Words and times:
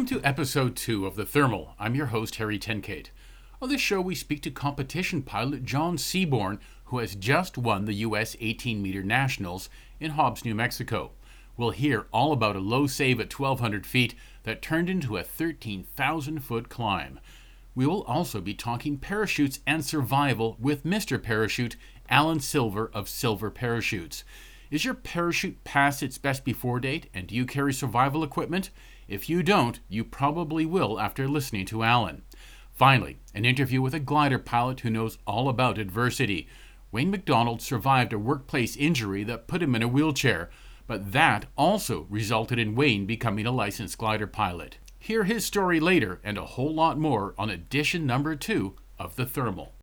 Welcome 0.00 0.18
to 0.18 0.26
episode 0.26 0.76
two 0.76 1.04
of 1.04 1.14
The 1.14 1.26
Thermal. 1.26 1.74
I'm 1.78 1.94
your 1.94 2.06
host, 2.06 2.36
Harry 2.36 2.58
Tenkate. 2.58 3.08
On 3.60 3.68
this 3.68 3.82
show, 3.82 4.00
we 4.00 4.14
speak 4.14 4.40
to 4.44 4.50
competition 4.50 5.20
pilot 5.20 5.62
John 5.62 5.98
Seaborn, 5.98 6.58
who 6.84 7.00
has 7.00 7.14
just 7.14 7.58
won 7.58 7.84
the 7.84 7.92
U.S. 7.92 8.34
18 8.40 8.80
meter 8.80 9.02
nationals 9.02 9.68
in 10.00 10.12
Hobbs, 10.12 10.42
New 10.42 10.54
Mexico. 10.54 11.10
We'll 11.58 11.72
hear 11.72 12.06
all 12.14 12.32
about 12.32 12.56
a 12.56 12.60
low 12.60 12.86
save 12.86 13.20
at 13.20 13.38
1,200 13.38 13.84
feet 13.84 14.14
that 14.44 14.62
turned 14.62 14.88
into 14.88 15.18
a 15.18 15.22
13,000 15.22 16.38
foot 16.38 16.70
climb. 16.70 17.20
We 17.74 17.86
will 17.86 18.02
also 18.04 18.40
be 18.40 18.54
talking 18.54 18.96
parachutes 18.96 19.60
and 19.66 19.84
survival 19.84 20.56
with 20.58 20.82
Mr. 20.82 21.22
Parachute, 21.22 21.76
Alan 22.08 22.40
Silver 22.40 22.90
of 22.94 23.06
Silver 23.06 23.50
Parachutes. 23.50 24.24
Is 24.70 24.84
your 24.84 24.94
parachute 24.94 25.62
past 25.64 26.02
its 26.02 26.16
best 26.16 26.44
before 26.44 26.80
date 26.80 27.10
and 27.12 27.26
do 27.26 27.34
you 27.34 27.44
carry 27.44 27.74
survival 27.74 28.22
equipment? 28.22 28.70
If 29.10 29.28
you 29.28 29.42
don't, 29.42 29.80
you 29.88 30.04
probably 30.04 30.64
will 30.64 31.00
after 31.00 31.26
listening 31.26 31.66
to 31.66 31.82
Alan. 31.82 32.22
Finally, 32.72 33.18
an 33.34 33.44
interview 33.44 33.82
with 33.82 33.92
a 33.92 33.98
glider 33.98 34.38
pilot 34.38 34.80
who 34.80 34.90
knows 34.90 35.18
all 35.26 35.48
about 35.48 35.78
adversity. 35.78 36.46
Wayne 36.92 37.10
McDonald 37.10 37.60
survived 37.60 38.12
a 38.12 38.20
workplace 38.20 38.76
injury 38.76 39.24
that 39.24 39.48
put 39.48 39.64
him 39.64 39.74
in 39.74 39.82
a 39.82 39.88
wheelchair, 39.88 40.48
but 40.86 41.10
that 41.10 41.46
also 41.58 42.06
resulted 42.08 42.60
in 42.60 42.76
Wayne 42.76 43.04
becoming 43.04 43.46
a 43.46 43.50
licensed 43.50 43.98
glider 43.98 44.28
pilot. 44.28 44.78
Hear 45.00 45.24
his 45.24 45.44
story 45.44 45.80
later 45.80 46.20
and 46.22 46.38
a 46.38 46.46
whole 46.46 46.72
lot 46.72 46.96
more 46.96 47.34
on 47.36 47.50
edition 47.50 48.06
number 48.06 48.36
two 48.36 48.76
of 48.96 49.16
The 49.16 49.26
Thermal. 49.26 49.74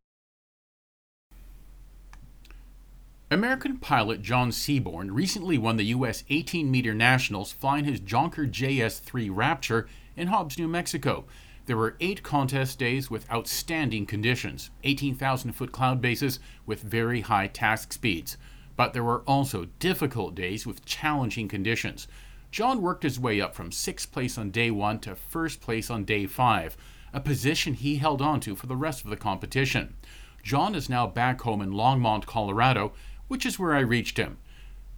American 3.29 3.77
pilot 3.77 4.21
John 4.21 4.53
Seaborn 4.53 5.13
recently 5.13 5.57
won 5.57 5.75
the 5.75 5.87
U.S. 5.87 6.23
18 6.29 6.71
meter 6.71 6.93
nationals 6.93 7.51
flying 7.51 7.83
his 7.83 7.99
Jonker 7.99 8.49
JS 8.49 9.01
3 9.01 9.29
Rapture 9.29 9.85
in 10.15 10.29
Hobbs, 10.29 10.57
New 10.57 10.69
Mexico. 10.69 11.25
There 11.65 11.75
were 11.75 11.97
eight 11.99 12.23
contest 12.23 12.79
days 12.79 13.11
with 13.11 13.29
outstanding 13.29 14.05
conditions, 14.05 14.69
18,000 14.85 15.51
foot 15.51 15.73
cloud 15.73 15.99
bases 15.99 16.39
with 16.65 16.81
very 16.81 17.19
high 17.19 17.47
task 17.47 17.91
speeds. 17.91 18.37
But 18.77 18.93
there 18.93 19.03
were 19.03 19.23
also 19.27 19.65
difficult 19.79 20.33
days 20.33 20.65
with 20.65 20.85
challenging 20.85 21.49
conditions. 21.49 22.07
John 22.49 22.81
worked 22.81 23.03
his 23.03 23.19
way 23.19 23.41
up 23.41 23.55
from 23.55 23.73
sixth 23.73 24.09
place 24.09 24.37
on 24.37 24.51
day 24.51 24.71
one 24.71 24.99
to 24.99 25.15
first 25.15 25.59
place 25.59 25.89
on 25.89 26.05
day 26.05 26.27
five, 26.27 26.77
a 27.11 27.19
position 27.19 27.73
he 27.73 27.97
held 27.97 28.21
on 28.21 28.39
to 28.39 28.55
for 28.55 28.67
the 28.67 28.77
rest 28.77 29.03
of 29.03 29.09
the 29.09 29.17
competition. 29.17 29.95
John 30.43 30.75
is 30.75 30.87
now 30.87 31.07
back 31.07 31.41
home 31.41 31.61
in 31.61 31.71
Longmont, 31.71 32.25
Colorado, 32.25 32.93
which 33.27 33.45
is 33.45 33.59
where 33.59 33.73
I 33.73 33.79
reached 33.79 34.17
him. 34.17 34.37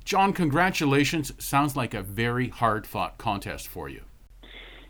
John, 0.06 0.34
congratulations. 0.34 1.34
Sounds 1.38 1.76
like 1.76 1.94
a 1.94 2.02
very 2.02 2.50
hard 2.50 2.88
fought 2.88 3.18
contest 3.18 3.68
for 3.68 3.90
you. 3.90 4.02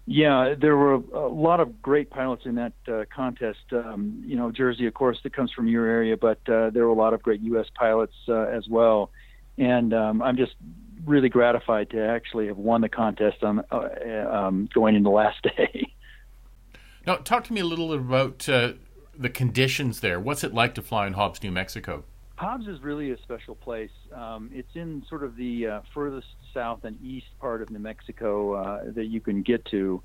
Yeah, 0.05 0.55
there 0.59 0.75
were 0.75 0.93
a 0.93 1.27
lot 1.27 1.59
of 1.59 1.83
great 1.83 2.09
pilots 2.09 2.45
in 2.45 2.55
that 2.55 2.73
uh, 2.87 3.05
contest. 3.13 3.59
Um, 3.71 4.23
you 4.25 4.35
know, 4.35 4.49
Jerzy, 4.49 4.87
of 4.87 4.93
course, 4.95 5.19
that 5.21 5.33
comes 5.33 5.51
from 5.51 5.67
your 5.67 5.85
area, 5.85 6.17
but 6.17 6.39
uh, 6.49 6.71
there 6.71 6.83
were 6.85 6.91
a 6.91 6.95
lot 6.95 7.13
of 7.13 7.21
great 7.21 7.41
U.S. 7.41 7.67
pilots 7.75 8.15
uh, 8.27 8.45
as 8.45 8.67
well. 8.67 9.11
And 9.59 9.93
um, 9.93 10.23
I'm 10.23 10.35
just 10.35 10.53
really 11.05 11.29
gratified 11.29 11.91
to 11.91 12.01
actually 12.01 12.47
have 12.47 12.57
won 12.57 12.81
the 12.81 12.89
contest 12.89 13.43
on 13.43 13.63
uh, 13.71 14.27
um, 14.31 14.67
going 14.73 14.95
into 14.95 15.09
the 15.09 15.15
last 15.15 15.43
day. 15.57 15.93
Now, 17.05 17.17
talk 17.17 17.43
to 17.45 17.53
me 17.53 17.61
a 17.61 17.65
little 17.65 17.89
bit 17.89 17.99
about 17.99 18.49
uh, 18.49 18.73
the 19.15 19.29
conditions 19.29 19.99
there. 19.99 20.19
What's 20.19 20.43
it 20.43 20.53
like 20.53 20.73
to 20.75 20.81
fly 20.81 21.05
in 21.05 21.13
Hobbs, 21.13 21.43
New 21.43 21.51
Mexico? 21.51 22.03
Hobbs 22.39 22.67
is 22.67 22.81
really 22.81 23.11
a 23.11 23.17
special 23.17 23.53
place. 23.53 23.91
Um, 24.15 24.49
it's 24.53 24.73
in 24.73 25.03
sort 25.09 25.25
of 25.25 25.35
the 25.35 25.67
uh, 25.67 25.81
furthest 25.93 26.27
south 26.53 26.85
and 26.85 26.97
east 27.03 27.25
part 27.41 27.61
of 27.61 27.69
New 27.69 27.79
Mexico 27.79 28.53
uh, 28.53 28.83
that 28.95 29.07
you 29.07 29.19
can 29.19 29.41
get 29.41 29.65
to. 29.71 30.01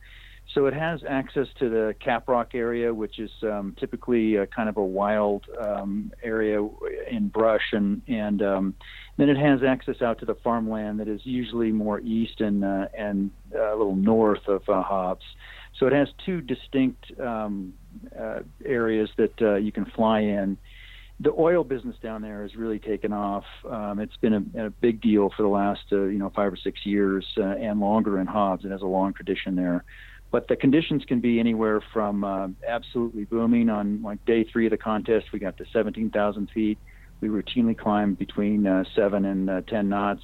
So 0.53 0.67
it 0.67 0.75
has 0.75 1.05
access 1.09 1.47
to 1.61 1.71
the 1.71 1.95
Caprock 2.05 2.57
area, 2.57 2.93
which 2.93 3.21
is 3.21 3.31
um, 3.45 3.77
typically 3.79 4.35
a 4.35 4.49
kind 4.49 4.69
of 4.69 4.77
a 4.79 4.85
wild 4.85 5.45
um, 5.65 6.13
area 6.25 6.59
in 7.09 7.29
brush, 7.29 7.73
and 7.73 8.03
and 8.09 8.43
um, 8.43 8.75
then 9.17 9.29
it 9.29 9.37
has 9.37 9.63
access 9.63 10.03
out 10.03 10.19
to 10.19 10.27
the 10.27 10.35
farmland 10.35 10.99
that 10.99 11.07
is 11.07 11.21
usually 11.23 11.71
more 11.71 12.01
east 12.01 12.41
and 12.41 12.65
uh, 12.65 12.89
and 12.99 13.31
uh, 13.55 13.75
a 13.75 13.77
little 13.77 13.95
north 13.95 14.49
of 14.49 14.69
uh, 14.69 14.83
Hobbs. 14.83 15.25
So 15.79 15.87
it 15.87 15.93
has 15.93 16.09
two 16.27 16.41
distinct 16.41 17.13
um, 17.21 17.75
uh, 18.19 18.41
areas 18.65 19.09
that 19.19 19.41
uh, 19.41 19.55
you 19.55 19.71
can 19.71 19.85
fly 19.85 20.21
in 20.21 20.59
the 21.21 21.33
oil 21.39 21.63
business 21.63 21.97
down 22.03 22.23
there 22.23 22.43
has 22.43 22.57
really 22.57 22.79
taken 22.79 23.13
off. 23.13 23.45
Um, 23.69 24.01
it's 24.01 24.17
been 24.17 24.53
a, 24.55 24.67
a, 24.67 24.71
big 24.71 25.01
deal 25.01 25.31
for 25.37 25.43
the 25.43 25.49
last 25.49 25.85
uh, 25.93 26.03
you 26.05 26.19
know 26.19 26.31
five 26.35 26.53
or 26.53 26.57
six 26.57 26.85
years 26.85 27.25
uh, 27.39 27.43
and 27.43 27.81
longer 27.81 28.19
in 28.19 28.27
Hobbs. 28.27 28.65
It 28.65 28.71
has 28.71 28.83
a 28.83 28.87
long 28.87 29.13
tradition 29.13 29.55
there. 29.55 29.85
But 30.35 30.49
the 30.49 30.57
conditions 30.57 31.05
can 31.07 31.21
be 31.21 31.39
anywhere 31.39 31.81
from 31.93 32.25
uh, 32.25 32.49
absolutely 32.67 33.25
booming 33.25 33.71
on 33.71 34.03
like 34.03 34.25
day 34.25 34.43
three 34.43 34.67
of 34.67 34.71
the 34.71 34.77
contest. 34.77 35.27
We 35.33 35.39
got 35.39 35.57
to 35.59 35.65
17,000 35.73 36.51
feet. 36.53 36.77
We 37.21 37.29
routinely 37.29 37.79
climbed 37.79 38.19
between 38.19 38.67
uh, 38.67 38.83
seven 38.97 39.25
and 39.25 39.49
uh, 39.49 39.61
10 39.69 39.89
knots, 39.89 40.23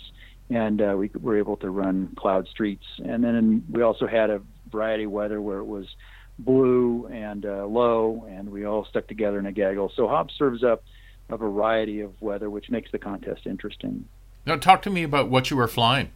and 0.50 0.82
uh, 0.82 0.96
we 0.98 1.10
were 1.20 1.38
able 1.38 1.56
to 1.58 1.70
run 1.70 2.12
cloud 2.16 2.48
streets. 2.48 2.84
And 2.98 3.22
then 3.22 3.64
we 3.70 3.82
also 3.82 4.08
had 4.08 4.30
a 4.30 4.42
variety 4.72 5.04
of 5.04 5.12
weather 5.12 5.40
where 5.40 5.58
it 5.58 5.66
was 5.66 5.86
blue 6.44 7.06
and 7.06 7.44
uh, 7.46 7.66
low, 7.66 8.26
and 8.30 8.50
we 8.50 8.64
all 8.64 8.84
stuck 8.84 9.06
together 9.06 9.38
in 9.38 9.46
a 9.46 9.52
gaggle. 9.52 9.92
So 9.94 10.08
Hobbs 10.08 10.34
serves 10.36 10.64
up 10.64 10.82
a 11.28 11.36
variety 11.36 12.00
of 12.00 12.20
weather, 12.20 12.50
which 12.50 12.70
makes 12.70 12.90
the 12.90 12.98
contest 12.98 13.46
interesting. 13.46 14.06
Now, 14.46 14.56
talk 14.56 14.82
to 14.82 14.90
me 14.90 15.02
about 15.02 15.28
what 15.28 15.50
you 15.50 15.56
were 15.56 15.68
flying. 15.68 16.10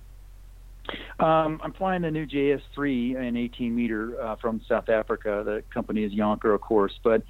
Um, 1.19 1.61
I'm 1.63 1.73
flying 1.73 2.03
the 2.03 2.11
new 2.11 2.27
JS3, 2.27 3.17
an 3.17 3.37
18 3.37 3.75
meter 3.75 4.21
uh, 4.21 4.37
from 4.37 4.61
South 4.69 4.89
Africa. 4.89 5.43
The 5.45 5.63
company 5.73 6.05
is 6.05 6.13
Jonker, 6.13 6.55
of 6.55 6.61
course, 6.61 6.99
but 7.03 7.23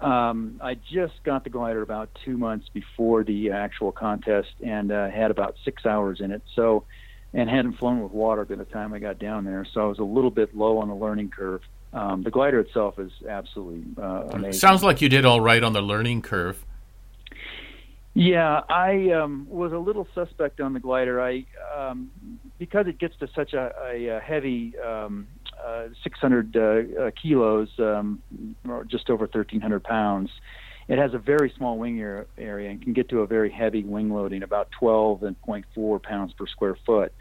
um, 0.00 0.60
I 0.62 0.74
just 0.74 1.22
got 1.24 1.44
the 1.44 1.50
glider 1.50 1.82
about 1.82 2.10
two 2.24 2.36
months 2.36 2.68
before 2.72 3.22
the 3.22 3.50
actual 3.50 3.92
contest 3.92 4.48
and 4.64 4.90
uh, 4.90 5.08
had 5.10 5.30
about 5.30 5.56
six 5.64 5.86
hours 5.86 6.20
in 6.20 6.30
it. 6.30 6.42
So, 6.54 6.84
and 7.32 7.48
hadn't 7.48 7.74
flown 7.74 8.02
with 8.02 8.12
water 8.12 8.44
by 8.44 8.56
the 8.56 8.64
time 8.64 8.92
I 8.92 8.98
got 8.98 9.18
down 9.18 9.44
there, 9.44 9.64
so 9.72 9.82
I 9.82 9.84
was 9.84 10.00
a 10.00 10.04
little 10.04 10.32
bit 10.32 10.56
low 10.56 10.78
on 10.78 10.88
the 10.88 10.96
learning 10.96 11.30
curve. 11.30 11.62
Um, 11.92 12.22
the 12.22 12.30
glider 12.30 12.60
itself 12.60 12.98
is 12.98 13.10
absolutely 13.28 13.84
uh, 14.00 14.28
amazing. 14.30 14.52
Sounds 14.52 14.82
like 14.82 15.00
you 15.00 15.08
did 15.08 15.24
all 15.24 15.40
right 15.40 15.62
on 15.62 15.72
the 15.72 15.82
learning 15.82 16.22
curve. 16.22 16.64
Yeah, 18.14 18.62
I 18.68 19.10
um, 19.10 19.46
was 19.48 19.72
a 19.72 19.78
little 19.78 20.06
suspect 20.14 20.60
on 20.60 20.72
the 20.72 20.80
glider. 20.80 21.20
I 21.20 21.46
um, 21.76 22.10
because 22.58 22.86
it 22.86 22.98
gets 22.98 23.16
to 23.18 23.28
such 23.34 23.54
a, 23.54 23.72
a 23.84 24.20
heavy 24.20 24.74
um, 24.78 25.28
uh, 25.64 25.88
600 26.02 26.56
uh, 26.56 26.60
uh, 26.60 27.10
kilos, 27.20 27.68
um, 27.78 28.20
or 28.68 28.84
just 28.84 29.10
over 29.10 29.24
1,300 29.24 29.82
pounds. 29.82 30.30
It 30.88 30.98
has 30.98 31.14
a 31.14 31.18
very 31.18 31.52
small 31.56 31.78
wing 31.78 32.00
area 32.00 32.70
and 32.70 32.82
can 32.82 32.92
get 32.92 33.08
to 33.10 33.20
a 33.20 33.26
very 33.26 33.50
heavy 33.50 33.84
wing 33.84 34.10
loading, 34.10 34.42
about 34.42 34.70
12 34.72 35.22
and 35.22 35.36
0.4 35.42 36.02
pounds 36.02 36.32
per 36.32 36.48
square 36.48 36.76
foot 36.84 37.12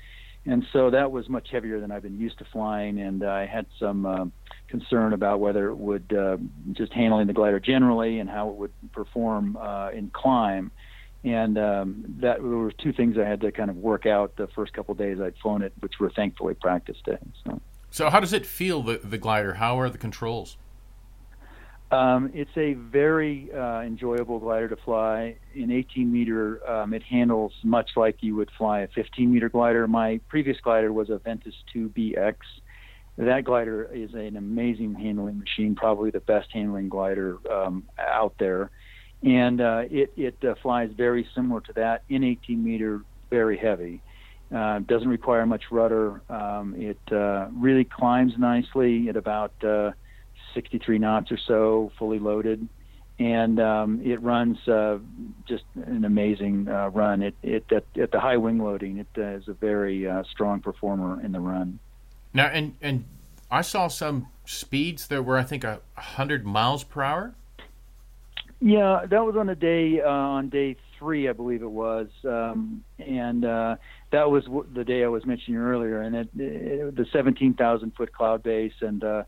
and 0.49 0.65
so 0.73 0.89
that 0.89 1.11
was 1.11 1.29
much 1.29 1.49
heavier 1.51 1.79
than 1.79 1.91
I've 1.91 2.01
been 2.01 2.19
used 2.19 2.39
to 2.39 2.45
flying, 2.45 2.99
and 2.99 3.23
I 3.23 3.45
had 3.45 3.67
some 3.79 4.05
uh, 4.05 4.25
concern 4.67 5.13
about 5.13 5.39
whether 5.39 5.69
it 5.69 5.75
would 5.75 6.11
uh, 6.11 6.37
just 6.73 6.91
handling 6.91 7.27
the 7.27 7.33
glider 7.33 7.59
generally 7.59 8.19
and 8.19 8.27
how 8.27 8.49
it 8.49 8.55
would 8.55 8.71
perform 8.91 9.57
uh, 9.57 9.89
in 9.91 10.09
climb. 10.09 10.71
And 11.23 11.57
um, 11.57 12.05
that 12.21 12.37
there 12.37 12.49
were 12.49 12.71
two 12.71 12.93
things 12.93 13.17
I 13.17 13.25
had 13.25 13.41
to 13.41 13.51
kind 13.51 13.69
of 13.69 13.75
work 13.75 14.07
out 14.07 14.37
the 14.37 14.47
first 14.47 14.73
couple 14.73 14.95
days 14.95 15.19
I'd 15.21 15.35
flown 15.37 15.61
it, 15.61 15.73
which 15.81 15.99
were 15.99 16.09
thankfully 16.09 16.55
practice 16.55 16.97
days. 17.05 17.19
So. 17.45 17.61
so, 17.91 18.09
how 18.09 18.19
does 18.19 18.33
it 18.33 18.45
feel 18.45 18.81
the 18.81 19.01
the 19.03 19.17
glider? 19.17 19.55
How 19.55 19.79
are 19.79 19.89
the 19.89 19.97
controls? 19.97 20.57
Um, 21.91 22.29
it's 22.35 22.55
a 22.55 22.73
very 22.73 23.49
uh, 23.51 23.81
enjoyable 23.81 24.39
glider 24.39 24.67
to 24.67 24.75
fly. 24.77 25.37
In 25.55 25.71
18 25.71 26.11
meter, 26.11 26.67
um, 26.69 26.93
it 26.93 27.01
handles 27.01 27.51
much 27.63 27.91
like 27.95 28.17
you 28.21 28.35
would 28.35 28.51
fly 28.57 28.81
a 28.81 28.87
15 28.89 29.31
meter 29.31 29.49
glider. 29.49 29.87
My 29.87 30.19
previous 30.27 30.57
glider 30.61 30.93
was 30.93 31.09
a 31.09 31.17
Ventus 31.17 31.55
2BX. 31.75 32.35
That 33.17 33.43
glider 33.43 33.89
is 33.91 34.13
an 34.13 34.37
amazing 34.37 34.93
handling 34.93 35.39
machine, 35.39 35.75
probably 35.75 36.11
the 36.11 36.19
best 36.19 36.49
handling 36.53 36.89
glider 36.89 37.37
um, 37.51 37.83
out 37.97 38.35
there. 38.39 38.69
And 39.23 39.59
uh, 39.59 39.81
it, 39.89 40.13
it 40.15 40.37
uh, 40.47 40.55
flies 40.61 40.91
very 40.95 41.27
similar 41.35 41.59
to 41.61 41.73
that 41.73 42.03
in 42.07 42.23
18 42.23 42.63
meter, 42.63 43.01
very 43.31 43.57
heavy. 43.57 44.01
Uh, 44.55 44.79
doesn't 44.79 45.09
require 45.09 45.45
much 45.45 45.63
rudder. 45.71 46.21
Um, 46.29 46.75
it 46.77 46.99
uh, 47.11 47.47
really 47.51 47.83
climbs 47.83 48.33
nicely 48.37 49.09
at 49.09 49.17
about 49.17 49.51
uh, 49.63 49.91
63 50.53 50.99
knots 50.99 51.31
or 51.31 51.37
so, 51.37 51.91
fully 51.97 52.19
loaded, 52.19 52.67
and 53.19 53.59
um, 53.59 54.01
it 54.03 54.21
runs 54.21 54.57
uh, 54.67 54.97
just 55.47 55.63
an 55.75 56.05
amazing 56.05 56.67
uh, 56.67 56.89
run. 56.89 57.21
It, 57.21 57.35
it 57.43 57.65
at, 57.71 57.83
at, 58.01 58.11
the 58.11 58.19
high 58.19 58.37
wing 58.37 58.59
loading, 58.59 58.97
it 58.97 59.07
uh, 59.17 59.37
is 59.37 59.47
a 59.47 59.53
very 59.53 60.07
uh, 60.07 60.23
strong 60.31 60.61
performer 60.61 61.21
in 61.21 61.31
the 61.31 61.39
run. 61.39 61.79
Now, 62.33 62.47
and 62.47 62.75
and 62.81 63.05
I 63.51 63.61
saw 63.61 63.87
some 63.87 64.27
speeds 64.45 65.07
that 65.07 65.23
were, 65.23 65.37
I 65.37 65.43
think, 65.43 65.63
a 65.63 65.81
hundred 65.95 66.45
miles 66.45 66.83
per 66.83 67.01
hour. 67.01 67.33
Yeah, 68.61 69.05
that 69.09 69.25
was 69.25 69.35
on 69.35 69.49
a 69.49 69.55
day 69.55 70.01
uh, 70.01 70.09
on 70.09 70.49
day 70.49 70.75
three, 70.97 71.29
I 71.29 71.33
believe 71.33 71.61
it 71.61 71.71
was, 71.71 72.07
um, 72.25 72.83
and 72.99 73.45
uh, 73.45 73.77
that 74.11 74.29
was 74.29 74.43
w- 74.45 74.67
the 74.73 74.83
day 74.83 75.03
I 75.03 75.07
was 75.07 75.25
mentioning 75.25 75.59
earlier. 75.59 76.01
And 76.01 76.15
it, 76.15 76.29
it, 76.37 76.95
the 76.95 77.05
17,000 77.11 77.95
foot 77.95 78.11
cloud 78.11 78.43
base 78.43 78.73
and 78.81 79.01
uh, 79.03 79.23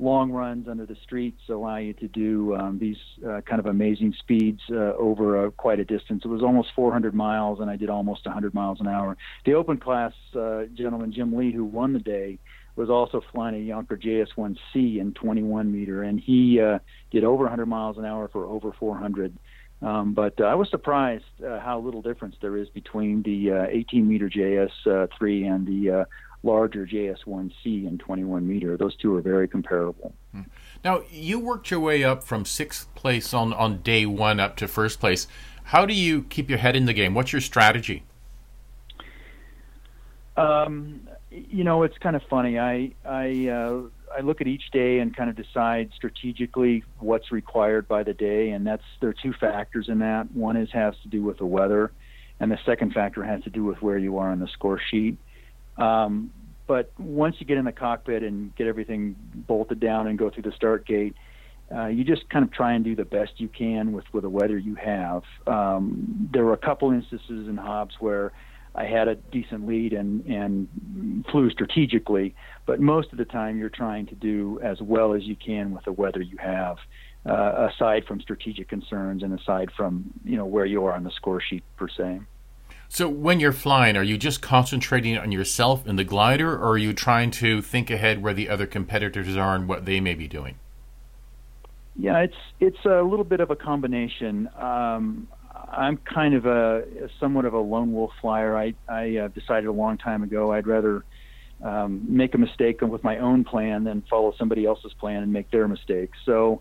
long 0.00 0.32
runs 0.32 0.66
under 0.66 0.86
the 0.86 0.96
streets 1.04 1.40
allow 1.48 1.76
you 1.76 1.92
to 1.94 2.08
do 2.08 2.56
um, 2.56 2.78
these 2.78 2.96
uh, 3.26 3.40
kind 3.42 3.60
of 3.60 3.66
amazing 3.66 4.14
speeds 4.18 4.60
uh, 4.70 4.94
over 4.96 5.46
a, 5.46 5.50
quite 5.50 5.78
a 5.78 5.84
distance. 5.84 6.22
It 6.24 6.28
was 6.28 6.42
almost 6.42 6.70
400 6.74 7.14
miles, 7.14 7.60
and 7.60 7.70
I 7.70 7.76
did 7.76 7.90
almost 7.90 8.24
100 8.24 8.54
miles 8.54 8.80
an 8.80 8.88
hour. 8.88 9.16
The 9.44 9.54
open 9.54 9.78
class 9.78 10.12
uh, 10.34 10.64
gentleman, 10.74 11.12
Jim 11.12 11.36
Lee, 11.36 11.52
who 11.52 11.64
won 11.64 11.92
the 11.92 11.98
day, 11.98 12.38
was 12.76 12.88
also 12.88 13.22
flying 13.32 13.54
a 13.54 13.72
Jonker 13.72 14.00
JS1C 14.02 14.98
in 14.98 15.12
21 15.12 15.70
meter, 15.70 16.02
and 16.02 16.18
he 16.18 16.60
uh, 16.60 16.78
did 17.10 17.24
over 17.24 17.44
100 17.44 17.66
miles 17.66 17.98
an 17.98 18.04
hour 18.04 18.28
for 18.28 18.46
over 18.46 18.72
400. 18.72 19.36
Um, 19.82 20.12
but 20.12 20.38
uh, 20.40 20.44
I 20.44 20.54
was 20.54 20.68
surprised 20.70 21.24
uh, 21.46 21.58
how 21.60 21.80
little 21.80 22.02
difference 22.02 22.36
there 22.40 22.56
is 22.56 22.68
between 22.68 23.22
the 23.22 23.52
uh, 23.52 23.66
18 23.70 24.06
meter 24.06 24.28
JS3 24.28 24.70
uh, 24.86 25.54
and 25.54 25.66
the 25.66 25.90
uh, 25.90 26.04
larger 26.42 26.86
JS1C 26.86 27.86
and 27.86 28.00
21 28.00 28.46
meter. 28.46 28.76
Those 28.76 28.96
two 28.96 29.14
are 29.16 29.20
very 29.20 29.46
comparable. 29.46 30.14
Hmm. 30.32 30.42
Now, 30.84 31.02
you 31.10 31.38
worked 31.38 31.70
your 31.70 31.80
way 31.80 32.02
up 32.02 32.22
from 32.22 32.44
sixth 32.44 32.92
place 32.94 33.34
on, 33.34 33.52
on 33.52 33.82
day 33.82 34.06
one 34.06 34.40
up 34.40 34.56
to 34.56 34.68
first 34.68 35.00
place. 35.00 35.26
How 35.64 35.86
do 35.86 35.94
you 35.94 36.22
keep 36.24 36.48
your 36.48 36.58
head 36.58 36.76
in 36.76 36.86
the 36.86 36.92
game? 36.92 37.14
What's 37.14 37.32
your 37.32 37.42
strategy? 37.42 38.04
Um, 40.36 41.08
you 41.30 41.64
know, 41.64 41.82
it's 41.82 41.98
kind 41.98 42.16
of 42.16 42.22
funny. 42.28 42.58
I 42.58 42.92
I 43.04 43.48
uh, 43.48 43.82
I 44.16 44.20
look 44.22 44.40
at 44.40 44.46
each 44.46 44.70
day 44.72 44.98
and 44.98 45.14
kind 45.14 45.30
of 45.30 45.36
decide 45.36 45.90
strategically 45.94 46.82
what's 46.98 47.30
required 47.30 47.86
by 47.86 48.02
the 48.02 48.14
day, 48.14 48.50
and 48.50 48.66
that's 48.66 48.82
there 49.00 49.10
are 49.10 49.14
two 49.22 49.32
factors 49.34 49.88
in 49.88 49.98
that. 50.00 50.32
One 50.32 50.56
is 50.56 50.70
has 50.72 50.94
to 51.02 51.08
do 51.08 51.22
with 51.22 51.38
the 51.38 51.46
weather, 51.46 51.92
and 52.40 52.50
the 52.50 52.58
second 52.64 52.94
factor 52.94 53.22
has 53.22 53.42
to 53.44 53.50
do 53.50 53.64
with 53.64 53.80
where 53.82 53.98
you 53.98 54.18
are 54.18 54.30
on 54.30 54.40
the 54.40 54.48
score 54.48 54.80
sheet. 54.90 55.18
Um, 55.80 56.30
but 56.66 56.92
once 57.00 57.36
you 57.40 57.46
get 57.46 57.58
in 57.58 57.64
the 57.64 57.72
cockpit 57.72 58.22
and 58.22 58.54
get 58.54 58.68
everything 58.68 59.16
bolted 59.34 59.80
down 59.80 60.06
and 60.06 60.18
go 60.18 60.30
through 60.30 60.44
the 60.44 60.52
start 60.52 60.86
gate, 60.86 61.16
uh, 61.74 61.86
you 61.86 62.04
just 62.04 62.28
kind 62.30 62.44
of 62.44 62.52
try 62.52 62.74
and 62.74 62.84
do 62.84 62.94
the 62.94 63.04
best 63.04 63.32
you 63.38 63.48
can 63.48 63.92
with 63.92 64.04
with 64.12 64.22
the 64.22 64.30
weather 64.30 64.58
you 64.58 64.74
have. 64.74 65.22
Um, 65.46 66.28
there 66.32 66.44
were 66.44 66.52
a 66.52 66.58
couple 66.58 66.90
instances 66.90 67.48
in 67.48 67.56
Hobbs 67.56 67.94
where 68.00 68.32
I 68.74 68.84
had 68.84 69.08
a 69.08 69.16
decent 69.16 69.66
lead 69.66 69.92
and 69.92 70.24
and 70.26 71.24
flew 71.30 71.50
strategically, 71.50 72.34
but 72.66 72.80
most 72.80 73.12
of 73.12 73.18
the 73.18 73.24
time 73.24 73.58
you're 73.58 73.68
trying 73.68 74.06
to 74.06 74.14
do 74.14 74.60
as 74.62 74.80
well 74.80 75.14
as 75.14 75.24
you 75.24 75.36
can 75.36 75.72
with 75.72 75.84
the 75.84 75.92
weather 75.92 76.22
you 76.22 76.36
have. 76.38 76.76
Uh, 77.26 77.68
aside 77.70 78.02
from 78.06 78.18
strategic 78.18 78.66
concerns 78.66 79.22
and 79.22 79.38
aside 79.38 79.70
from 79.76 80.10
you 80.24 80.36
know 80.36 80.46
where 80.46 80.64
you 80.64 80.84
are 80.86 80.94
on 80.94 81.04
the 81.04 81.10
score 81.10 81.40
sheet 81.40 81.62
per 81.76 81.86
se. 81.88 82.20
So 82.92 83.08
when 83.08 83.38
you're 83.38 83.52
flying, 83.52 83.96
are 83.96 84.02
you 84.02 84.18
just 84.18 84.42
concentrating 84.42 85.16
on 85.16 85.30
yourself 85.30 85.86
in 85.86 85.94
the 85.94 86.02
glider, 86.02 86.52
or 86.52 86.70
are 86.70 86.78
you 86.78 86.92
trying 86.92 87.30
to 87.30 87.62
think 87.62 87.88
ahead 87.88 88.20
where 88.20 88.34
the 88.34 88.48
other 88.48 88.66
competitors 88.66 89.36
are 89.36 89.54
and 89.54 89.68
what 89.68 89.84
they 89.84 90.00
may 90.00 90.14
be 90.14 90.26
doing? 90.26 90.56
Yeah, 91.94 92.18
it's 92.18 92.36
it's 92.58 92.84
a 92.84 93.00
little 93.02 93.24
bit 93.24 93.38
of 93.38 93.52
a 93.52 93.56
combination. 93.56 94.50
Um, 94.58 95.28
I'm 95.70 95.98
kind 95.98 96.34
of 96.34 96.46
a, 96.46 96.82
somewhat 97.20 97.44
of 97.44 97.54
a 97.54 97.60
lone 97.60 97.92
wolf 97.92 98.10
flyer. 98.20 98.56
I 98.56 98.74
I 98.88 99.18
uh, 99.18 99.28
decided 99.28 99.66
a 99.66 99.72
long 99.72 99.96
time 99.96 100.24
ago 100.24 100.50
I'd 100.52 100.66
rather 100.66 101.04
um, 101.62 102.04
make 102.08 102.34
a 102.34 102.38
mistake 102.38 102.80
with 102.80 103.04
my 103.04 103.18
own 103.18 103.44
plan 103.44 103.84
than 103.84 104.02
follow 104.10 104.34
somebody 104.36 104.66
else's 104.66 104.94
plan 104.94 105.22
and 105.22 105.32
make 105.32 105.48
their 105.52 105.68
mistakes. 105.68 106.18
So 106.26 106.60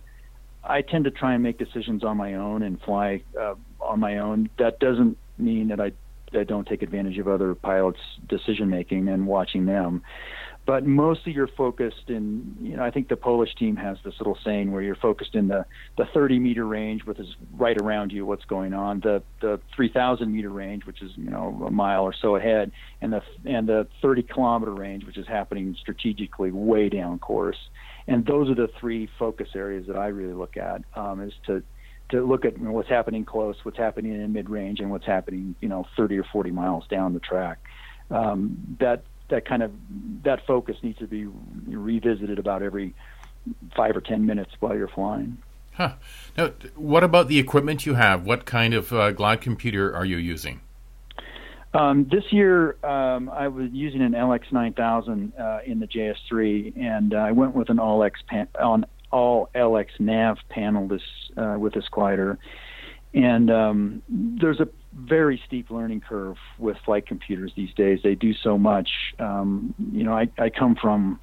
I 0.63 0.83
tend 0.83 1.05
to 1.05 1.11
try 1.11 1.33
and 1.33 1.41
make 1.41 1.57
decisions 1.57 2.03
on 2.03 2.17
my 2.17 2.35
own 2.35 2.61
and 2.61 2.79
fly 2.81 3.23
uh, 3.35 3.55
on 3.81 3.99
my 3.99 4.19
own. 4.19 4.51
That 4.59 4.79
doesn't 4.79 5.17
mean 5.39 5.69
that 5.69 5.81
I 5.81 5.93
that 6.33 6.47
don't 6.47 6.67
take 6.67 6.81
advantage 6.81 7.17
of 7.17 7.27
other 7.27 7.55
pilots' 7.55 7.99
decision 8.27 8.69
making 8.69 9.07
and 9.07 9.27
watching 9.27 9.65
them. 9.65 10.03
But 10.65 10.85
mostly 10.85 11.31
you're 11.31 11.47
focused 11.47 12.09
in, 12.09 12.55
you 12.61 12.77
know, 12.77 12.83
I 12.83 12.91
think 12.91 13.07
the 13.07 13.15
Polish 13.15 13.55
team 13.55 13.75
has 13.77 13.97
this 14.05 14.13
little 14.19 14.37
saying 14.45 14.71
where 14.71 14.83
you're 14.83 14.95
focused 14.95 15.33
in 15.33 15.47
the, 15.47 15.65
the 15.97 16.05
30 16.13 16.37
meter 16.37 16.63
range, 16.63 17.05
which 17.05 17.17
is 17.17 17.27
right 17.53 17.75
around 17.81 18.11
you, 18.11 18.23
what's 18.23 18.45
going 18.45 18.73
on, 18.73 18.99
the, 18.99 19.23
the 19.41 19.59
3,000 19.75 20.31
meter 20.31 20.49
range, 20.49 20.85
which 20.85 21.01
is, 21.01 21.11
you 21.15 21.31
know, 21.31 21.63
a 21.65 21.71
mile 21.71 22.03
or 22.03 22.13
so 22.13 22.35
ahead, 22.35 22.71
and 23.01 23.13
the, 23.13 23.21
and 23.45 23.67
the 23.67 23.87
30 24.03 24.21
kilometer 24.21 24.71
range, 24.71 25.05
which 25.05 25.17
is 25.17 25.27
happening 25.27 25.75
strategically 25.81 26.51
way 26.51 26.87
down 26.87 27.17
course. 27.17 27.57
And 28.07 28.23
those 28.25 28.47
are 28.49 28.55
the 28.55 28.69
three 28.79 29.09
focus 29.17 29.49
areas 29.55 29.87
that 29.87 29.95
I 29.95 30.07
really 30.07 30.35
look 30.35 30.55
at, 30.55 30.83
um, 30.95 31.21
is 31.21 31.33
to, 31.47 31.63
to 32.09 32.25
look 32.25 32.45
at 32.45 32.57
you 32.57 32.65
know, 32.65 32.71
what's 32.71 32.89
happening 32.89 33.25
close, 33.25 33.55
what's 33.63 33.77
happening 33.77 34.13
in 34.13 34.33
mid 34.33 34.49
range, 34.49 34.79
and 34.79 34.91
what's 34.91 35.05
happening 35.05 35.55
you 35.61 35.69
know 35.69 35.85
30 35.97 36.19
or 36.19 36.23
40 36.23 36.51
miles 36.51 36.87
down 36.87 37.13
the 37.13 37.19
track. 37.19 37.59
Um, 38.11 38.77
that 38.79 39.03
that 39.29 39.45
kind 39.45 39.63
of 39.63 39.71
that 40.23 40.45
focus 40.45 40.77
needs 40.81 40.99
to 40.99 41.07
be 41.07 41.27
revisited 41.67 42.39
about 42.39 42.63
every 42.63 42.93
five 43.75 43.95
or 43.95 44.01
ten 44.01 44.25
minutes 44.25 44.51
while 44.59 44.75
you're 44.75 44.87
flying. 44.87 45.37
Huh. 45.73 45.93
Now, 46.37 46.51
what 46.75 47.03
about 47.03 47.29
the 47.29 47.39
equipment 47.39 47.85
you 47.85 47.93
have? 47.93 48.25
What 48.25 48.45
kind 48.45 48.73
of 48.73 48.91
uh, 48.91 49.11
glide 49.11 49.41
computer 49.41 49.95
are 49.95 50.03
you 50.03 50.17
using? 50.17 50.61
Um, 51.73 52.07
this 52.11 52.23
year, 52.31 52.83
um, 52.83 53.29
I 53.29 53.47
was 53.47 53.69
using 53.71 54.01
an 54.01 54.13
LX9000 54.13 55.39
uh, 55.39 55.59
in 55.65 55.79
the 55.79 55.85
JS3, 55.85 56.75
and 56.77 57.13
uh, 57.13 57.17
I 57.17 57.31
went 57.31 57.55
with 57.55 57.69
an 57.69 57.79
all 57.79 58.03
X 58.03 58.19
pan- 58.27 58.47
on 58.59 58.85
all 59.11 59.49
LX 59.55 59.87
nav 59.99 60.37
panel 60.49 60.87
this 60.87 61.01
uh, 61.37 61.55
with 61.59 61.73
this 61.73 61.87
glider, 61.89 62.37
and 63.13 63.49
um, 63.49 64.03
there's 64.07 64.59
a 64.59 64.67
very 64.93 65.41
steep 65.45 65.69
learning 65.69 66.01
curve 66.01 66.37
with 66.57 66.77
flight 66.85 67.05
computers 67.05 67.51
these 67.55 67.73
days. 67.73 67.99
They 68.03 68.15
do 68.15 68.33
so 68.33 68.57
much. 68.57 68.89
Um, 69.19 69.73
you 69.91 70.03
know, 70.03 70.13
I, 70.13 70.29
I 70.37 70.49
come 70.49 70.75
from 70.75 71.19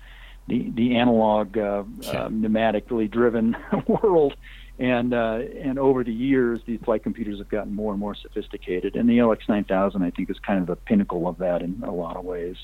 the 0.48 0.70
the 0.70 0.96
analog, 0.96 1.56
uh, 1.58 1.84
uh, 2.08 2.28
pneumatically 2.28 3.10
driven 3.10 3.56
world, 3.86 4.34
and 4.78 5.12
uh, 5.12 5.40
and 5.60 5.78
over 5.78 6.04
the 6.04 6.12
years, 6.12 6.60
these 6.66 6.80
flight 6.84 7.02
computers 7.02 7.38
have 7.38 7.48
gotten 7.48 7.74
more 7.74 7.92
and 7.92 8.00
more 8.00 8.14
sophisticated. 8.14 8.96
And 8.96 9.08
the 9.08 9.18
LX9000, 9.18 10.02
I 10.02 10.10
think, 10.10 10.30
is 10.30 10.38
kind 10.38 10.60
of 10.60 10.66
the 10.66 10.76
pinnacle 10.76 11.26
of 11.26 11.38
that 11.38 11.62
in 11.62 11.82
a 11.84 11.92
lot 11.92 12.16
of 12.16 12.24
ways. 12.24 12.56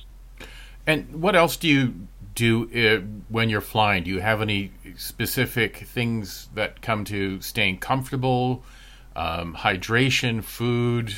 And 0.87 1.23
what 1.23 1.37
else 1.37 1.57
do 1.57 1.69
you 1.69 1.95
do 2.35 2.65
uh, 2.65 3.05
when 3.29 3.49
you're 3.49 3.61
flying? 3.61 4.05
Do 4.05 4.11
you 4.11 4.21
have 4.21 4.41
any 4.41 4.73
specific 4.97 5.79
things 5.79 6.49
that 6.55 6.83
come 6.83 7.05
to 7.07 7.41
staying 7.41 7.79
comfortable, 7.79 8.65
um, 9.17 9.55
hydration, 9.55 10.43
food? 10.43 11.15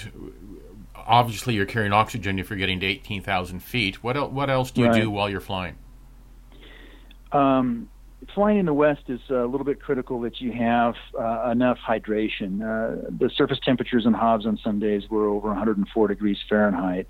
Obviously, 0.95 1.55
you're 1.55 1.67
carrying 1.67 1.93
oxygen 1.93 2.39
if 2.39 2.51
you're 2.51 2.59
getting 2.59 2.81
to 2.81 2.87
18,000 2.87 3.61
feet. 3.61 4.03
What, 4.03 4.17
el- 4.17 4.31
what 4.31 4.49
else 4.49 4.71
do 4.71 4.83
you 4.83 4.87
right. 4.89 5.03
do 5.03 5.11
while 5.11 5.29
you're 5.29 5.41
flying? 5.41 5.77
Um, 7.31 7.91
flying 8.35 8.59
in 8.59 8.67
the 8.67 8.73
West 8.73 9.03
is 9.09 9.21
a 9.29 9.45
little 9.45 9.65
bit 9.65 9.83
critical 9.83 10.21
that 10.23 10.41
you 10.41 10.53
have 10.53 10.95
uh, 11.19 11.51
enough 11.51 11.79
hydration. 11.87 12.63
Uh, 12.63 13.11
the 13.11 13.31
surface 13.37 13.59
temperatures 13.63 14.07
in 14.07 14.15
Hobbs 14.15 14.47
on 14.47 14.59
some 14.65 14.79
days 14.79 15.03
were 15.11 15.29
over 15.29 15.49
104 15.49 16.09
degrees 16.09 16.39
Fahrenheit. 16.49 17.07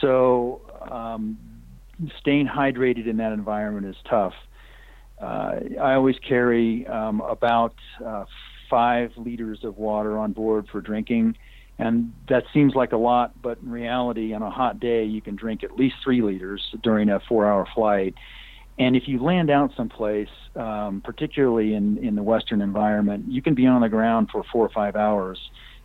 So 0.00 0.62
um, 0.90 1.38
staying 2.18 2.46
hydrated 2.46 3.06
in 3.08 3.16
that 3.18 3.32
environment 3.32 3.86
is 3.86 3.96
tough. 4.08 4.34
Uh, 5.20 5.60
I 5.80 5.94
always 5.94 6.16
carry 6.26 6.86
um, 6.86 7.20
about 7.20 7.74
uh, 8.04 8.24
five 8.68 9.12
liters 9.16 9.60
of 9.62 9.78
water 9.78 10.18
on 10.18 10.32
board 10.32 10.66
for 10.72 10.80
drinking, 10.80 11.36
and 11.78 12.12
that 12.28 12.44
seems 12.52 12.74
like 12.74 12.92
a 12.92 12.96
lot, 12.96 13.40
but 13.40 13.58
in 13.58 13.70
reality, 13.70 14.34
on 14.34 14.42
a 14.42 14.50
hot 14.50 14.80
day, 14.80 15.04
you 15.04 15.20
can 15.20 15.36
drink 15.36 15.62
at 15.62 15.76
least 15.76 15.96
three 16.02 16.22
liters 16.22 16.62
during 16.82 17.08
a 17.08 17.20
four-hour 17.28 17.66
flight. 17.74 18.14
And 18.78 18.96
if 18.96 19.06
you 19.06 19.22
land 19.22 19.50
out 19.50 19.70
someplace, 19.76 20.28
um, 20.56 21.02
particularly 21.04 21.74
in, 21.74 21.98
in 21.98 22.14
the 22.14 22.22
Western 22.22 22.62
environment, 22.62 23.26
you 23.28 23.42
can 23.42 23.54
be 23.54 23.66
on 23.66 23.82
the 23.82 23.88
ground 23.88 24.28
for 24.32 24.42
four 24.50 24.64
or 24.64 24.70
five 24.70 24.96
hours 24.96 25.38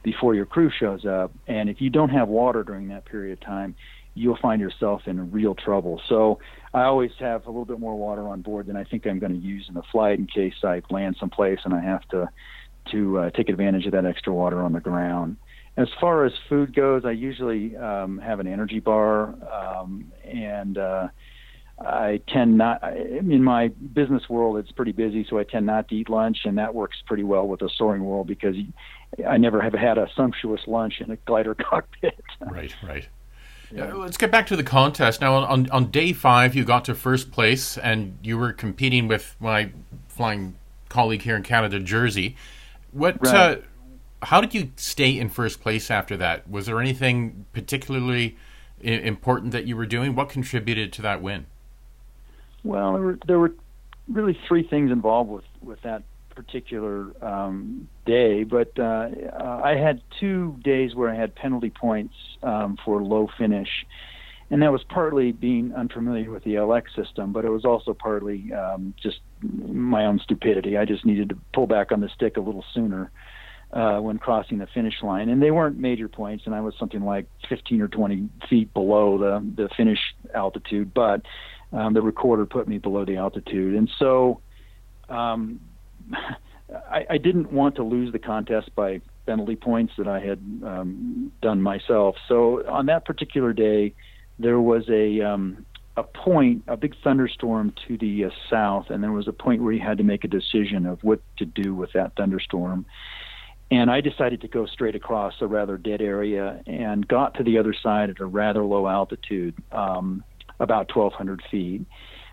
before 0.04 0.34
your 0.34 0.46
crew 0.46 0.72
shows 0.80 1.06
up. 1.06 1.32
And 1.48 1.70
if 1.70 1.82
you 1.82 1.90
don't 1.90 2.10
have 2.10 2.30
water 2.30 2.64
during 2.64 2.88
that 2.88 3.06
period 3.06 3.34
of 3.34 3.42
time, 3.42 3.76
you'll 4.18 4.38
find 4.38 4.60
yourself 4.60 5.04
in 5.06 5.32
real 5.32 5.56
trouble. 5.56 6.02
So 6.08 6.40
I 6.74 6.84
always 6.84 7.12
have 7.20 7.46
a 7.46 7.50
little 7.50 7.66
bit 7.66 7.80
more 7.80 7.96
water 7.96 8.28
on 8.28 8.42
board 8.42 8.68
than 8.68 8.76
I 8.76 8.84
think 8.84 9.06
I'm 9.06 9.20
going 9.20 9.34
to 9.34 9.40
use 9.40 9.66
in 9.68 9.76
the 9.76 9.84
flight 9.92 10.20
in 10.20 10.28
case 10.28 10.56
I 10.64 10.82
land 10.90 11.18
someplace 11.20 11.60
and 11.64 11.74
I 11.74 11.82
have 11.82 12.08
to 12.10 12.30
to 12.92 13.20
uh, 13.20 13.30
take 13.32 13.50
advantage 13.50 13.86
of 13.86 13.92
that 13.92 14.06
extra 14.06 14.34
water 14.34 14.62
on 14.62 14.72
the 14.72 14.80
ground. 14.80 15.36
As 15.76 15.90
far 16.00 16.26
as 16.26 16.32
food 16.50 16.74
goes, 16.74 17.04
I 17.06 17.12
usually 17.12 17.76
um, 17.76 18.18
have 18.20 18.40
an 18.40 18.48
energy 18.48 18.80
bar, 18.80 19.36
um, 19.52 20.12
and 20.24 20.78
uh, 20.78 21.10
I 21.80 22.22
tend 22.30 22.58
not. 22.58 22.82
In 22.98 23.44
my 23.44 23.68
business 23.68 24.24
world, 24.28 24.58
it's 24.58 24.72
pretty 24.72 24.94
busy, 24.94 25.26
so 25.30 25.38
I 25.38 25.44
tend 25.44 25.66
not 25.68 25.90
to 25.90 25.96
eat 25.96 26.10
lunch, 26.10 26.40
and 26.46 26.58
that 26.58 26.74
works 26.74 26.98
pretty 27.06 27.24
well 27.24 27.48
with 27.48 27.60
the 27.60 27.70
soaring 27.78 28.04
world 28.04 28.26
because 28.26 28.56
I 29.28 29.38
never 29.38 29.62
have 29.62 29.74
had 29.74 29.98
a 29.98 30.08
sumptuous 30.16 30.62
lunch 30.66 30.96
in 31.00 31.12
a 31.12 31.18
glider 31.18 31.54
cockpit. 31.70 32.24
right, 32.50 32.74
right. 32.82 33.08
Yeah. 33.72 33.92
Uh, 33.92 33.98
let's 33.98 34.18
get 34.18 34.32
back 34.32 34.48
to 34.48 34.56
the 34.56 34.64
contest. 34.64 35.22
Now, 35.22 35.36
on, 35.36 35.70
on 35.70 35.92
day 35.92 36.14
five, 36.14 36.56
you 36.56 36.64
got 36.64 36.86
to 36.86 36.96
first 36.96 37.32
place, 37.32 37.78
and 37.78 38.18
you 38.24 38.38
were 38.38 38.54
competing 38.54 39.08
with 39.08 39.36
my 39.40 39.72
flying 40.08 40.56
colleague 40.90 41.22
here 41.22 41.36
in 41.36 41.44
Canada, 41.44 41.80
Jerzy. 41.80 42.36
What 42.92 43.18
right. 43.26 43.36
uh, 43.36 43.56
how 44.22 44.42
did 44.42 44.54
you 44.54 44.72
stay 44.78 45.18
in 45.18 45.30
first 45.30 45.62
place 45.62 45.92
after 45.92 46.18
that? 46.18 46.50
Was 46.50 46.66
there 46.66 46.80
anything 46.80 47.46
particularly 47.54 48.38
important 48.82 49.52
that 49.52 49.66
you 49.66 49.76
were 49.76 49.86
doing? 49.86 50.16
What 50.16 50.30
contributed 50.30 50.94
to 50.94 51.02
that 51.02 51.22
win? 51.22 51.46
Well, 52.64 52.94
there 52.94 53.02
were, 53.02 53.20
there 53.28 53.40
were 53.40 53.54
really 54.08 54.38
three 54.48 54.68
things 54.68 54.92
involved 54.92 55.30
with 55.30 55.44
with 55.62 55.82
that 55.82 56.04
particular 56.38 57.12
um, 57.26 57.88
day, 58.06 58.44
but 58.44 58.72
uh, 58.78 59.10
I 59.64 59.76
had 59.76 60.02
two 60.20 60.56
days 60.64 60.94
where 60.94 61.10
I 61.10 61.16
had 61.16 61.34
penalty 61.34 61.72
points 61.72 62.14
um, 62.44 62.78
for 62.86 63.02
low 63.02 63.28
finish, 63.40 63.68
and 64.52 64.62
that 64.62 64.72
was 64.72 64.84
partly 64.88 65.32
being 65.32 65.74
unfamiliar 65.74 66.30
with 66.30 66.44
the 66.44 66.54
LX 66.54 66.96
system, 66.96 67.34
but 67.34 67.44
it 67.44 67.50
was 67.50 67.66
also 67.66 67.96
partly 67.96 68.54
um, 68.54 68.94
just 69.02 69.18
my 69.42 70.06
own 70.06 70.20
stupidity. 70.20 70.78
I 70.78 70.86
just 70.86 71.06
needed 71.06 71.30
to 71.30 71.38
pull 71.56 71.66
back 71.66 71.92
on 71.92 72.02
the 72.02 72.10
stick 72.10 72.38
a 72.38 72.40
little 72.40 72.64
sooner 72.72 73.12
uh, 73.74 73.98
when 73.98 74.20
crossing 74.20 74.60
the 74.60 74.68
finish 74.68 75.02
line, 75.02 75.30
and 75.30 75.42
they 75.42 75.50
weren't 75.50 75.80
major 75.80 76.08
points, 76.08 76.44
and 76.46 76.54
I 76.54 76.62
was 76.62 76.76
something 76.78 77.02
like 77.02 77.26
15 77.50 77.82
or 77.82 77.88
20 77.88 78.30
feet 78.48 78.72
below 78.76 79.18
the 79.18 79.64
the 79.64 79.70
finish 79.76 80.00
altitude, 80.36 80.94
but 80.94 81.24
um, 81.74 81.96
the 81.96 82.02
recorder 82.04 82.46
put 82.46 82.68
me 82.68 82.78
below 82.78 83.06
the 83.06 83.18
altitude, 83.18 83.74
and 83.74 83.90
so 83.98 84.40
um, 85.10 85.60
I, 86.14 87.06
I 87.10 87.18
didn't 87.18 87.52
want 87.52 87.76
to 87.76 87.84
lose 87.84 88.12
the 88.12 88.20
contest 88.20 88.74
by 88.76 89.02
penalty 89.26 89.56
points 89.56 89.94
that 89.98 90.08
I 90.08 90.20
had 90.20 90.40
um, 90.64 91.32
done 91.42 91.62
myself. 91.62 92.16
So 92.28 92.68
on 92.68 92.88
that 92.88 93.06
particular 93.06 93.54
day, 93.54 93.94
there 94.40 94.60
was 94.60 94.84
a 94.90 95.22
um, 95.22 95.66
a 95.98 96.04
point, 96.04 96.64
a 96.68 96.78
big 96.78 96.96
thunderstorm 97.04 97.74
to 97.88 97.98
the 97.98 98.26
uh, 98.26 98.30
south, 98.50 98.92
and 98.92 99.04
there 99.04 99.12
was 99.12 99.28
a 99.28 99.34
point 99.34 99.64
where 99.64 99.74
you 99.74 99.82
had 99.82 99.98
to 99.98 100.04
make 100.04 100.24
a 100.24 100.28
decision 100.28 100.86
of 100.86 101.04
what 101.04 101.20
to 101.38 101.46
do 101.46 101.74
with 101.74 101.92
that 101.94 102.16
thunderstorm. 102.16 102.86
And 103.72 103.90
I 103.90 104.00
decided 104.00 104.42
to 104.42 104.48
go 104.48 104.68
straight 104.68 104.96
across 104.96 105.34
a 105.42 105.48
rather 105.48 105.78
dead 105.78 106.02
area 106.02 106.62
and 106.68 107.06
got 107.06 107.34
to 107.36 107.44
the 107.44 107.58
other 107.58 107.74
side 107.74 108.12
at 108.12 108.20
a 108.20 108.26
rather 108.26 108.64
low 108.64 108.88
altitude, 108.88 109.56
um, 109.72 110.24
about 110.60 110.96
1,200 110.96 111.42
feet, 111.50 111.86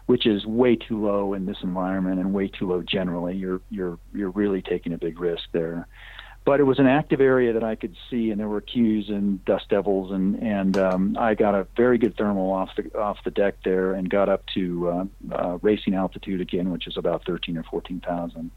which 0.06 0.26
is 0.26 0.44
way 0.46 0.76
too 0.76 1.04
low 1.04 1.34
in 1.34 1.46
this 1.46 1.58
environment 1.62 2.20
and 2.20 2.32
way 2.32 2.48
too 2.48 2.68
low 2.68 2.82
generally. 2.82 3.36
You're 3.36 3.60
you're 3.70 3.98
you're 4.12 4.30
really 4.30 4.62
taking 4.62 4.92
a 4.92 4.98
big 4.98 5.18
risk 5.20 5.44
there. 5.52 5.86
But 6.46 6.60
it 6.60 6.64
was 6.64 6.78
an 6.78 6.86
active 6.86 7.22
area 7.22 7.54
that 7.54 7.64
I 7.64 7.74
could 7.74 7.96
see, 8.10 8.30
and 8.30 8.38
there 8.38 8.48
were 8.48 8.60
cues 8.60 9.08
and 9.08 9.42
dust 9.46 9.70
devils, 9.70 10.12
and 10.12 10.42
and 10.42 10.76
um, 10.76 11.16
I 11.18 11.34
got 11.34 11.54
a 11.54 11.66
very 11.74 11.96
good 11.96 12.16
thermal 12.18 12.52
off 12.52 12.70
the 12.76 12.98
off 12.98 13.16
the 13.24 13.30
deck 13.30 13.56
there, 13.64 13.92
and 13.94 14.10
got 14.10 14.28
up 14.28 14.44
to 14.54 14.88
uh, 14.88 15.04
uh, 15.32 15.58
racing 15.62 15.94
altitude 15.94 16.42
again, 16.42 16.70
which 16.70 16.86
is 16.86 16.98
about 16.98 17.24
13 17.24 17.56
or 17.56 17.62
14 17.62 18.00
thousand 18.00 18.50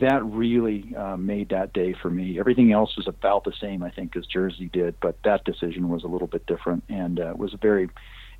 that 0.00 0.24
really 0.24 0.94
uh, 0.96 1.16
made 1.16 1.50
that 1.50 1.72
day 1.72 1.94
for 2.00 2.08
me. 2.08 2.38
Everything 2.38 2.72
else 2.72 2.96
was 2.96 3.06
about 3.06 3.44
the 3.44 3.52
same, 3.60 3.82
I 3.82 3.90
think, 3.90 4.16
as 4.16 4.26
Jerzy 4.26 4.70
did, 4.72 4.94
but 5.00 5.16
that 5.24 5.44
decision 5.44 5.90
was 5.90 6.02
a 6.02 6.06
little 6.06 6.26
bit 6.26 6.46
different 6.46 6.84
and 6.88 7.20
uh, 7.20 7.34
was 7.36 7.54
very, 7.60 7.90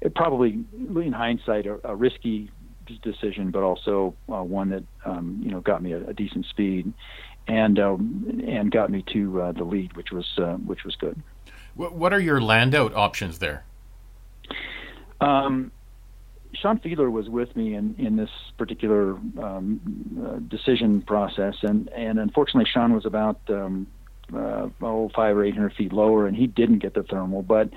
it 0.03 0.15
probably, 0.15 0.65
in 0.73 1.13
hindsight, 1.13 1.67
a, 1.67 1.79
a 1.85 1.95
risky 1.95 2.51
decision, 3.03 3.51
but 3.51 3.63
also 3.63 4.15
uh, 4.29 4.43
one 4.43 4.71
that 4.71 4.85
um, 5.05 5.41
you 5.43 5.51
know 5.51 5.61
got 5.61 5.83
me 5.83 5.93
a, 5.93 6.09
a 6.09 6.13
decent 6.13 6.47
speed 6.47 6.93
and 7.47 7.79
um, 7.79 8.43
and 8.47 8.71
got 8.71 8.91
me 8.91 9.05
to 9.13 9.43
uh, 9.43 9.53
the 9.53 9.65
lead, 9.65 9.97
which 9.97 10.11
was 10.11 10.27
uh, 10.39 10.55
which 10.55 10.85
was 10.85 10.97
good. 10.97 11.21
What 11.75 12.13
are 12.13 12.21
your 12.21 12.41
land 12.41 12.75
out 12.75 12.95
options 12.95 13.39
there? 13.39 13.65
Um, 15.23 15.73
Sean 16.55 16.79
Fidler 16.79 17.11
was 17.11 17.31
with 17.31 17.55
me 17.57 17.75
in, 17.75 17.95
in 17.97 18.17
this 18.17 18.29
particular 18.59 19.13
um, 19.41 19.81
uh, 20.23 20.39
decision 20.55 21.01
process, 21.01 21.55
and, 21.63 21.89
and 21.91 22.19
unfortunately, 22.19 22.69
Sean 22.71 22.93
was 22.93 23.07
about 23.07 23.41
um, 23.49 23.87
uh, 24.35 24.69
oh 24.83 25.11
five 25.15 25.37
or 25.37 25.45
eight 25.45 25.55
hundred 25.55 25.75
feet 25.75 25.93
lower, 25.93 26.27
and 26.27 26.37
he 26.37 26.47
didn't 26.47 26.81
get 26.81 26.93
the 26.93 27.05
thermal. 27.05 27.43
But 27.43 27.71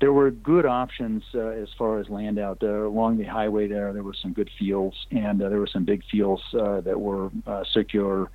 there 0.00 0.12
were 0.12 0.30
good 0.30 0.66
options 0.66 1.22
uh, 1.34 1.48
as 1.48 1.68
far 1.78 2.00
as 2.00 2.08
land 2.08 2.38
out 2.38 2.60
there 2.60 2.84
along 2.84 3.18
the 3.18 3.24
highway. 3.24 3.68
There, 3.68 3.92
there 3.92 4.02
were 4.02 4.14
some 4.14 4.32
good 4.32 4.50
fields, 4.58 4.96
and 5.10 5.42
uh, 5.42 5.48
there 5.48 5.58
were 5.58 5.66
some 5.66 5.84
big 5.84 6.02
fields 6.10 6.42
uh, 6.58 6.80
that 6.82 6.98
were 6.98 7.30
uh, 7.46 7.64
circular 7.72 8.30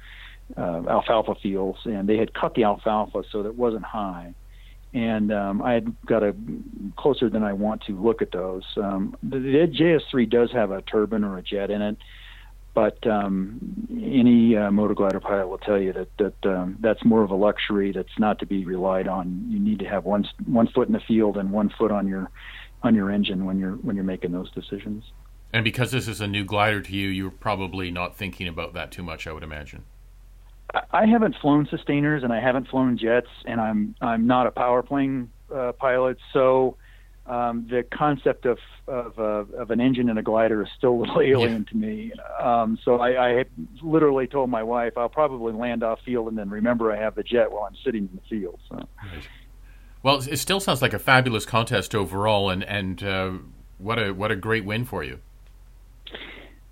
uh, 0.58 0.84
alfalfa 0.88 1.36
fields, 1.42 1.80
and 1.86 2.08
they 2.08 2.18
had 2.18 2.34
cut 2.34 2.54
the 2.54 2.64
alfalfa 2.64 3.24
so 3.32 3.44
that 3.44 3.50
it 3.50 3.56
wasn't 3.56 3.84
high 3.84 4.34
and 4.96 5.30
um, 5.34 5.62
I 5.62 5.74
had 5.74 5.94
got 6.06 6.24
a 6.24 6.34
closer 6.96 7.30
than 7.30 7.44
I 7.44 7.52
want 7.52 7.84
to 7.88 8.02
look 8.02 8.22
at 8.22 8.32
those. 8.32 8.64
Um, 8.78 9.16
the, 9.22 9.40
the 9.40 9.68
JS3 9.68 10.30
does 10.30 10.54
have 10.54 10.72
a 10.72 10.82
turbine 10.84 11.26
or 11.26 11.38
a 11.38 11.42
jet 11.42 11.70
in 11.70 11.82
it, 11.82 11.98
but 12.76 13.08
um, 13.08 13.88
any 13.90 14.56
uh, 14.56 14.70
motor 14.70 14.94
glider 14.94 15.22
pilot 15.22 15.48
will 15.48 15.58
tell 15.58 15.80
you 15.80 15.94
that 15.94 16.10
that 16.18 16.50
um, 16.50 16.78
that's 16.82 17.04
more 17.04 17.24
of 17.24 17.32
a 17.32 17.36
luxury 17.36 17.92
that's 17.94 18.20
not 18.20 18.38
to 18.40 18.46
be 18.46 18.66
relied 18.66 19.08
on. 19.08 19.48
You 19.50 19.60
need 19.60 19.80
to 19.80 19.86
have 19.86 20.04
one 20.04 20.28
one 20.46 20.68
foot 20.68 20.88
in 20.88 20.94
the 20.94 21.00
field 21.00 21.38
and 21.38 21.52
one 21.52 21.74
foot 21.78 21.92
on 21.92 22.08
your 22.08 22.30
on 22.84 22.94
your 22.94 23.10
engine 23.10 23.46
when 23.46 23.58
you're 23.58 23.76
when 23.78 23.96
you're 23.96 24.06
making 24.06 24.34
those 24.34 24.52
decisions. 24.52 25.06
And 25.54 25.64
because 25.64 25.92
this 25.92 26.08
is 26.10 26.20
a 26.20 26.28
new 26.28 26.44
glider 26.44 26.82
to 26.82 26.94
you, 26.94 27.08
you're 27.08 27.32
probably 27.32 27.90
not 27.90 28.18
thinking 28.18 28.48
about 28.48 28.74
that 28.74 28.92
too 28.92 29.04
much, 29.04 29.26
I 29.26 29.32
would 29.32 29.44
imagine. 29.44 29.86
I 30.92 31.06
haven't 31.06 31.36
flown 31.42 31.68
sustainers 31.70 32.24
and 32.24 32.34
I 32.34 32.42
haven't 32.42 32.68
flown 32.68 32.98
jets, 32.98 33.30
and 33.46 33.62
I'm 33.62 33.96
I'm 34.02 34.28
not 34.28 34.48
a 34.48 34.52
power 34.52 34.84
plane 34.84 35.32
uh, 35.54 35.72
pilot, 35.72 36.18
so 36.34 36.76
um, 37.28 37.68
the 37.70 37.84
concept 37.84 38.46
of 38.46 38.58
of, 38.88 39.18
uh, 39.18 39.58
of 39.58 39.72
an 39.72 39.82
engine 39.82 40.10
and 40.10 40.20
a 40.20 40.22
glider 40.22 40.62
is 40.62 40.70
still 40.78 40.92
a 40.92 41.00
little 41.00 41.22
alien 41.22 41.66
yeah. 41.66 41.72
to 41.72 41.78
me. 41.78 42.12
Um, 42.40 42.78
so 42.86 43.00
I, 43.00 43.40
I 43.40 43.46
literally 43.82 44.28
told 44.28 44.52
my 44.52 44.62
wife 44.62 44.94
I'll 44.96 45.10
probably 45.10 45.54
land 45.54 45.84
off 45.84 46.00
field 46.06 46.28
and 46.28 46.38
then 46.38 46.50
remember 46.50 46.92
I 46.92 46.98
have 46.98 47.16
the 47.16 47.24
jet 47.24 47.52
while 47.52 47.64
I'm 47.64 47.76
sitting 47.84 48.04
in 48.04 48.16
the 48.16 48.22
field. 48.30 48.60
So. 48.70 48.76
Right. 48.76 49.28
Well, 50.04 50.18
it 50.18 50.38
still 50.38 50.60
sounds 50.60 50.84
like 50.84 50.94
a 50.94 51.00
fabulous 51.00 51.48
contest 51.48 51.96
overall, 51.96 52.52
and 52.52 52.64
and 52.64 53.02
uh, 53.02 53.32
what 53.80 53.98
a 53.98 54.14
what 54.14 54.30
a 54.30 54.36
great 54.36 54.64
win 54.64 54.86
for 54.86 55.04
you. 55.04 55.20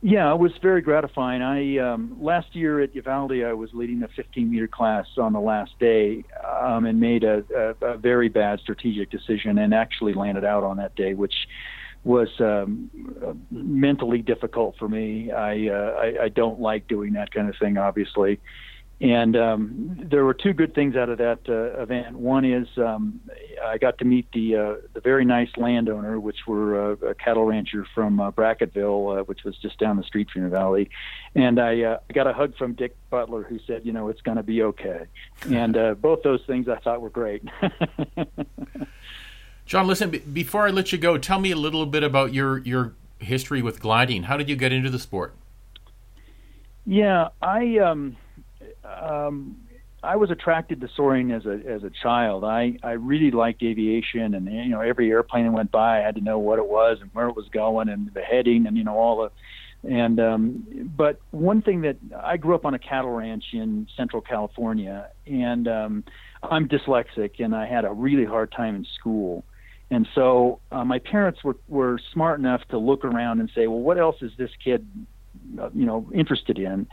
Yeah, 0.03 0.31
it 0.33 0.37
was 0.37 0.51
very 0.61 0.81
gratifying. 0.81 1.41
I 1.41 1.77
um, 1.77 2.17
last 2.21 2.55
year 2.55 2.81
at 2.81 2.93
Uvalde, 2.93 3.41
I 3.43 3.53
was 3.53 3.69
leading 3.73 4.01
the 4.01 4.09
15 4.09 4.51
meter 4.51 4.67
class 4.67 5.05
on 5.17 5.33
the 5.33 5.39
last 5.39 5.71
day, 5.79 6.25
um, 6.63 6.85
and 6.85 6.99
made 6.99 7.23
a, 7.23 7.43
a, 7.55 7.85
a 7.93 7.97
very 7.97 8.29
bad 8.29 8.59
strategic 8.59 9.07
decision, 9.17 9.57
and 9.57 9.73
actually 9.73 10.13
landed 10.13 10.45
out 10.45 10.63
on 10.63 10.77
that 10.77 10.93
day, 10.95 11.13
which 11.13 11.37
was 12.03 12.29
um, 12.39 12.89
mentally 13.51 14.21
difficult 14.21 14.75
for 14.79 14.89
me. 14.89 15.31
I, 15.31 15.53
uh, 15.77 15.91
I 16.05 16.23
I 16.25 16.29
don't 16.29 16.59
like 16.59 16.83
doing 16.87 17.13
that 17.13 17.29
kind 17.35 17.47
of 17.49 17.55
thing, 17.61 17.77
obviously, 17.77 18.39
and 19.03 19.35
um, 19.35 19.99
there 20.01 20.23
were 20.23 20.33
two 20.33 20.53
good 20.53 20.73
things 20.73 20.95
out 20.95 21.09
of 21.09 21.17
that 21.17 21.39
uh, 21.49 21.81
event. 21.81 22.15
One 22.15 22.45
is 22.45 22.69
um, 22.77 23.19
I 23.61 23.77
got 23.77 23.97
to 23.97 24.05
meet 24.05 24.31
the 24.31 24.55
uh, 24.55 24.75
the 24.93 25.01
very 25.01 25.25
nice 25.25 25.49
landowner, 25.57 26.21
which 26.21 26.47
were 26.47 26.93
uh, 26.93 27.07
a 27.07 27.13
cattle 27.13 27.43
rancher 27.43 27.85
from 27.93 28.21
uh, 28.21 28.31
Brackettville, 28.31 29.19
uh, 29.19 29.23
which 29.25 29.43
was 29.43 29.57
just 29.57 29.77
down 29.77 29.97
the 29.97 30.03
street 30.03 30.29
from 30.31 30.43
the 30.43 30.49
valley, 30.49 30.89
and 31.35 31.59
I, 31.59 31.81
uh, 31.81 31.97
got 32.13 32.27
a 32.27 32.33
hug 32.33 32.55
from 32.55 32.75
Dick 32.75 32.95
Butler, 33.09 33.43
who 33.43 33.59
said, 33.67 33.85
you 33.85 33.91
know, 33.91 34.07
it's 34.07 34.21
going 34.21 34.37
to 34.37 34.43
be 34.43 34.63
okay. 34.63 35.01
And 35.49 35.75
uh, 35.75 35.95
both 35.95 36.23
those 36.23 36.41
things 36.47 36.69
I 36.69 36.77
thought 36.77 37.01
were 37.01 37.09
great. 37.09 37.43
John, 39.65 39.85
listen. 39.85 40.11
B- 40.11 40.19
before 40.19 40.65
I 40.65 40.69
let 40.69 40.93
you 40.93 40.97
go, 40.97 41.17
tell 41.17 41.39
me 41.39 41.51
a 41.51 41.57
little 41.57 41.85
bit 41.85 42.03
about 42.03 42.33
your 42.33 42.59
your 42.59 42.93
history 43.19 43.61
with 43.61 43.81
gliding. 43.81 44.23
How 44.23 44.37
did 44.37 44.47
you 44.47 44.55
get 44.55 44.71
into 44.71 44.89
the 44.89 44.99
sport? 44.99 45.35
Yeah, 46.85 47.29
I. 47.41 47.79
Um, 47.79 48.15
um, 48.83 49.57
I 50.03 50.17
was 50.17 50.31
attracted 50.31 50.81
to 50.81 50.89
soaring 50.95 51.31
as 51.31 51.45
a 51.45 51.61
as 51.65 51.83
a 51.83 51.89
child. 51.89 52.43
I 52.43 52.77
I 52.83 52.91
really 52.91 53.31
liked 53.31 53.63
aviation, 53.63 54.33
and 54.35 54.51
you 54.51 54.69
know 54.69 54.81
every 54.81 55.09
airplane 55.09 55.45
that 55.45 55.51
went 55.51 55.71
by, 55.71 55.99
I 55.99 56.01
had 56.01 56.15
to 56.15 56.21
know 56.21 56.39
what 56.39 56.59
it 56.59 56.67
was 56.67 56.97
and 57.01 57.09
where 57.13 57.27
it 57.29 57.35
was 57.35 57.47
going 57.49 57.87
and 57.87 58.13
the 58.13 58.21
heading, 58.21 58.67
and 58.67 58.77
you 58.77 58.83
know 58.83 58.97
all 58.97 59.23
the. 59.23 59.31
And 59.89 60.19
um, 60.19 60.91
but 60.95 61.19
one 61.31 61.61
thing 61.61 61.81
that 61.81 61.97
I 62.21 62.37
grew 62.37 62.55
up 62.55 62.65
on 62.65 62.73
a 62.73 62.79
cattle 62.79 63.11
ranch 63.11 63.45
in 63.53 63.87
Central 63.97 64.21
California, 64.21 65.09
and 65.25 65.67
um, 65.67 66.03
I'm 66.41 66.67
dyslexic, 66.67 67.39
and 67.39 67.55
I 67.55 67.65
had 67.65 67.85
a 67.85 67.91
really 67.91 68.25
hard 68.25 68.51
time 68.51 68.75
in 68.75 68.85
school. 68.99 69.43
And 69.89 70.07
so 70.15 70.59
uh, 70.71 70.83
my 70.83 70.99
parents 70.99 71.43
were 71.43 71.57
were 71.67 71.99
smart 72.13 72.39
enough 72.39 72.61
to 72.69 72.77
look 72.77 73.05
around 73.05 73.39
and 73.39 73.49
say, 73.55 73.67
well, 73.67 73.79
what 73.79 73.97
else 73.97 74.17
is 74.21 74.31
this 74.37 74.51
kid 74.63 74.85
you 75.73 75.85
know 75.85 76.09
interested 76.13 76.57
in. 76.57 76.87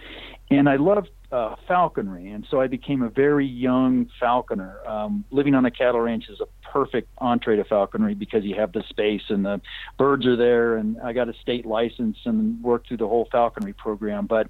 And 0.50 0.68
i 0.68 0.76
loved 0.76 1.10
uh, 1.32 1.54
falconry. 1.68 2.28
And 2.30 2.46
so 2.50 2.60
i 2.60 2.66
became 2.66 3.02
a 3.02 3.08
very 3.08 3.46
young 3.46 4.08
falconer. 4.18 4.78
Um, 4.86 5.24
living 5.30 5.54
on 5.54 5.64
a 5.64 5.70
cattle 5.70 6.00
ranch 6.00 6.24
is 6.28 6.40
a 6.40 6.46
perfect 6.70 7.08
entree 7.18 7.56
to 7.56 7.64
falconry 7.64 8.14
because 8.14 8.44
you 8.44 8.54
have 8.56 8.72
the 8.72 8.82
space 8.88 9.22
and 9.28 9.44
the 9.44 9.60
birds 9.98 10.26
are 10.26 10.36
there 10.36 10.76
and 10.76 11.00
i 11.00 11.12
got 11.12 11.28
a 11.28 11.34
state 11.34 11.66
license 11.66 12.16
and 12.24 12.62
worked 12.62 12.88
through 12.88 12.98
the 12.98 13.08
whole 13.08 13.28
falconry 13.30 13.72
program. 13.72 14.26
But 14.26 14.48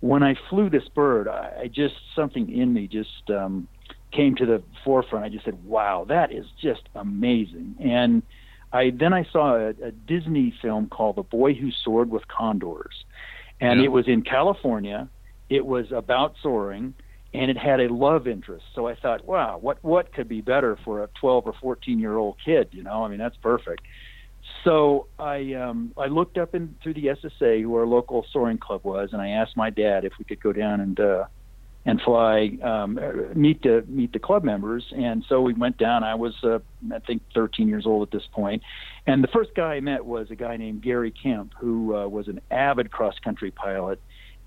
when 0.00 0.22
i 0.22 0.34
flew 0.50 0.68
this 0.70 0.88
bird 0.94 1.28
i, 1.28 1.62
I 1.62 1.66
just 1.68 1.94
something 2.16 2.52
in 2.52 2.72
me 2.72 2.88
just 2.88 3.30
um, 3.30 3.68
came 4.12 4.34
to 4.36 4.44
the 4.44 4.62
forefront. 4.84 5.24
I 5.24 5.28
just 5.28 5.44
said 5.44 5.64
wow 5.64 6.04
that 6.08 6.32
is 6.32 6.46
just 6.60 6.82
amazing. 6.94 7.76
And 7.80 8.22
I 8.72 8.90
then 8.90 9.12
I 9.12 9.24
saw 9.24 9.56
a, 9.56 9.68
a 9.68 9.90
Disney 9.90 10.54
film 10.62 10.88
called 10.88 11.16
The 11.16 11.22
Boy 11.22 11.54
Who 11.54 11.70
Soared 11.70 12.10
with 12.10 12.26
Condors, 12.28 13.04
and 13.60 13.80
yeah. 13.80 13.86
it 13.86 13.92
was 13.92 14.08
in 14.08 14.22
California. 14.22 15.08
It 15.50 15.66
was 15.66 15.92
about 15.92 16.34
soaring, 16.42 16.94
and 17.34 17.50
it 17.50 17.58
had 17.58 17.80
a 17.80 17.92
love 17.92 18.26
interest. 18.26 18.64
So 18.74 18.88
I 18.88 18.94
thought, 18.94 19.26
wow, 19.26 19.58
what 19.58 19.78
what 19.82 20.12
could 20.12 20.28
be 20.28 20.40
better 20.40 20.78
for 20.84 21.02
a 21.02 21.08
12 21.20 21.46
or 21.46 21.54
14 21.60 21.98
year 21.98 22.16
old 22.16 22.36
kid? 22.44 22.68
You 22.72 22.82
know, 22.82 23.04
I 23.04 23.08
mean 23.08 23.18
that's 23.18 23.36
perfect. 23.36 23.82
So 24.64 25.06
I 25.18 25.54
um, 25.54 25.92
I 25.96 26.06
looked 26.06 26.38
up 26.38 26.54
in 26.54 26.76
through 26.82 26.94
the 26.94 27.06
SSA, 27.06 27.62
who 27.62 27.74
our 27.76 27.86
local 27.86 28.24
soaring 28.32 28.58
club 28.58 28.84
was, 28.84 29.10
and 29.12 29.20
I 29.20 29.30
asked 29.30 29.56
my 29.56 29.70
dad 29.70 30.04
if 30.04 30.14
we 30.18 30.24
could 30.24 30.40
go 30.40 30.52
down 30.52 30.80
and 30.80 30.98
uh, 30.98 31.24
and 31.84 32.00
fly 32.02 32.58
um, 32.62 32.98
meet 33.34 33.62
the 33.62 33.84
meet 33.88 34.12
the 34.12 34.18
club 34.18 34.44
members. 34.44 34.84
And 34.96 35.24
so 35.28 35.40
we 35.40 35.52
went 35.54 35.78
down. 35.78 36.04
I 36.04 36.14
was 36.14 36.34
uh, 36.42 36.60
I 36.94 36.98
think 37.00 37.22
13 37.34 37.68
years 37.68 37.86
old 37.86 38.06
at 38.06 38.12
this 38.12 38.26
point, 38.32 38.62
and 39.06 39.22
the 39.22 39.28
first 39.28 39.50
guy 39.54 39.74
I 39.74 39.80
met 39.80 40.04
was 40.04 40.30
a 40.30 40.36
guy 40.36 40.56
named 40.56 40.82
Gary 40.82 41.10
Kemp, 41.10 41.54
who 41.58 41.96
uh, 41.96 42.06
was 42.06 42.28
an 42.28 42.40
avid 42.50 42.90
cross 42.90 43.18
country 43.22 43.50
pilot 43.50 44.00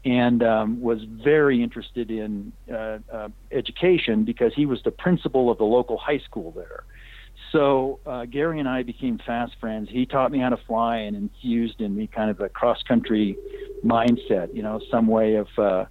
and 0.06 0.44
um, 0.44 0.82
was 0.82 1.00
very 1.04 1.63
interested 1.63 2.12
in 2.12 2.54
uh, 2.72 3.00
uh, 3.12 3.27
education 3.51 4.24
because 4.24 4.54
he 4.56 4.68
was 4.68 4.80
the 4.84 4.92
principal 4.92 5.50
of 5.50 5.58
the 5.58 5.63
local 5.63 5.98
high 5.98 6.20
school 6.20 6.51
there. 6.51 6.84
So 7.51 8.00
uh, 8.06 8.25
Gary 8.25 8.60
and 8.60 8.70
I 8.70 8.84
became 8.84 9.20
fast 9.25 9.54
friends. 9.60 9.89
He 9.89 10.06
taught 10.06 10.32
me 10.32 10.39
how 10.39 10.50
to 10.50 10.58
fly 10.68 10.98
and 10.98 11.15
infused 11.15 11.82
in 11.82 11.96
me 11.96 12.08
kind 12.08 12.30
of 12.30 12.39
a 12.39 12.50
cross 12.50 12.84
country 12.84 13.36
mindset, 13.84 14.54
you 14.54 14.62
know, 14.62 14.80
some 14.92 15.08
way 15.08 15.36
of 15.36 15.48
uh, 15.58 15.86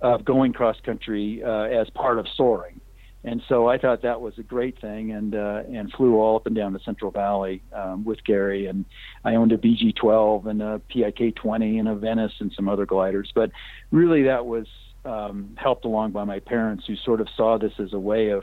of 0.00 0.24
going 0.24 0.52
cross 0.52 0.76
country 0.84 1.42
uh, 1.44 1.62
as 1.62 1.88
part 1.90 2.18
of 2.18 2.26
soaring. 2.36 2.80
And 3.22 3.42
so 3.48 3.68
I 3.68 3.76
thought 3.76 4.02
that 4.02 4.22
was 4.22 4.38
a 4.38 4.42
great 4.42 4.80
thing, 4.80 5.12
and 5.12 5.34
uh, 5.34 5.62
and 5.70 5.92
flew 5.92 6.16
all 6.16 6.36
up 6.36 6.46
and 6.46 6.56
down 6.56 6.72
the 6.72 6.80
Central 6.80 7.10
Valley 7.10 7.62
um, 7.72 8.02
with 8.02 8.24
Gary. 8.24 8.66
And 8.66 8.86
I 9.24 9.34
owned 9.34 9.52
a 9.52 9.58
BG12 9.58 10.46
and 10.46 10.62
a 10.62 10.80
PIK20 10.94 11.78
and 11.78 11.88
a 11.88 11.94
Ventus 11.94 12.32
and 12.38 12.50
some 12.56 12.66
other 12.66 12.86
gliders. 12.86 13.30
But 13.34 13.50
really, 13.90 14.22
that 14.22 14.46
was 14.46 14.66
um, 15.04 15.54
helped 15.58 15.84
along 15.84 16.12
by 16.12 16.24
my 16.24 16.38
parents, 16.38 16.84
who 16.86 16.96
sort 16.96 17.20
of 17.20 17.28
saw 17.36 17.58
this 17.58 17.72
as 17.78 17.92
a 17.92 17.98
way 17.98 18.30
of 18.30 18.42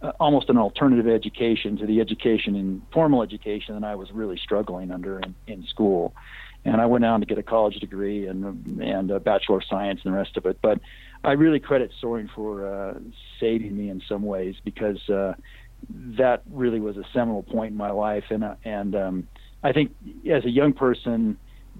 uh, 0.00 0.12
almost 0.18 0.48
an 0.48 0.56
alternative 0.56 1.06
education 1.06 1.76
to 1.76 1.86
the 1.86 2.00
education 2.00 2.54
in 2.54 2.80
formal 2.94 3.22
education 3.22 3.78
that 3.78 3.86
I 3.86 3.96
was 3.96 4.10
really 4.12 4.38
struggling 4.38 4.92
under 4.92 5.20
in, 5.20 5.34
in 5.46 5.66
school 5.66 6.14
and 6.66 6.80
I 6.80 6.86
went 6.86 7.04
on 7.04 7.20
to 7.20 7.26
get 7.26 7.38
a 7.38 7.42
college 7.42 7.76
degree 7.76 8.26
and 8.26 8.80
and 8.80 9.10
a 9.10 9.20
bachelor 9.20 9.58
of 9.58 9.64
science 9.68 10.00
and 10.04 10.12
the 10.12 10.16
rest 10.16 10.36
of 10.36 10.46
it. 10.46 10.58
But 10.60 10.80
I 11.24 11.32
really 11.32 11.60
credit 11.60 11.92
soaring 12.00 12.28
for 12.34 12.66
uh, 12.66 12.94
saving 13.40 13.76
me 13.76 13.88
in 13.88 14.02
some 14.08 14.22
ways 14.22 14.56
because 14.64 15.08
uh, 15.08 15.34
that 16.18 16.42
really 16.50 16.80
was 16.80 16.96
a 16.96 17.04
seminal 17.12 17.42
point 17.42 17.70
in 17.70 17.76
my 17.76 17.90
life, 17.90 18.24
and 18.30 18.44
uh, 18.44 18.56
and 18.64 18.94
um, 18.96 19.28
I 19.62 19.72
think 19.72 19.92
as 20.30 20.44
a 20.44 20.50
young 20.50 20.72
person, 20.72 21.38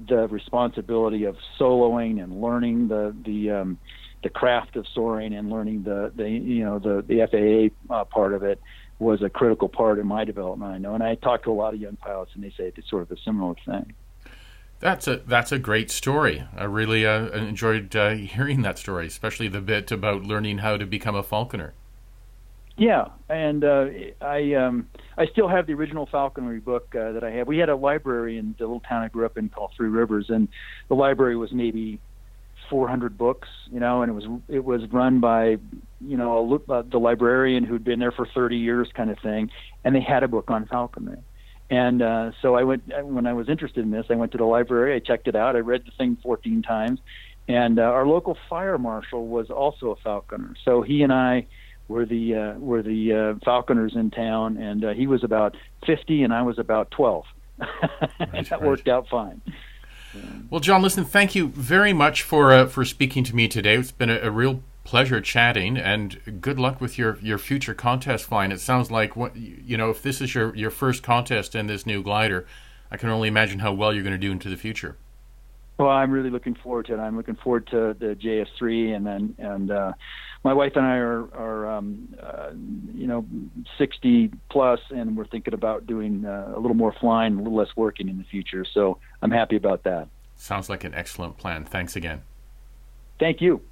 the 0.09 0.29
responsibility 0.29 1.25
of 1.25 1.37
soloing 1.59 2.23
and 2.23 2.41
learning 2.41 2.89
the 2.89 3.15
the 3.25 3.51
um, 3.51 3.79
the 4.23 4.31
craft 4.31 4.77
of 4.77 4.87
soaring 4.95 5.35
and 5.35 5.51
learning 5.51 5.83
the 5.83 6.13
the 6.15 6.29
you 6.29 6.65
know 6.65 6.79
the 6.79 7.05
the 7.07 7.71
FAA 7.89 7.95
uh, 7.95 8.05
part 8.05 8.35
of 8.35 8.45
it 8.45 8.61
was 8.99 9.21
a 9.23 9.29
critical 9.29 9.69
part 9.69 9.99
in 9.99 10.07
my 10.07 10.25
development. 10.25 10.73
I 10.73 10.79
know, 10.79 10.95
and 10.95 11.03
I 11.03 11.17
talk 11.17 11.43
to 11.45 11.51
a 11.51 11.53
lot 11.53 11.75
of 11.75 11.81
young 11.81 11.97
pilots, 11.97 12.31
and 12.35 12.43
they 12.43 12.51
say 12.51 12.73
it's 12.75 12.89
sort 12.89 13.03
of 13.03 13.11
a 13.11 13.21
similar 13.25 13.55
thing. 13.67 13.93
That's 14.79 15.09
a 15.09 15.17
that's 15.19 15.53
a 15.53 15.59
great 15.59 15.91
story. 15.91 16.45
I 16.57 16.65
really 16.65 17.07
uh, 17.07 17.29
enjoyed 17.31 17.97
uh, 17.97 18.11
hearing 18.15 18.63
that 18.63 18.79
story, 18.79 19.07
especially 19.07 19.49
the 19.49 19.61
bit 19.61 19.91
about 19.91 20.23
learning 20.23 20.59
how 20.59 20.77
to 20.77 20.87
become 20.87 21.15
a 21.15 21.23
falconer. 21.23 21.73
Yeah, 22.79 23.07
and 23.31 23.65
uh, 23.65 23.87
I 24.21 24.53
um, 24.55 24.89
I 25.17 25.27
still 25.27 25.49
have 25.49 25.67
the 25.67 25.73
original 25.73 26.07
falconry 26.07 26.61
book 26.61 26.95
uh, 26.95 27.13
that 27.13 27.25
I 27.25 27.31
have. 27.31 27.47
We 27.47 27.57
had 27.57 27.71
a 27.71 27.77
library 27.77 28.37
in 28.37 28.55
the 28.59 28.65
little 28.65 28.81
town 28.81 29.03
I 29.03 29.09
grew 29.09 29.25
up 29.25 29.39
in 29.39 29.49
called 29.49 29.73
Three 29.75 29.89
Rivers, 29.89 30.27
and 30.29 30.49
the 30.89 30.95
library 30.95 31.37
was 31.37 31.53
maybe 31.53 31.99
400 32.69 33.17
books, 33.17 33.49
you 33.73 33.81
know, 33.81 34.03
and 34.03 34.11
it 34.11 34.15
was 34.15 34.41
it 34.49 34.65
was 34.65 34.83
run 34.91 35.21
by 35.21 35.57
you 36.03 36.17
know 36.19 36.61
a, 36.69 36.73
uh, 36.73 36.83
the 36.83 36.99
librarian 36.99 37.65
who'd 37.65 37.83
been 37.83 37.99
there 37.99 38.13
for 38.13 38.27
30 38.27 38.59
years, 38.59 38.89
kind 38.95 39.11
of 39.11 39.19
thing, 39.21 39.51
and 39.85 39.95
they 39.95 40.01
had 40.03 40.23
a 40.23 40.29
book 40.29 40.51
on 40.51 40.67
falconry. 40.67 41.19
And 41.69 42.01
uh, 42.01 42.31
so 42.43 42.55
I 42.55 42.63
went 42.63 42.85
when 43.05 43.27
I 43.27 43.33
was 43.33 43.49
interested 43.49 43.85
in 43.85 43.91
this. 43.91 44.07
I 44.09 44.15
went 44.15 44.33
to 44.33 44.39
the 44.39 44.45
library. 44.45 44.95
I 44.95 45.01
checked 45.01 45.27
it 45.27 45.35
out. 45.35 45.57
I 45.57 45.61
read 45.61 45.85
the 45.85 45.91
thing 45.99 46.17
14 46.23 46.63
times, 46.63 47.01
and 47.49 47.79
uh, 47.79 47.83
our 47.83 48.07
local 48.07 48.39
fire 48.49 48.79
marshal 48.79 49.27
was 49.27 49.51
also 49.51 49.91
a 49.91 49.97
falconer. 49.97 50.55
So 50.65 50.83
he 50.83 51.03
and 51.03 51.13
I 51.13 51.47
were 51.89 52.07
the 52.07 52.35
uh, 52.35 52.59
were 52.59 52.83
the 52.83 53.13
uh, 53.13 53.45
falconers 53.45 53.97
in 53.97 54.11
town, 54.11 54.57
and 54.59 54.85
uh, 54.85 54.91
he 54.91 55.07
was 55.07 55.25
about 55.25 55.57
50, 55.87 56.23
and 56.23 56.33
I 56.33 56.43
was 56.43 56.59
about 56.59 56.91
12. 56.93 57.25
right, 57.59 57.69
that 58.19 58.51
right. 58.51 58.63
worked 58.63 58.87
out 58.87 59.09
fine. 59.09 59.41
Well, 60.51 60.61
John, 60.61 60.83
listen, 60.83 61.05
thank 61.05 61.35
you 61.35 61.49
very 61.49 61.93
much 61.93 62.23
for 62.23 62.53
uh, 62.53 62.67
for 62.67 62.85
speaking 62.85 63.25
to 63.25 63.35
me 63.35 63.49
today. 63.49 63.75
It's 63.75 63.93
been 63.93 64.11
a, 64.11 64.19
a 64.19 64.31
real 64.31 64.63
pleasure 64.87 65.21
chatting 65.21 65.77
and 65.77 66.41
good 66.41 66.61
luck 66.61 66.81
with 66.81 66.97
your, 66.97 67.19
your 67.19 67.39
future 67.39 67.75
contest 67.75 68.25
flying. 68.25 68.53
It 68.53 68.61
sounds 68.61 68.89
like 68.89 69.17
what 69.17 69.37
you 69.37 69.77
know 69.77 69.91
if 69.91 70.01
this 70.01 70.21
is 70.21 70.35
your, 70.35 70.55
your 70.55 70.71
first 70.71 71.03
contest 71.03 71.57
in 71.57 71.67
this 71.67 71.85
new 71.85 72.03
glider, 72.03 72.47
I 72.91 72.97
can 72.97 73.09
only 73.09 73.27
imagine 73.27 73.59
how 73.59 73.73
well 73.73 73.93
you're 73.93 74.05
going 74.05 74.13
to 74.13 74.19
do 74.19 74.31
into 74.31 74.49
the 74.49 74.57
future. 74.57 74.97
Well, 75.77 75.89
I'm 75.91 76.13
really 76.13 76.31
looking 76.31 76.55
forward 76.55 76.87
to 76.87 76.95
it. 76.95 76.99
I'm 76.99 77.17
looking 77.17 77.35
forward 77.35 77.67
to 77.67 77.97
the 77.99 78.15
JS3 78.15 78.97
and 78.97 79.07
then 79.07 79.35
and 79.39 79.71
uh, 79.73 79.93
my 80.45 80.55
wife 80.55 80.77
and 80.77 80.87
I 80.87 80.99
are 80.99 81.35
are 81.35 81.67
um, 81.67 82.15
uh, 82.23 82.51
you 82.95 83.09
know 83.09 83.27
60 83.79 84.31
plus 84.51 84.79
and 84.91 85.17
we're 85.17 85.27
thinking 85.27 85.53
about 85.53 85.89
doing 85.89 86.25
uh, 86.25 86.53
a 86.55 86.61
little 86.61 86.77
more 86.77 86.95
flying, 87.01 87.35
a 87.35 87.39
little 87.39 87.59
less 87.59 87.75
working 87.75 88.09
in 88.09 88.19
the 88.19 88.25
future. 88.25 88.65
So 88.65 88.99
I'm 89.21 89.33
happy 89.33 89.57
about 89.57 89.83
that. 89.83 90.07
Sounds 90.37 90.71
like 90.71 90.85
an 90.85 90.95
excellent 90.95 91.39
plan. 91.39 91.65
Thanks 91.65 91.97
again. 91.97 92.23
Thank 93.19 93.41
you. 93.41 93.63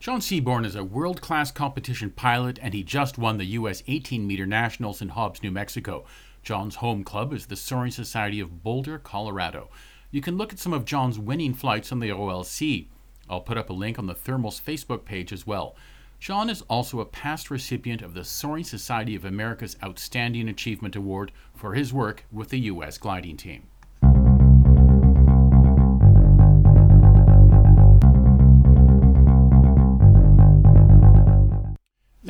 John 0.00 0.22
Seaborn 0.22 0.64
is 0.64 0.76
a 0.76 0.82
world 0.82 1.20
class 1.20 1.52
competition 1.52 2.08
pilot, 2.08 2.58
and 2.62 2.72
he 2.72 2.82
just 2.82 3.18
won 3.18 3.36
the 3.36 3.44
U.S. 3.44 3.82
18 3.86 4.26
meter 4.26 4.46
nationals 4.46 5.02
in 5.02 5.10
Hobbs, 5.10 5.42
New 5.42 5.50
Mexico. 5.50 6.06
John's 6.42 6.76
home 6.76 7.04
club 7.04 7.34
is 7.34 7.44
the 7.44 7.54
Soaring 7.54 7.90
Society 7.90 8.40
of 8.40 8.62
Boulder, 8.62 8.98
Colorado. 8.98 9.68
You 10.10 10.22
can 10.22 10.38
look 10.38 10.54
at 10.54 10.58
some 10.58 10.72
of 10.72 10.86
John's 10.86 11.18
winning 11.18 11.52
flights 11.52 11.92
on 11.92 11.98
the 12.00 12.08
OLC. 12.08 12.86
I'll 13.28 13.42
put 13.42 13.58
up 13.58 13.68
a 13.68 13.74
link 13.74 13.98
on 13.98 14.06
the 14.06 14.14
Thermal's 14.14 14.58
Facebook 14.58 15.04
page 15.04 15.34
as 15.34 15.46
well. 15.46 15.76
John 16.18 16.48
is 16.48 16.62
also 16.62 17.00
a 17.00 17.04
past 17.04 17.50
recipient 17.50 18.00
of 18.00 18.14
the 18.14 18.24
Soaring 18.24 18.64
Society 18.64 19.14
of 19.14 19.26
America's 19.26 19.76
Outstanding 19.84 20.48
Achievement 20.48 20.96
Award 20.96 21.30
for 21.54 21.74
his 21.74 21.92
work 21.92 22.24
with 22.32 22.48
the 22.48 22.60
U.S. 22.60 22.96
gliding 22.96 23.36
team. 23.36 23.64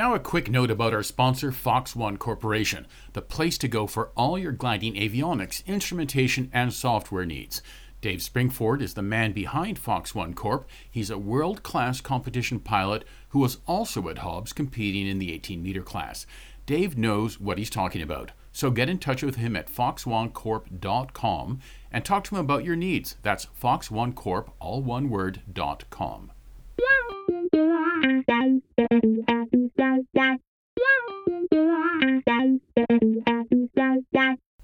Now, 0.00 0.14
a 0.14 0.18
quick 0.18 0.50
note 0.50 0.70
about 0.70 0.94
our 0.94 1.02
sponsor, 1.02 1.52
Fox 1.52 1.94
One 1.94 2.16
Corporation, 2.16 2.86
the 3.12 3.20
place 3.20 3.58
to 3.58 3.68
go 3.68 3.86
for 3.86 4.12
all 4.16 4.38
your 4.38 4.50
gliding 4.50 4.94
avionics, 4.94 5.62
instrumentation, 5.66 6.48
and 6.54 6.72
software 6.72 7.26
needs. 7.26 7.60
Dave 8.00 8.20
Springford 8.20 8.80
is 8.80 8.94
the 8.94 9.02
man 9.02 9.32
behind 9.32 9.78
Fox 9.78 10.14
One 10.14 10.32
Corp. 10.32 10.66
He's 10.90 11.10
a 11.10 11.18
world 11.18 11.62
class 11.62 12.00
competition 12.00 12.60
pilot 12.60 13.04
who 13.28 13.40
was 13.40 13.58
also 13.66 14.08
at 14.08 14.20
Hobbs 14.20 14.54
competing 14.54 15.06
in 15.06 15.18
the 15.18 15.34
18 15.34 15.62
meter 15.62 15.82
class. 15.82 16.24
Dave 16.64 16.96
knows 16.96 17.38
what 17.38 17.58
he's 17.58 17.68
talking 17.68 18.00
about. 18.00 18.32
So 18.52 18.70
get 18.70 18.88
in 18.88 18.96
touch 18.96 19.22
with 19.22 19.36
him 19.36 19.54
at 19.54 19.68
foxonecorp.com 19.68 21.60
and 21.92 22.04
talk 22.06 22.24
to 22.24 22.36
him 22.36 22.40
about 22.40 22.64
your 22.64 22.74
needs. 22.74 23.16
That's 23.20 23.48
foxonecorp, 23.62 24.48
all 24.60 24.80
one 24.80 25.10
word, 25.10 25.42
dot 25.52 25.84
com. 25.90 26.32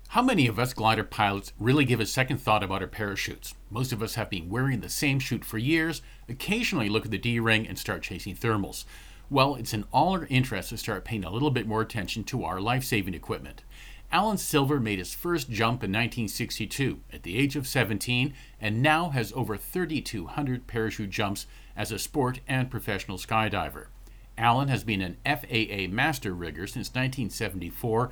How 0.09 0.23
many 0.23 0.47
of 0.47 0.59
us 0.59 0.73
glider 0.73 1.05
pilots 1.05 1.53
really 1.59 1.85
give 1.85 2.01
a 2.01 2.07
second 2.07 2.39
thought 2.39 2.63
about 2.63 2.81
our 2.81 2.89
parachutes? 2.89 3.55
Most 3.71 3.93
of 3.93 4.03
us 4.03 4.15
have 4.15 4.31
been 4.31 4.49
wearing 4.49 4.81
the 4.81 4.89
same 4.89 5.19
chute 5.19 5.45
for 5.45 5.59
years, 5.59 6.01
occasionally 6.29 6.89
look 6.89 7.05
at 7.05 7.11
the 7.11 7.19
D 7.19 7.39
ring 7.39 7.67
and 7.67 7.79
start 7.79 8.03
chasing 8.03 8.35
thermals. 8.35 8.87
Well, 9.29 9.57
it's 9.57 9.75
in 9.75 9.85
all 9.93 10.13
our 10.13 10.27
interest 10.27 10.71
to 10.71 10.79
start 10.79 11.05
paying 11.05 11.25
a 11.25 11.31
little 11.31 11.51
bit 11.51 11.67
more 11.67 11.83
attention 11.83 12.25
to 12.25 12.45
our 12.45 12.61
life 12.61 12.85
saving 12.85 13.13
equipment. 13.13 13.65
Alan 14.11 14.39
Silver 14.39 14.79
made 14.81 15.01
his 15.01 15.13
first 15.13 15.51
jump 15.51 15.83
in 15.83 15.91
1962 15.91 17.01
at 17.13 17.25
the 17.25 17.37
age 17.37 17.57
of 17.57 17.67
17 17.67 18.33
and 18.61 18.81
now 18.81 19.11
has 19.11 19.33
over 19.35 19.57
3,200 19.57 20.67
parachute 20.67 21.11
jumps 21.11 21.47
as 21.77 21.93
a 21.93 21.99
sport 21.99 22.41
and 22.49 22.71
professional 22.71 23.19
skydiver. 23.19 23.89
Alan 24.39 24.69
has 24.69 24.85
been 24.85 25.01
an 25.01 25.17
FAA 25.25 25.93
master 25.93 26.35
rigger 26.35 26.67
since 26.67 26.89
1974, 26.89 28.11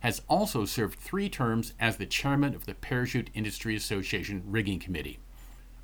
has 0.00 0.22
also 0.28 0.64
served 0.64 0.98
three 0.98 1.28
terms 1.28 1.72
as 1.80 1.96
the 1.96 2.06
chairman 2.06 2.54
of 2.54 2.66
the 2.66 2.74
Parachute 2.74 3.30
Industry 3.34 3.74
Association 3.74 4.42
Rigging 4.46 4.78
Committee. 4.78 5.18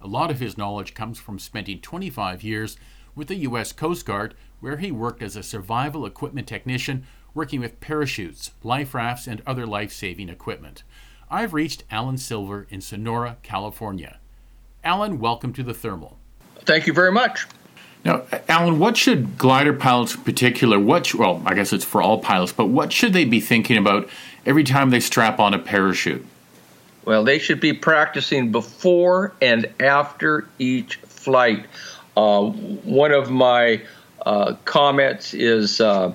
A 0.00 0.06
lot 0.06 0.30
of 0.30 0.40
his 0.40 0.56
knowledge 0.56 0.94
comes 0.94 1.18
from 1.18 1.38
spending 1.38 1.80
25 1.80 2.42
years 2.42 2.76
with 3.14 3.28
the 3.28 3.36
U.S. 3.36 3.72
Coast 3.72 4.06
Guard, 4.06 4.34
where 4.60 4.76
he 4.76 4.92
worked 4.92 5.22
as 5.22 5.36
a 5.36 5.42
survival 5.42 6.06
equipment 6.06 6.46
technician, 6.46 7.06
working 7.34 7.60
with 7.60 7.80
parachutes, 7.80 8.52
life 8.62 8.94
rafts, 8.94 9.26
and 9.26 9.42
other 9.46 9.66
life 9.66 9.92
saving 9.92 10.28
equipment. 10.28 10.84
I've 11.30 11.54
reached 11.54 11.84
Alan 11.90 12.18
Silver 12.18 12.66
in 12.70 12.80
Sonora, 12.80 13.38
California. 13.42 14.18
Alan, 14.84 15.18
welcome 15.18 15.52
to 15.54 15.62
the 15.62 15.74
Thermal. 15.74 16.18
Thank 16.64 16.86
you 16.86 16.92
very 16.92 17.12
much. 17.12 17.46
Now, 18.04 18.22
Alan, 18.48 18.78
what 18.78 18.96
should 18.96 19.36
glider 19.36 19.74
pilots 19.74 20.14
in 20.14 20.22
particular, 20.22 20.78
what, 20.78 21.14
well, 21.14 21.42
I 21.44 21.54
guess 21.54 21.72
it's 21.72 21.84
for 21.84 22.00
all 22.00 22.18
pilots, 22.18 22.52
but 22.52 22.66
what 22.66 22.92
should 22.92 23.12
they 23.12 23.24
be 23.24 23.40
thinking 23.40 23.76
about 23.76 24.08
every 24.46 24.64
time 24.64 24.90
they 24.90 25.00
strap 25.00 25.38
on 25.38 25.52
a 25.52 25.58
parachute? 25.58 26.24
Well, 27.04 27.24
they 27.24 27.38
should 27.38 27.60
be 27.60 27.72
practicing 27.72 28.52
before 28.52 29.34
and 29.42 29.68
after 29.80 30.48
each 30.58 30.96
flight. 30.96 31.66
Uh, 32.16 32.50
one 32.50 33.12
of 33.12 33.30
my 33.30 33.82
uh, 34.24 34.54
comments 34.64 35.34
is, 35.34 35.80
uh, 35.80 36.12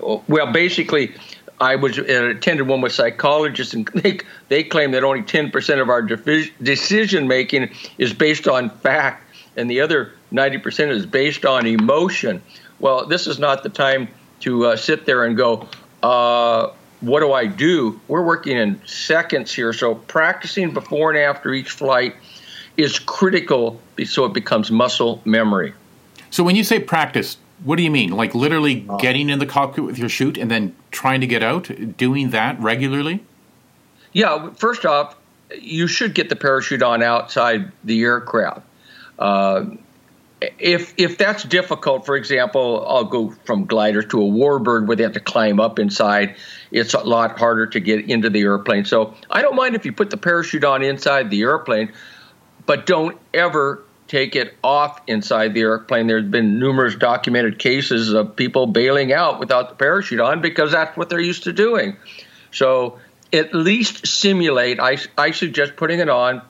well, 0.00 0.52
basically, 0.52 1.14
I 1.60 1.76
was 1.76 1.98
attended 1.98 2.66
one 2.66 2.80
with 2.80 2.92
psychologists, 2.92 3.74
and 3.74 3.86
they, 3.94 4.20
they 4.48 4.64
claim 4.64 4.92
that 4.92 5.04
only 5.04 5.22
10% 5.22 5.80
of 5.80 5.90
our 5.90 6.00
decision 6.00 7.28
making 7.28 7.70
is 7.98 8.14
based 8.14 8.48
on 8.48 8.70
fact 8.70 9.26
and 9.56 9.70
the 9.70 9.80
other 9.80 10.12
90% 10.32 10.90
is 10.90 11.06
based 11.06 11.44
on 11.44 11.66
emotion. 11.66 12.42
Well, 12.78 13.06
this 13.06 13.26
is 13.26 13.38
not 13.38 13.62
the 13.62 13.68
time 13.68 14.08
to 14.40 14.66
uh, 14.66 14.76
sit 14.76 15.06
there 15.06 15.24
and 15.24 15.36
go, 15.36 15.68
uh, 16.02 16.70
what 17.00 17.20
do 17.20 17.32
I 17.32 17.46
do? 17.46 18.00
We're 18.08 18.24
working 18.24 18.56
in 18.56 18.80
seconds 18.86 19.52
here. 19.52 19.72
So 19.72 19.94
practicing 19.94 20.72
before 20.72 21.10
and 21.10 21.18
after 21.18 21.52
each 21.52 21.70
flight 21.70 22.14
is 22.76 22.98
critical 22.98 23.80
so 24.04 24.24
it 24.24 24.32
becomes 24.32 24.70
muscle 24.70 25.20
memory. 25.24 25.74
So 26.30 26.44
when 26.44 26.56
you 26.56 26.64
say 26.64 26.80
practice, 26.80 27.36
what 27.64 27.76
do 27.76 27.82
you 27.82 27.90
mean? 27.90 28.10
Like 28.10 28.34
literally 28.34 28.86
uh. 28.88 28.96
getting 28.96 29.28
in 29.28 29.38
the 29.38 29.46
cockpit 29.46 29.84
with 29.84 29.98
your 29.98 30.08
chute 30.08 30.38
and 30.38 30.50
then 30.50 30.74
trying 30.90 31.20
to 31.20 31.26
get 31.26 31.42
out, 31.42 31.70
doing 31.96 32.30
that 32.30 32.58
regularly? 32.60 33.24
Yeah, 34.12 34.50
first 34.54 34.86
off, 34.86 35.16
you 35.60 35.86
should 35.86 36.14
get 36.14 36.28
the 36.28 36.36
parachute 36.36 36.82
on 36.82 37.02
outside 37.02 37.70
the 37.84 38.02
aircraft. 38.02 38.62
Uh, 39.20 39.66
if 40.58 40.94
if 40.96 41.18
that's 41.18 41.42
difficult, 41.42 42.06
for 42.06 42.16
example, 42.16 42.84
I'll 42.88 43.04
go 43.04 43.30
from 43.44 43.66
glider 43.66 44.02
to 44.02 44.22
a 44.22 44.24
warbird 44.24 44.86
where 44.86 44.96
they 44.96 45.02
have 45.02 45.12
to 45.12 45.20
climb 45.20 45.60
up 45.60 45.78
inside. 45.78 46.36
It's 46.70 46.94
a 46.94 47.00
lot 47.00 47.38
harder 47.38 47.66
to 47.68 47.80
get 47.80 48.08
into 48.08 48.30
the 48.30 48.40
airplane. 48.40 48.86
So 48.86 49.14
I 49.30 49.42
don't 49.42 49.54
mind 49.54 49.74
if 49.74 49.84
you 49.84 49.92
put 49.92 50.08
the 50.08 50.16
parachute 50.16 50.64
on 50.64 50.82
inside 50.82 51.30
the 51.30 51.42
airplane, 51.42 51.92
but 52.64 52.86
don't 52.86 53.18
ever 53.34 53.84
take 54.08 54.34
it 54.34 54.56
off 54.64 55.00
inside 55.06 55.54
the 55.54 55.60
airplane. 55.60 56.06
There's 56.06 56.24
been 56.24 56.58
numerous 56.58 56.96
documented 56.96 57.58
cases 57.58 58.12
of 58.12 58.34
people 58.34 58.66
bailing 58.66 59.12
out 59.12 59.38
without 59.38 59.68
the 59.68 59.74
parachute 59.74 60.20
on 60.20 60.40
because 60.40 60.72
that's 60.72 60.96
what 60.96 61.10
they're 61.10 61.20
used 61.20 61.44
to 61.44 61.52
doing. 61.52 61.96
So 62.50 62.98
at 63.32 63.54
least 63.54 64.06
simulate. 64.06 64.80
I, 64.80 64.96
I 65.16 65.30
suggest 65.30 65.76
putting 65.76 66.00
it 66.00 66.08
on 66.08 66.42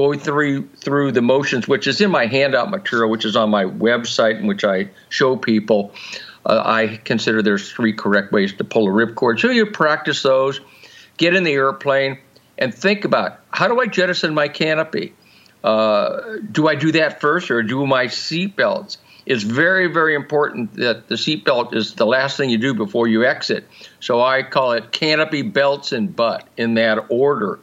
going 0.00 0.18
through 0.18 0.66
through 0.76 1.12
the 1.12 1.20
motions, 1.20 1.68
which 1.68 1.86
is 1.86 2.00
in 2.00 2.10
my 2.10 2.24
handout 2.24 2.70
material, 2.70 3.10
which 3.10 3.26
is 3.26 3.36
on 3.36 3.50
my 3.50 3.64
website, 3.64 4.38
in 4.38 4.46
which 4.46 4.64
I 4.64 4.88
show 5.10 5.36
people. 5.36 5.92
Uh, 6.46 6.62
I 6.64 6.98
consider 7.04 7.42
there's 7.42 7.70
three 7.70 7.92
correct 7.92 8.32
ways 8.32 8.54
to 8.54 8.64
pull 8.64 8.88
a 8.88 8.90
ripcord. 8.90 9.40
So 9.40 9.50
you 9.50 9.66
practice 9.66 10.22
those, 10.22 10.58
get 11.18 11.34
in 11.34 11.44
the 11.44 11.52
airplane, 11.52 12.18
and 12.56 12.74
think 12.74 13.04
about 13.04 13.40
how 13.50 13.68
do 13.68 13.78
I 13.78 13.88
jettison 13.88 14.32
my 14.32 14.48
canopy? 14.48 15.12
Uh, 15.62 16.38
do 16.50 16.66
I 16.66 16.76
do 16.76 16.92
that 16.92 17.20
first 17.20 17.50
or 17.50 17.62
do 17.62 17.86
my 17.86 18.06
seatbelts? 18.06 18.96
It's 19.26 19.42
very, 19.42 19.88
very 19.88 20.14
important 20.14 20.76
that 20.76 21.08
the 21.08 21.16
seatbelt 21.16 21.74
is 21.74 21.92
the 21.92 22.06
last 22.06 22.38
thing 22.38 22.48
you 22.48 22.56
do 22.56 22.72
before 22.72 23.06
you 23.06 23.26
exit. 23.26 23.68
So 24.00 24.22
I 24.22 24.44
call 24.44 24.72
it 24.72 24.92
canopy, 24.92 25.42
belts, 25.42 25.92
and 25.92 26.16
butt 26.16 26.48
in 26.56 26.72
that 26.74 27.04
order. 27.10 27.60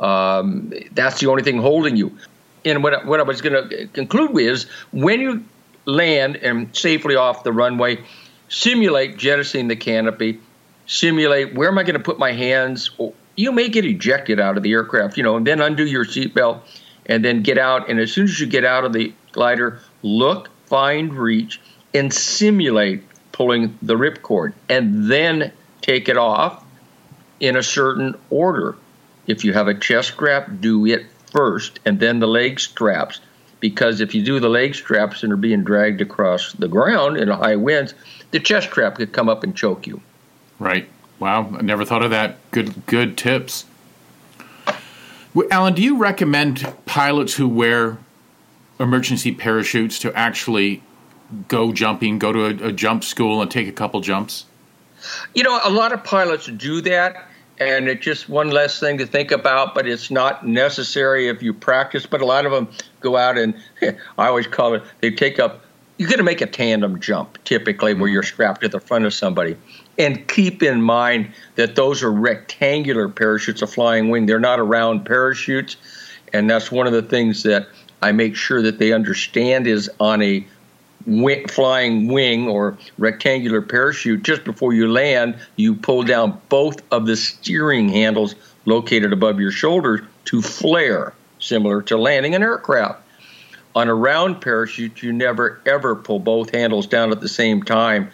Um, 0.00 0.72
that's 0.92 1.20
the 1.20 1.28
only 1.28 1.42
thing 1.42 1.58
holding 1.58 1.96
you. 1.96 2.16
And 2.64 2.82
what, 2.82 3.06
what 3.06 3.20
I 3.20 3.22
was 3.22 3.40
going 3.40 3.68
to 3.68 3.86
conclude 3.88 4.32
with 4.32 4.46
is 4.46 4.64
when 4.92 5.20
you 5.20 5.44
land 5.84 6.36
and 6.36 6.74
safely 6.76 7.16
off 7.16 7.44
the 7.44 7.52
runway, 7.52 8.02
simulate 8.48 9.16
jettisoning 9.16 9.68
the 9.68 9.76
canopy, 9.76 10.40
simulate 10.86 11.54
where 11.54 11.68
am 11.68 11.78
I 11.78 11.82
going 11.82 11.94
to 11.94 12.02
put 12.02 12.18
my 12.18 12.32
hands. 12.32 12.90
You 13.36 13.52
may 13.52 13.68
get 13.68 13.84
ejected 13.84 14.40
out 14.40 14.56
of 14.56 14.62
the 14.62 14.72
aircraft, 14.72 15.16
you 15.16 15.22
know, 15.22 15.36
and 15.36 15.46
then 15.46 15.60
undo 15.60 15.86
your 15.86 16.04
seatbelt 16.04 16.62
and 17.06 17.24
then 17.24 17.42
get 17.42 17.58
out. 17.58 17.88
And 17.88 18.00
as 18.00 18.12
soon 18.12 18.24
as 18.24 18.40
you 18.40 18.46
get 18.46 18.64
out 18.64 18.84
of 18.84 18.92
the 18.92 19.12
glider, 19.32 19.80
look, 20.02 20.50
find, 20.66 21.14
reach, 21.14 21.60
and 21.94 22.12
simulate 22.12 23.02
pulling 23.32 23.78
the 23.80 23.94
ripcord, 23.94 24.52
and 24.68 25.10
then 25.10 25.50
take 25.80 26.08
it 26.08 26.16
off 26.16 26.64
in 27.40 27.56
a 27.56 27.62
certain 27.62 28.14
order. 28.28 28.76
If 29.26 29.44
you 29.44 29.52
have 29.52 29.68
a 29.68 29.74
chest 29.74 30.12
strap, 30.12 30.48
do 30.60 30.86
it 30.86 31.06
first 31.30 31.80
and 31.84 32.00
then 32.00 32.18
the 32.20 32.26
leg 32.26 32.60
straps. 32.60 33.20
Because 33.60 34.00
if 34.00 34.14
you 34.14 34.24
do 34.24 34.40
the 34.40 34.48
leg 34.48 34.74
straps 34.74 35.22
and 35.22 35.32
are 35.32 35.36
being 35.36 35.64
dragged 35.64 36.00
across 36.00 36.52
the 36.52 36.68
ground 36.68 37.18
in 37.18 37.28
high 37.28 37.56
winds, 37.56 37.94
the 38.30 38.40
chest 38.40 38.70
strap 38.70 38.96
could 38.96 39.12
come 39.12 39.28
up 39.28 39.44
and 39.44 39.54
choke 39.54 39.86
you. 39.86 40.00
Right. 40.58 40.88
Wow. 41.18 41.54
I 41.56 41.62
never 41.62 41.84
thought 41.84 42.02
of 42.02 42.10
that. 42.10 42.38
Good, 42.50 42.86
good 42.86 43.18
tips. 43.18 43.66
Alan, 45.50 45.74
do 45.74 45.82
you 45.82 45.96
recommend 45.96 46.66
pilots 46.86 47.34
who 47.34 47.48
wear 47.48 47.98
emergency 48.80 49.32
parachutes 49.32 49.98
to 50.00 50.12
actually 50.16 50.82
go 51.46 51.72
jumping, 51.72 52.18
go 52.18 52.32
to 52.32 52.44
a, 52.46 52.68
a 52.68 52.72
jump 52.72 53.04
school 53.04 53.40
and 53.40 53.50
take 53.50 53.68
a 53.68 53.72
couple 53.72 54.00
jumps? 54.00 54.46
You 55.34 55.44
know, 55.44 55.60
a 55.62 55.70
lot 55.70 55.92
of 55.92 56.02
pilots 56.02 56.46
do 56.46 56.80
that 56.82 57.26
and 57.60 57.88
it's 57.88 58.02
just 58.02 58.28
one 58.28 58.50
less 58.50 58.80
thing 58.80 58.98
to 58.98 59.06
think 59.06 59.30
about, 59.30 59.74
but 59.74 59.86
it's 59.86 60.10
not 60.10 60.46
necessary 60.46 61.28
if 61.28 61.42
you 61.42 61.52
practice. 61.52 62.06
But 62.06 62.22
a 62.22 62.24
lot 62.26 62.46
of 62.46 62.52
them 62.52 62.68
go 63.00 63.16
out 63.16 63.36
and 63.36 63.54
I 63.82 64.26
always 64.26 64.46
call 64.46 64.74
it 64.74 64.82
they 65.00 65.10
take 65.10 65.38
up. 65.38 65.64
You're 65.98 66.08
going 66.08 66.18
to 66.18 66.24
make 66.24 66.40
a 66.40 66.46
tandem 66.46 66.98
jump 66.98 67.36
typically 67.44 67.92
where 67.92 68.08
you're 68.08 68.22
strapped 68.22 68.62
to 68.62 68.68
the 68.68 68.80
front 68.80 69.04
of 69.04 69.12
somebody. 69.12 69.54
And 69.98 70.26
keep 70.26 70.62
in 70.62 70.80
mind 70.80 71.30
that 71.56 71.76
those 71.76 72.02
are 72.02 72.10
rectangular 72.10 73.10
parachutes, 73.10 73.60
a 73.60 73.66
flying 73.66 74.08
wing. 74.08 74.24
They're 74.24 74.40
not 74.40 74.66
round 74.66 75.04
parachutes. 75.04 75.76
And 76.32 76.48
that's 76.48 76.72
one 76.72 76.86
of 76.86 76.94
the 76.94 77.02
things 77.02 77.42
that 77.42 77.68
I 78.00 78.12
make 78.12 78.34
sure 78.34 78.62
that 78.62 78.78
they 78.78 78.94
understand 78.94 79.66
is 79.66 79.90
on 80.00 80.22
a 80.22 80.46
wing, 81.06 81.46
flying 81.48 82.08
wing 82.08 82.48
or 82.48 82.76
rectangular 82.98 83.62
parachute, 83.62 84.22
just 84.22 84.44
before 84.44 84.72
you 84.72 84.90
land, 84.90 85.38
you 85.56 85.74
pull 85.74 86.02
down 86.02 86.40
both 86.48 86.82
of 86.92 87.06
the 87.06 87.16
steering 87.16 87.88
handles 87.88 88.34
located 88.66 89.12
above 89.12 89.40
your 89.40 89.50
shoulders 89.50 90.00
to 90.26 90.42
flare, 90.42 91.12
similar 91.38 91.82
to 91.82 91.96
landing 91.96 92.34
an 92.34 92.42
aircraft. 92.42 93.00
On 93.74 93.88
a 93.88 93.94
round 93.94 94.40
parachute, 94.40 95.02
you 95.02 95.12
never 95.12 95.60
ever 95.64 95.94
pull 95.94 96.18
both 96.18 96.50
handles 96.50 96.86
down 96.86 97.12
at 97.12 97.20
the 97.20 97.28
same 97.28 97.62
time. 97.62 98.10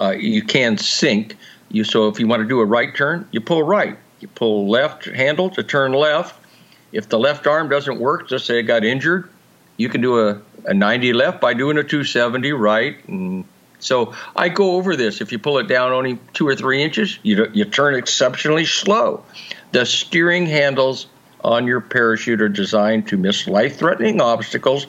Uh, 0.00 0.10
you 0.10 0.42
can 0.42 0.76
sink. 0.76 1.36
You 1.70 1.84
so 1.84 2.08
if 2.08 2.18
you 2.18 2.26
want 2.26 2.42
to 2.42 2.48
do 2.48 2.60
a 2.60 2.64
right 2.64 2.94
turn, 2.94 3.26
you 3.30 3.40
pull 3.40 3.62
right. 3.62 3.96
You 4.20 4.28
pull 4.28 4.68
left 4.68 5.04
handle 5.04 5.50
to 5.50 5.62
turn 5.62 5.92
left. 5.92 6.44
If 6.90 7.08
the 7.08 7.18
left 7.18 7.46
arm 7.46 7.68
doesn't 7.68 8.00
work, 8.00 8.28
just 8.28 8.46
say 8.46 8.58
it 8.58 8.62
got 8.64 8.84
injured, 8.84 9.28
you 9.76 9.88
can 9.88 10.00
do 10.00 10.18
a, 10.18 10.40
a 10.64 10.74
90 10.74 11.12
left 11.12 11.40
by 11.40 11.54
doing 11.54 11.78
a 11.78 11.84
270 11.84 12.52
right. 12.52 12.96
And 13.08 13.44
so 13.78 14.14
I 14.36 14.48
go 14.48 14.76
over 14.76 14.96
this. 14.96 15.20
If 15.20 15.32
you 15.32 15.38
pull 15.38 15.58
it 15.58 15.68
down 15.68 15.92
only 15.92 16.18
two 16.34 16.46
or 16.46 16.54
three 16.54 16.82
inches, 16.82 17.18
you, 17.22 17.48
you 17.52 17.64
turn 17.64 17.94
exceptionally 17.94 18.66
slow. 18.66 19.24
The 19.72 19.86
steering 19.86 20.46
handles 20.46 21.06
on 21.44 21.66
your 21.66 21.80
parachute 21.80 22.40
are 22.40 22.48
designed 22.48 23.08
to 23.08 23.16
miss 23.16 23.46
life 23.46 23.78
threatening 23.78 24.20
obstacles, 24.20 24.86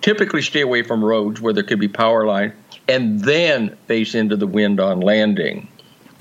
typically 0.00 0.42
stay 0.42 0.60
away 0.60 0.82
from 0.82 1.04
roads 1.04 1.40
where 1.40 1.52
there 1.52 1.62
could 1.62 1.80
be 1.80 1.88
power 1.88 2.26
lines, 2.26 2.52
and 2.88 3.20
then 3.20 3.76
face 3.86 4.14
into 4.14 4.36
the 4.36 4.46
wind 4.46 4.80
on 4.80 5.00
landing. 5.00 5.68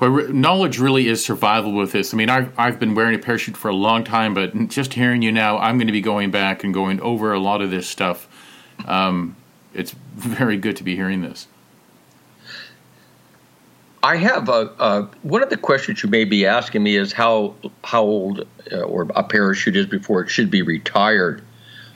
But 0.02 0.34
knowledge 0.34 0.80
really 0.80 1.08
is 1.08 1.24
survival 1.24 1.74
with 1.74 1.92
this. 1.92 2.12
I 2.12 2.18
mean, 2.18 2.30
I've, 2.30 2.52
I've 2.58 2.80
been 2.80 2.96
wearing 2.96 3.14
a 3.14 3.20
parachute 3.20 3.56
for 3.56 3.68
a 3.68 3.76
long 3.76 4.04
time, 4.04 4.34
but 4.34 4.70
just 4.70 4.96
hearing 4.96 5.22
you 5.22 5.32
now, 5.32 5.60
I'm 5.60 5.78
going 5.78 5.86
to 5.86 5.94
be 5.94 6.02
going 6.02 6.32
back 6.32 6.64
and 6.64 6.74
going 6.74 7.00
over 7.02 7.32
a 7.34 7.40
lot 7.40 7.62
of 7.62 7.70
this 7.70 7.88
stuff. 7.88 8.28
Um, 8.88 9.36
it's 9.74 9.92
very 10.16 10.58
good 10.58 10.78
to 10.78 10.84
be 10.84 10.96
hearing 10.96 11.22
this. 11.22 11.48
I 14.04 14.16
have 14.16 14.50
a, 14.50 14.72
a, 14.80 15.10
one 15.22 15.44
of 15.44 15.50
the 15.50 15.58
questions 15.58 16.02
you 16.02 16.10
may 16.10 16.26
be 16.26 16.46
asking 16.46 16.82
me 16.82 16.96
is 16.96 17.14
how 17.14 17.54
how 17.84 18.02
old 18.02 18.48
uh, 18.72 18.78
or 18.78 19.08
a 19.16 19.24
parachute 19.24 19.76
is 19.76 19.86
before 19.86 20.22
it 20.22 20.30
should 20.30 20.50
be 20.50 20.64
retired. 20.64 21.44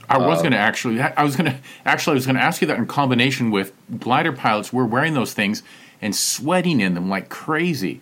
I 0.08 0.19
was 0.19 0.39
uh, 0.39 0.41
going 0.43 0.52
to 0.52 0.60
actually 0.60 1.02
I 1.02 1.24
was 1.24 1.36
going 1.36 1.52
to 1.52 1.58
actually 1.84 2.12
I 2.12 2.15
was 2.15 2.26
going 2.28 2.36
to 2.36 2.43
ask 2.43 2.62
you 2.62 2.67
that 2.67 2.78
in 2.78 2.86
combination 2.86 3.50
with 3.50 3.74
glider 4.00 4.32
pilots. 4.32 4.71
We're 4.71 4.86
wearing 4.86 5.15
those 5.15 5.34
things 5.34 5.63
and 6.00 6.15
sweating 6.15 6.80
in 6.80 6.93
them 6.93 7.10
like 7.10 7.30
crazy. 7.30 8.02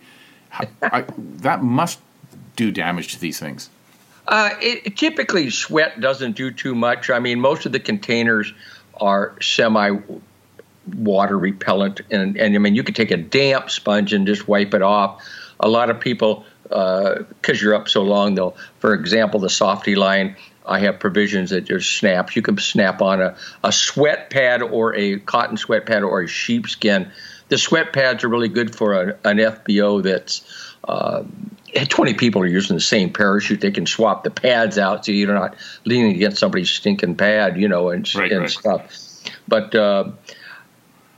I, 0.82 1.04
that 1.16 1.62
must 1.62 2.00
do 2.56 2.70
damage 2.70 3.12
to 3.14 3.20
these 3.20 3.40
things. 3.40 3.70
Uh, 4.26 4.50
it, 4.60 4.96
typically, 4.96 5.50
sweat 5.50 6.00
doesn't 6.00 6.36
do 6.36 6.50
too 6.50 6.74
much. 6.74 7.10
I 7.10 7.18
mean, 7.18 7.40
most 7.40 7.66
of 7.66 7.72
the 7.72 7.80
containers 7.80 8.52
are 9.00 9.40
semi 9.40 9.98
water 10.96 11.38
repellent, 11.38 12.00
and, 12.10 12.36
and 12.36 12.54
I 12.54 12.58
mean, 12.58 12.74
you 12.74 12.82
could 12.82 12.96
take 12.96 13.10
a 13.10 13.16
damp 13.16 13.70
sponge 13.70 14.12
and 14.12 14.26
just 14.26 14.46
wipe 14.46 14.74
it 14.74 14.82
off. 14.82 15.24
A 15.60 15.68
lot 15.68 15.90
of 15.90 16.00
people, 16.00 16.44
because 16.62 17.22
uh, 17.48 17.52
you're 17.62 17.74
up 17.74 17.88
so 17.88 18.02
long, 18.02 18.34
they'll, 18.34 18.56
for 18.80 18.94
example, 18.94 19.40
the 19.40 19.48
Softie 19.48 19.94
line, 19.94 20.36
I 20.66 20.80
have 20.80 20.98
provisions 20.98 21.50
that 21.50 21.62
just 21.62 21.96
snaps. 21.96 22.36
You 22.36 22.42
can 22.42 22.58
snap 22.58 23.02
on 23.02 23.20
a, 23.20 23.36
a 23.62 23.72
sweat 23.72 24.30
pad 24.30 24.62
or 24.62 24.94
a 24.94 25.18
cotton 25.18 25.56
sweat 25.56 25.86
pad 25.86 26.02
or 26.02 26.22
a 26.22 26.26
sheepskin. 26.26 27.10
The 27.48 27.58
sweat 27.58 27.92
pads 27.92 28.24
are 28.24 28.28
really 28.28 28.48
good 28.48 28.74
for 28.74 28.94
a, 28.94 29.18
an 29.24 29.38
FBO 29.38 30.02
that's 30.02 30.74
uh, 30.84 31.24
20 31.74 32.14
people 32.14 32.42
are 32.42 32.46
using 32.46 32.76
the 32.76 32.80
same 32.80 33.12
parachute. 33.12 33.60
They 33.60 33.70
can 33.70 33.86
swap 33.86 34.24
the 34.24 34.30
pads 34.30 34.78
out 34.78 35.04
so 35.04 35.12
you're 35.12 35.34
not 35.34 35.56
leaning 35.84 36.14
against 36.14 36.38
somebody's 36.38 36.70
stinking 36.70 37.16
pad, 37.16 37.60
you 37.60 37.68
know, 37.68 37.90
and, 37.90 38.12
right, 38.14 38.30
and 38.30 38.42
right. 38.42 38.50
stuff. 38.50 39.30
But 39.48 39.74
uh, 39.74 40.10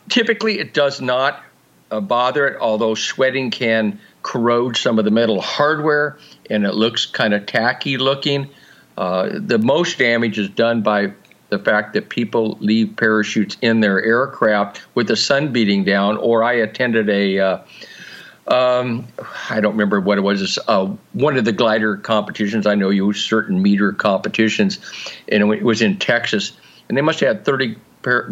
typically 0.09 0.59
it 0.59 0.75
does 0.75 1.01
not 1.01 1.43
uh, 1.91 2.01
bother 2.01 2.47
it, 2.47 2.59
although 2.61 2.95
sweating 2.95 3.51
can 3.51 4.01
corrode 4.23 4.77
some 4.77 4.99
of 4.99 5.05
the 5.05 5.11
metal 5.11 5.41
hardware 5.41 6.19
and 6.51 6.65
it 6.65 6.75
looks 6.75 7.07
kind 7.07 7.35
of 7.35 7.47
tacky 7.47 7.97
looking. 7.97 8.49
Uh, 8.97 9.31
the 9.35 9.59
most 9.59 9.99
damage 9.99 10.39
is 10.39 10.49
done 10.49 10.83
by 10.83 11.13
the 11.49 11.59
fact 11.59 11.93
that 11.93 12.09
people 12.09 12.57
leave 12.61 12.97
parachutes 12.97 13.57
in 13.61 13.81
their 13.81 14.03
aircraft 14.03 14.83
with 14.95 15.07
the 15.07 15.17
sun 15.17 15.53
beating 15.53 15.85
down. 15.85 16.17
Or 16.17 16.43
I 16.43 16.55
attended 16.55 17.09
a, 17.09 17.39
uh, 17.39 17.59
um, 18.49 19.09
I 19.51 19.61
don't 19.61 19.73
remember 19.73 20.01
what 20.01 20.19
it 20.19 20.21
was, 20.21 20.59
uh, 20.69 20.87
one 21.13 21.37
of 21.37 21.45
the 21.45 21.53
glider 21.53 21.97
competitions. 21.97 22.67
I 22.67 22.77
know 22.77 22.91
you 22.91 23.13
certain 23.13 23.61
meter 23.61 23.93
competitions, 23.93 24.79
and 25.29 25.53
it 25.53 25.63
was 25.63 25.83
in 25.83 25.99
Texas, 25.99 26.53
and 26.89 26.97
they 26.97 27.03
must 27.03 27.21
have 27.21 27.37
had 27.37 27.45
30 27.45 27.77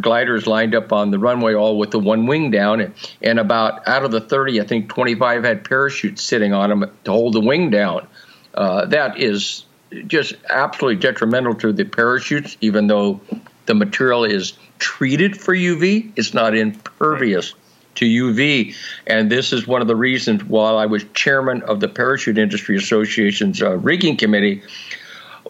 gliders 0.00 0.46
lined 0.46 0.74
up 0.74 0.92
on 0.92 1.10
the 1.10 1.18
runway, 1.18 1.54
all 1.54 1.78
with 1.78 1.90
the 1.90 1.98
one 1.98 2.26
wing 2.26 2.52
down. 2.52 2.94
And, 3.22 3.38
about 3.40 3.88
out 3.88 4.04
of 4.04 4.12
the 4.12 4.20
30, 4.20 4.60
I 4.60 4.64
think 4.64 4.88
25 4.88 5.42
had 5.42 5.64
parachutes 5.64 6.22
sitting 6.22 6.52
on 6.52 6.70
them 6.70 6.90
to 7.04 7.10
hold 7.10 7.32
the 7.32 7.40
wing 7.40 7.70
down. 7.70 8.06
Uh, 8.54 8.86
that 8.86 9.18
is 9.18 9.64
just 10.06 10.34
absolutely 10.48 11.00
detrimental 11.00 11.56
to 11.56 11.72
the 11.72 11.84
parachutes, 11.84 12.56
even 12.60 12.86
though 12.86 13.20
the 13.66 13.74
material 13.74 14.24
is 14.24 14.52
treated 14.78 15.36
for 15.40 15.54
UV, 15.54 16.12
it's 16.14 16.34
not 16.34 16.56
impervious 16.56 17.54
to 17.96 18.04
UV. 18.04 18.74
And 19.06 19.30
this 19.30 19.52
is 19.52 19.66
one 19.66 19.80
of 19.80 19.88
the 19.88 19.96
reasons 19.96 20.44
while 20.44 20.78
I 20.78 20.86
was 20.86 21.04
chairman 21.14 21.62
of 21.62 21.80
the 21.80 21.88
Parachute 21.88 22.38
Industry 22.38 22.76
Association's 22.76 23.62
uh, 23.62 23.76
rigging 23.78 24.16
committee, 24.16 24.62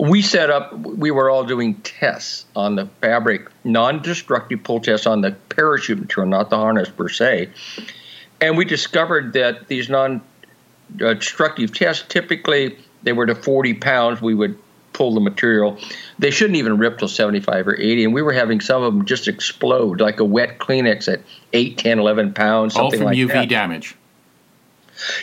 we 0.00 0.22
set 0.22 0.50
up, 0.50 0.72
we 0.76 1.10
were 1.10 1.30
all 1.30 1.44
doing 1.44 1.74
tests 1.82 2.46
on 2.56 2.74
the 2.74 2.86
fabric, 3.00 3.48
non 3.62 4.02
destructive 4.02 4.62
pull 4.64 4.80
tests 4.80 5.06
on 5.06 5.20
the 5.20 5.32
parachute 5.50 6.00
material, 6.00 6.28
not 6.28 6.50
the 6.50 6.56
harness 6.56 6.88
per 6.88 7.08
se. 7.08 7.48
And 8.40 8.56
we 8.56 8.64
discovered 8.64 9.32
that 9.34 9.68
these 9.68 9.88
non 9.88 10.20
destructive 10.96 11.72
tests 11.72 12.04
typically 12.08 12.76
they 13.04 13.12
were 13.12 13.26
to 13.26 13.34
40 13.34 13.74
pounds, 13.74 14.20
we 14.20 14.34
would 14.34 14.58
pull 14.94 15.12
the 15.12 15.20
material. 15.20 15.76
They 16.18 16.30
shouldn't 16.30 16.56
even 16.56 16.78
rip 16.78 16.98
till 16.98 17.08
75 17.08 17.68
or 17.68 17.76
80, 17.76 18.04
and 18.04 18.14
we 18.14 18.22
were 18.22 18.32
having 18.32 18.60
some 18.62 18.82
of 18.82 18.94
them 18.94 19.04
just 19.04 19.28
explode 19.28 20.00
like 20.00 20.20
a 20.20 20.24
wet 20.24 20.58
Kleenex 20.58 21.12
at 21.12 21.20
8, 21.52 21.76
10, 21.76 21.98
11 21.98 22.32
pounds, 22.32 22.72
something 22.72 23.02
All 23.02 23.08
from 23.08 23.16
UV 23.16 23.32
that. 23.32 23.48
damage. 23.50 23.94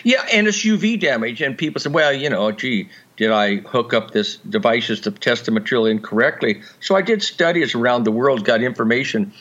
Yeah, 0.03 0.23
and 0.31 0.47
it's 0.47 0.63
UV 0.63 0.99
damage, 0.99 1.41
and 1.41 1.57
people 1.57 1.81
said, 1.81 1.93
well, 1.93 2.13
you 2.13 2.29
know, 2.29 2.51
gee, 2.51 2.89
did 3.17 3.31
I 3.31 3.57
hook 3.57 3.93
up 3.93 4.11
this 4.11 4.35
devices 4.35 4.99
to 5.01 5.11
test 5.11 5.45
the 5.45 5.51
material 5.51 5.87
incorrectly? 5.87 6.61
So 6.81 6.95
I 6.95 7.01
did 7.01 7.23
studies 7.23 7.73
around 7.73 8.03
the 8.03 8.11
world, 8.11 8.43
got 8.43 8.61
information, 8.61 9.33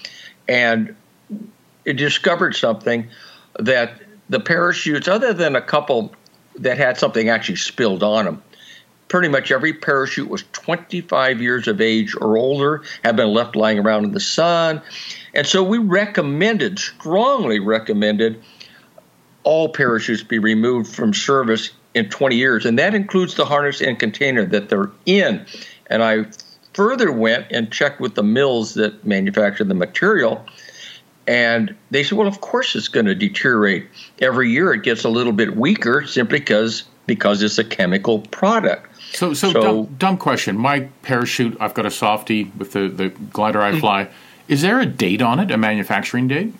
and 0.49 0.95
it 1.85 1.95
discovered 1.95 2.55
something 2.55 3.09
that 3.59 4.01
the 4.29 4.41
parachutes, 4.41 5.09
other 5.09 5.33
than 5.33 5.57
a 5.57 5.61
couple 5.61 6.15
that 6.57 6.79
had 6.79 6.97
something 6.97 7.29
actually 7.29 7.57
spilled 7.57 8.03
on 8.03 8.25
them. 8.25 8.43
Pretty 9.11 9.29
much 9.29 9.51
every 9.51 9.75
parachute 9.75 10.29
was 10.29 10.45
25 10.53 11.43
years 11.43 11.67
of 11.67 11.81
age 11.81 12.15
or 12.15 12.39
older, 12.39 12.83
had 13.05 13.17
been 13.17 13.29
left 13.29 13.57
lying 13.57 13.81
around 13.81 14.05
in 14.05 14.13
the 14.13 14.21
sun. 14.21 14.81
And 15.35 15.47
so 15.47 15.65
we 15.65 15.79
recommended, 15.79 16.79
strongly 16.79 17.59
recommended, 17.59 18.41
all 19.43 19.69
parachutes 19.69 20.23
be 20.23 20.39
removed 20.39 20.95
from 20.95 21.13
service 21.13 21.71
in 21.95 22.09
20 22.09 22.37
years. 22.37 22.65
And 22.65 22.79
that 22.79 22.95
includes 22.95 23.35
the 23.35 23.45
harness 23.45 23.81
and 23.81 23.99
container 23.99 24.47
that 24.47 24.69
they're 24.69 24.93
in. 25.07 25.45
And 25.89 26.05
I 26.05 26.27
further 26.73 27.11
went 27.11 27.47
and 27.51 27.73
checked 27.73 28.01
with 28.01 28.15
the 28.15 28.23
mills 28.23 28.75
that 28.75 29.05
manufacture 29.05 29.65
the 29.65 29.75
material. 29.75 30.47
And 31.27 31.75
they 31.91 32.05
said, 32.05 32.17
well, 32.17 32.29
of 32.29 32.41
course 32.41 32.77
it's 32.77 32.89
going 32.89 33.07
to 33.07 33.15
deteriorate. 33.15 33.89
Every 34.21 34.51
year 34.51 34.73
it 34.73 34.85
gets 34.85 35.03
a 35.03 35.09
little 35.09 35.33
bit 35.33 35.57
weaker 35.57 36.07
simply 36.07 36.39
because 36.39 36.85
because 37.07 37.43
it's 37.43 37.59
a 37.59 37.65
chemical 37.65 38.21
product. 38.21 38.90
So, 39.13 39.35
so, 39.35 39.53
so 39.53 39.61
dumb, 39.61 39.95
dumb, 39.99 40.17
question. 40.19 40.57
My 40.57 40.81
parachute, 41.03 41.57
I've 41.61 41.75
got 41.75 41.85
a 41.85 41.91
Softie 41.91 42.45
with 42.57 42.73
the, 42.73 42.89
the 42.89 43.09
glider 43.09 43.61
I 43.61 43.73
mm-hmm. 43.73 43.81
fly. 43.81 44.09
Is 44.49 44.63
there 44.63 44.81
a 44.81 44.87
date 44.87 45.23
on 45.23 45.39
it, 45.39 45.51
a 45.51 45.57
manufacturing 45.57 46.27
date? 46.29 46.53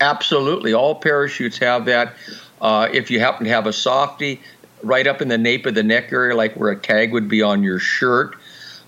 Absolutely. 0.00 0.72
All 0.72 0.94
parachutes 0.94 1.58
have 1.58 1.84
that. 1.86 2.14
Uh, 2.60 2.88
if 2.92 3.10
you 3.10 3.20
happen 3.20 3.44
to 3.44 3.50
have 3.50 3.66
a 3.66 3.72
softy 3.72 4.40
right 4.82 5.06
up 5.06 5.22
in 5.22 5.28
the 5.28 5.38
nape 5.38 5.66
of 5.66 5.74
the 5.74 5.82
neck 5.82 6.12
area, 6.12 6.34
like 6.34 6.54
where 6.54 6.70
a 6.70 6.76
tag 6.76 7.12
would 7.12 7.28
be 7.28 7.42
on 7.42 7.62
your 7.62 7.78
shirt, 7.78 8.36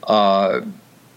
uh, 0.05 0.61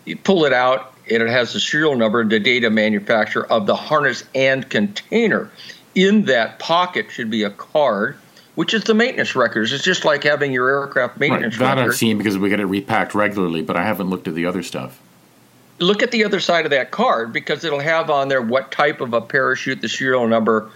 you 0.05 0.15
pull 0.17 0.45
it 0.45 0.53
out, 0.53 0.93
and 1.09 1.23
it 1.23 1.29
has 1.29 1.53
the 1.53 1.59
serial 1.59 1.95
number 1.95 2.21
and 2.21 2.31
the 2.31 2.39
date 2.39 2.63
of 2.63 2.73
manufacture 2.73 3.45
of 3.45 3.65
the 3.65 3.75
harness 3.75 4.23
and 4.35 4.69
container. 4.69 5.49
In 5.95 6.25
that 6.25 6.59
pocket 6.59 7.07
should 7.09 7.29
be 7.29 7.43
a 7.43 7.49
card, 7.49 8.17
which 8.55 8.73
is 8.73 8.83
the 8.83 8.93
maintenance 8.93 9.35
records. 9.35 9.71
It's 9.71 9.83
just 9.83 10.05
like 10.05 10.23
having 10.23 10.51
your 10.51 10.69
aircraft 10.69 11.19
maintenance 11.19 11.57
right. 11.57 11.67
That 11.67 11.77
record. 11.77 11.91
I've 11.91 11.97
seen 11.97 12.17
because 12.17 12.37
we 12.37 12.49
get 12.49 12.59
it 12.59 12.65
repacked 12.65 13.15
regularly, 13.15 13.61
but 13.61 13.75
I 13.75 13.83
haven't 13.83 14.09
looked 14.09 14.27
at 14.27 14.35
the 14.35 14.45
other 14.45 14.63
stuff. 14.63 14.99
Look 15.79 16.03
at 16.03 16.11
the 16.11 16.23
other 16.25 16.39
side 16.39 16.65
of 16.65 16.71
that 16.71 16.91
card 16.91 17.33
because 17.33 17.63
it'll 17.63 17.79
have 17.79 18.09
on 18.09 18.27
there 18.27 18.41
what 18.41 18.71
type 18.71 19.01
of 19.01 19.13
a 19.13 19.21
parachute, 19.21 19.81
the 19.81 19.89
serial 19.89 20.27
number, 20.27 20.69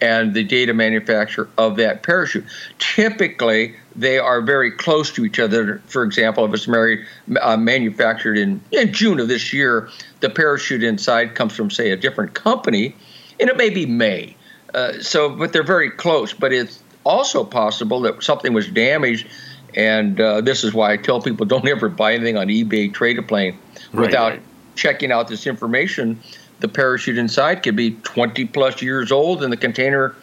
and 0.00 0.34
the 0.34 0.42
data 0.42 0.72
manufacturer 0.72 1.48
of 1.58 1.76
that 1.76 2.02
parachute. 2.02 2.44
Typically, 2.78 3.76
they 3.94 4.18
are 4.18 4.40
very 4.40 4.70
close 4.70 5.12
to 5.12 5.24
each 5.24 5.38
other. 5.38 5.80
For 5.86 6.02
example, 6.02 6.44
if 6.46 6.54
it's 6.54 6.66
married, 6.66 7.06
uh, 7.40 7.56
manufactured 7.58 8.38
in, 8.38 8.60
in 8.72 8.92
June 8.92 9.20
of 9.20 9.28
this 9.28 9.52
year, 9.52 9.88
the 10.20 10.30
parachute 10.30 10.82
inside 10.82 11.34
comes 11.34 11.54
from, 11.54 11.70
say, 11.70 11.90
a 11.90 11.96
different 11.96 12.34
company, 12.34 12.94
and 13.38 13.50
it 13.50 13.56
may 13.56 13.70
be 13.70 13.86
May. 13.86 14.36
Uh, 14.72 14.94
so, 15.00 15.28
but 15.28 15.52
they're 15.52 15.62
very 15.62 15.90
close. 15.90 16.32
But 16.32 16.52
it's 16.52 16.79
also 17.04 17.44
possible 17.44 18.00
that 18.02 18.22
something 18.22 18.52
was 18.52 18.68
damaged, 18.68 19.26
and 19.74 20.20
uh, 20.20 20.40
this 20.40 20.64
is 20.64 20.74
why 20.74 20.92
I 20.92 20.96
tell 20.96 21.20
people 21.20 21.46
don't 21.54 21.68
ever 21.68 21.88
buy 21.88 22.14
anything 22.14 22.36
on 22.36 22.48
eBay, 22.48 22.92
Trade-A-Plane, 22.92 23.58
right, 23.92 24.06
without 24.06 24.32
right. 24.32 24.42
checking 24.74 25.12
out 25.12 25.28
this 25.28 25.46
information. 25.46 26.20
The 26.60 26.68
parachute 26.68 27.16
inside 27.16 27.62
could 27.62 27.76
be 27.76 27.92
20 27.92 28.44
plus 28.46 28.82
years 28.82 29.10
old, 29.10 29.42
and 29.42 29.52
the 29.52 29.56
container 29.56 30.14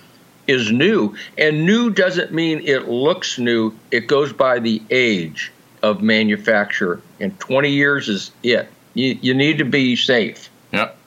is 0.48 0.72
new. 0.72 1.16
And 1.38 1.66
new 1.66 1.90
doesn't 1.90 2.32
mean 2.32 2.62
it 2.64 2.88
looks 2.88 3.38
new, 3.38 3.74
it 3.92 4.08
goes 4.08 4.34
by 4.34 4.60
the 4.60 4.82
age 4.90 5.52
of 5.84 6.02
manufacture. 6.02 7.02
And 7.20 7.38
20 7.40 7.70
years 7.70 8.10
is 8.10 8.32
it. 8.44 8.70
You, 8.94 9.18
you 9.22 9.34
need 9.34 9.58
to 9.60 9.66
be 9.66 9.96
safe. 9.96 10.50
Yep. 10.74 10.98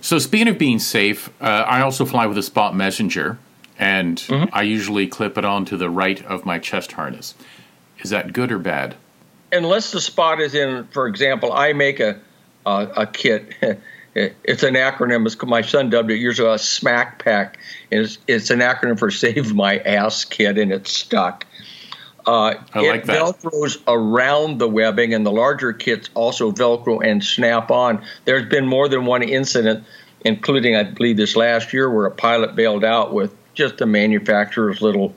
So, 0.00 0.18
speaking 0.18 0.48
of 0.48 0.58
being 0.58 0.78
safe, 0.78 1.28
uh, 1.40 1.44
I 1.44 1.82
also 1.82 2.04
fly 2.04 2.26
with 2.26 2.38
a 2.38 2.42
Spot 2.42 2.74
Messenger, 2.74 3.38
and 3.80 4.18
mm-hmm. 4.18 4.54
I 4.54 4.62
usually 4.62 5.08
clip 5.08 5.38
it 5.38 5.44
on 5.44 5.64
to 5.64 5.76
the 5.76 5.90
right 5.90 6.22
of 6.26 6.44
my 6.44 6.58
chest 6.58 6.92
harness. 6.92 7.34
Is 8.00 8.10
that 8.10 8.32
good 8.32 8.52
or 8.52 8.58
bad? 8.58 8.94
Unless 9.50 9.90
the 9.90 10.00
spot 10.00 10.40
is 10.40 10.54
in, 10.54 10.86
for 10.88 11.08
example, 11.08 11.52
I 11.52 11.72
make 11.72 11.98
a, 11.98 12.20
a, 12.64 12.88
a 12.98 13.06
kit. 13.06 13.54
It's 14.12 14.64
an 14.64 14.74
acronym. 14.74 15.24
It's, 15.24 15.40
my 15.40 15.62
son 15.62 15.88
dubbed 15.88 16.10
it 16.10 16.16
years 16.16 16.40
ago 16.40 16.50
a 16.50 16.56
SMAC 16.56 17.20
pack. 17.20 17.58
It's, 17.92 18.18
it's 18.26 18.50
an 18.50 18.58
acronym 18.58 18.98
for 18.98 19.08
Save 19.12 19.54
My 19.54 19.78
Ass 19.78 20.24
Kit, 20.24 20.58
and 20.58 20.72
it's 20.72 20.90
stuck. 20.90 21.46
Uh, 22.26 22.54
I 22.74 22.80
like 22.80 23.02
it 23.02 23.06
that. 23.06 23.16
velcros 23.16 23.80
around 23.86 24.58
the 24.58 24.68
webbing, 24.68 25.14
and 25.14 25.24
the 25.24 25.30
larger 25.30 25.72
kits 25.72 26.10
also 26.14 26.50
velcro 26.50 27.06
and 27.06 27.22
snap 27.22 27.70
on. 27.70 28.02
There's 28.24 28.48
been 28.48 28.66
more 28.66 28.88
than 28.88 29.06
one 29.06 29.22
incident, 29.22 29.84
including 30.22 30.74
I 30.74 30.82
believe 30.82 31.16
this 31.16 31.36
last 31.36 31.72
year, 31.72 31.88
where 31.88 32.06
a 32.06 32.10
pilot 32.10 32.56
bailed 32.56 32.82
out 32.82 33.14
with 33.14 33.32
just 33.54 33.80
a 33.80 33.86
manufacturer's 33.86 34.80
little 34.80 35.14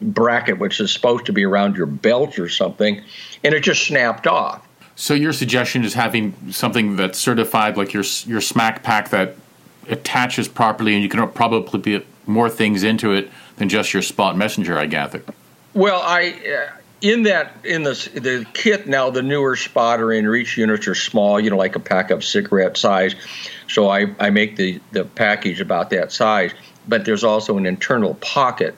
bracket, 0.00 0.58
which 0.58 0.80
is 0.80 0.92
supposed 0.92 1.26
to 1.26 1.32
be 1.32 1.44
around 1.44 1.76
your 1.76 1.86
belt 1.86 2.38
or 2.38 2.48
something, 2.48 3.02
and 3.44 3.54
it 3.54 3.62
just 3.62 3.86
snapped 3.86 4.26
off. 4.26 4.66
So 4.96 5.14
your 5.14 5.32
suggestion 5.32 5.84
is 5.84 5.94
having 5.94 6.52
something 6.52 6.96
that's 6.96 7.18
certified, 7.18 7.76
like 7.76 7.92
your 7.92 8.04
your 8.26 8.40
SMAC 8.40 8.82
pack 8.82 9.10
that 9.10 9.36
attaches 9.88 10.48
properly, 10.48 10.94
and 10.94 11.02
you 11.02 11.08
can 11.08 11.26
probably 11.30 11.62
put 11.62 12.06
more 12.26 12.50
things 12.50 12.82
into 12.82 13.12
it 13.12 13.30
than 13.56 13.68
just 13.68 13.92
your 13.92 14.02
spot 14.02 14.36
messenger. 14.36 14.78
I 14.78 14.86
gather. 14.86 15.22
Well, 15.74 16.02
I 16.02 16.30
uh, 16.30 16.76
in 17.00 17.22
that 17.24 17.54
in 17.64 17.82
the 17.82 17.92
the 18.14 18.46
kit 18.52 18.86
now 18.86 19.10
the 19.10 19.22
newer 19.22 19.56
spotter 19.56 20.12
and 20.12 20.28
reach 20.28 20.56
units 20.56 20.86
are 20.86 20.94
small, 20.94 21.40
you 21.40 21.50
know, 21.50 21.56
like 21.56 21.76
a 21.76 21.80
pack 21.80 22.10
of 22.10 22.24
cigarette 22.24 22.76
size. 22.76 23.14
So 23.68 23.88
I, 23.88 24.14
I 24.18 24.30
make 24.30 24.56
the 24.56 24.80
the 24.92 25.04
package 25.04 25.60
about 25.60 25.90
that 25.90 26.12
size, 26.12 26.52
but 26.90 27.04
there's 27.04 27.24
also 27.24 27.56
an 27.56 27.64
internal 27.64 28.14
pocket. 28.14 28.76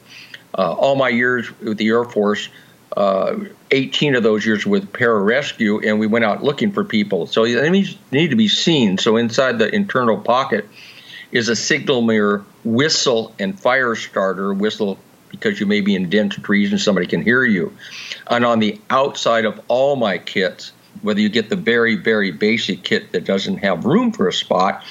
Uh, 0.57 0.73
all 0.73 0.95
my 0.95 1.09
years 1.09 1.51
with 1.61 1.79
the 1.79 1.89
Air 1.89 2.05
Force, 2.05 2.49
uh, 2.97 3.37
18 3.71 4.15
of 4.15 4.23
those 4.23 4.45
years 4.45 4.67
with 4.67 4.93
pararescue, 4.93 5.85
and 5.85 5.99
we 5.99 6.07
went 6.07 6.25
out 6.25 6.45
looking 6.45 6.73
for 6.73 6.85
people. 6.85 7.27
So 7.27 7.45
they 7.45 7.71
need 7.71 8.31
to 8.31 8.37
be 8.37 8.49
seen. 8.49 8.99
So 8.99 9.17
inside 9.17 9.59
the 9.59 9.75
internal 9.75 10.19
pocket 10.19 10.69
is 11.33 11.49
a 11.49 11.57
signal 11.57 12.03
mirror, 12.03 12.45
whistle, 12.65 13.35
and 13.39 13.59
fire 13.59 13.95
starter. 13.95 14.53
Whistle 14.53 14.99
because 15.31 15.59
you 15.59 15.65
may 15.65 15.81
be 15.81 15.97
in 15.97 16.11
dense 16.11 16.37
trees 16.37 16.71
and 16.71 16.81
somebody 16.81 17.07
can 17.07 17.23
hear 17.23 17.43
you. 17.43 17.75
And 18.29 18.45
on 18.45 18.61
the 18.61 18.79
outside 18.91 19.47
of 19.47 19.59
all 19.67 19.97
my 19.97 20.19
kits, 20.19 20.73
whether 21.01 21.21
you 21.21 21.31
get 21.31 21.49
the 21.49 21.57
very, 21.57 21.97
very 21.97 22.31
basic 22.31 22.83
kit 22.83 23.13
that 23.13 23.25
doesn't 23.25 23.57
have 23.59 23.87
room 23.87 24.13
for 24.13 24.29
a 24.29 24.33
spot, 24.33 24.85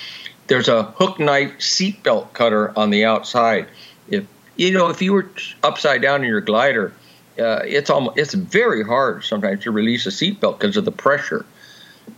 there's 0.51 0.67
a 0.67 0.83
hook 0.83 1.17
knife 1.17 1.53
seatbelt 1.59 2.33
cutter 2.33 2.77
on 2.77 2.89
the 2.89 3.05
outside. 3.05 3.67
If 4.09 4.25
you 4.57 4.73
know, 4.73 4.89
if 4.89 5.01
you 5.01 5.13
were 5.13 5.31
upside 5.63 6.01
down 6.01 6.23
in 6.23 6.27
your 6.27 6.41
glider, 6.41 6.93
uh, 7.39 7.61
it's 7.63 7.89
almost 7.89 8.17
it's 8.17 8.33
very 8.33 8.83
hard 8.83 9.23
sometimes 9.23 9.63
to 9.63 9.71
release 9.71 10.05
a 10.05 10.09
seatbelt 10.09 10.59
because 10.59 10.75
of 10.75 10.83
the 10.83 10.91
pressure, 10.91 11.45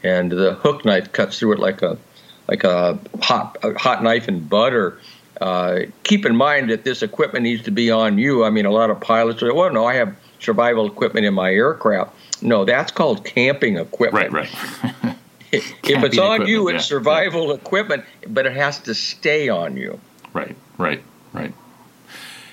and 0.01 0.31
the 0.31 0.55
hook 0.55 0.83
knife 0.83 1.11
cuts 1.11 1.37
through 1.37 1.53
it 1.53 1.59
like 1.59 1.83
a 1.83 1.95
like 2.47 2.63
a 2.63 2.97
hot 3.21 3.57
a 3.61 3.77
hot 3.77 4.01
knife 4.01 4.27
in 4.27 4.39
butter. 4.39 4.97
Uh, 5.39 5.81
keep 6.03 6.25
in 6.25 6.35
mind 6.35 6.71
that 6.71 6.83
this 6.83 7.03
equipment 7.03 7.43
needs 7.43 7.63
to 7.63 7.71
be 7.71 7.91
on 7.91 8.17
you. 8.17 8.43
I 8.43 8.49
mean, 8.49 8.65
a 8.65 8.71
lot 8.71 8.89
of 8.89 8.99
pilots 8.99 9.41
say, 9.41 9.51
"Well, 9.51 9.71
no, 9.71 9.85
I 9.85 9.93
have 9.93 10.15
survival 10.39 10.87
equipment 10.87 11.27
in 11.27 11.35
my 11.35 11.51
aircraft." 11.51 12.15
No, 12.41 12.65
that's 12.65 12.91
called 12.91 13.25
camping 13.25 13.77
equipment. 13.77 14.33
Right, 14.33 14.51
right. 14.51 15.15
if 15.53 16.03
it's 16.03 16.17
on 16.17 16.47
you, 16.47 16.69
it's 16.69 16.73
yeah, 16.73 16.79
survival 16.79 17.47
yeah. 17.47 17.55
equipment, 17.55 18.05
but 18.27 18.45
it 18.45 18.53
has 18.53 18.79
to 18.81 18.93
stay 18.93 19.49
on 19.49 19.77
you. 19.77 19.99
Right, 20.33 20.55
right, 20.77 21.03
right. 21.33 21.53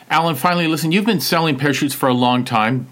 Alan, 0.08 0.34
finally, 0.34 0.66
listen, 0.66 0.92
you've 0.92 1.06
been 1.06 1.20
selling 1.20 1.56
parachutes 1.56 1.94
for 1.94 2.08
a 2.08 2.14
long 2.14 2.44
time 2.44 2.88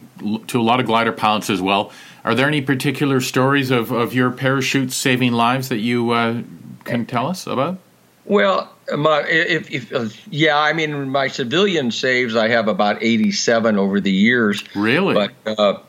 to 0.47 0.61
a 0.61 0.63
lot 0.63 0.81
of 0.81 0.87
glider 0.87 1.13
pilots 1.13 1.51
as 1.51 1.61
well. 1.61 1.93
Are 2.25 2.35
there 2.35 2.47
any 2.47 2.61
particular 2.61 3.21
stories 3.21 3.71
of, 3.71 3.91
of 3.91 4.15
your 4.15 4.31
parachutes 4.31 4.95
saving 4.95 5.33
lives 5.33 5.69
that 5.69 5.79
you 5.79 6.11
uh, 6.11 6.43
can 6.85 7.07
tell 7.07 7.27
us 7.27 7.47
about? 7.47 7.79
Well, 8.25 8.71
my, 8.95 9.23
if, 9.27 9.71
if 9.71 9.93
uh, 9.93 10.09
yeah, 10.31 10.59
I 10.59 10.73
mean, 10.75 11.09
my 11.09 11.29
civilian 11.29 11.91
saves, 11.91 12.37
I 12.37 12.49
have 12.49 12.69
about 12.69 13.03
87 13.03 13.79
over 13.79 14.01
the 14.01 14.13
years. 14.13 14.63
Really? 14.75 15.15
But 15.15 15.59
uh, 15.59 15.81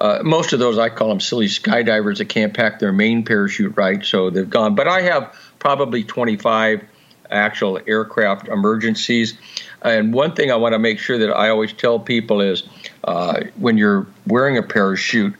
uh, 0.00 0.20
most 0.22 0.52
of 0.52 0.58
those, 0.58 0.78
I 0.78 0.88
call 0.88 1.08
them 1.08 1.20
silly 1.20 1.46
skydivers 1.46 2.18
that 2.18 2.26
can't 2.26 2.54
pack 2.54 2.78
their 2.78 2.92
main 2.92 3.24
parachute 3.24 3.76
right, 3.76 4.04
so 4.04 4.30
they've 4.30 4.48
gone. 4.48 4.74
But 4.74 4.88
I 4.88 5.02
have 5.02 5.36
probably 5.58 6.04
25 6.04 6.82
actual 7.30 7.78
aircraft 7.86 8.48
emergencies. 8.48 9.38
And 9.82 10.12
one 10.12 10.34
thing 10.34 10.50
I 10.50 10.56
want 10.56 10.72
to 10.72 10.78
make 10.78 10.98
sure 10.98 11.18
that 11.18 11.30
I 11.30 11.50
always 11.50 11.72
tell 11.72 11.98
people 11.98 12.40
is 12.40 12.64
uh, 13.04 13.44
when 13.56 13.78
you're 13.78 14.06
wearing 14.26 14.58
a 14.58 14.62
parachute, 14.62 15.34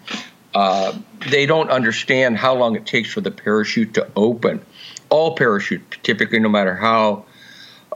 uh, 0.54 0.96
they 1.28 1.46
don't 1.46 1.70
understand 1.70 2.36
how 2.36 2.54
long 2.54 2.76
it 2.76 2.86
takes 2.86 3.12
for 3.12 3.20
the 3.20 3.30
parachute 3.30 3.94
to 3.94 4.08
open. 4.16 4.64
All 5.08 5.34
parachutes, 5.36 5.98
typically, 6.02 6.38
no 6.38 6.48
matter 6.48 6.74
how 6.74 7.24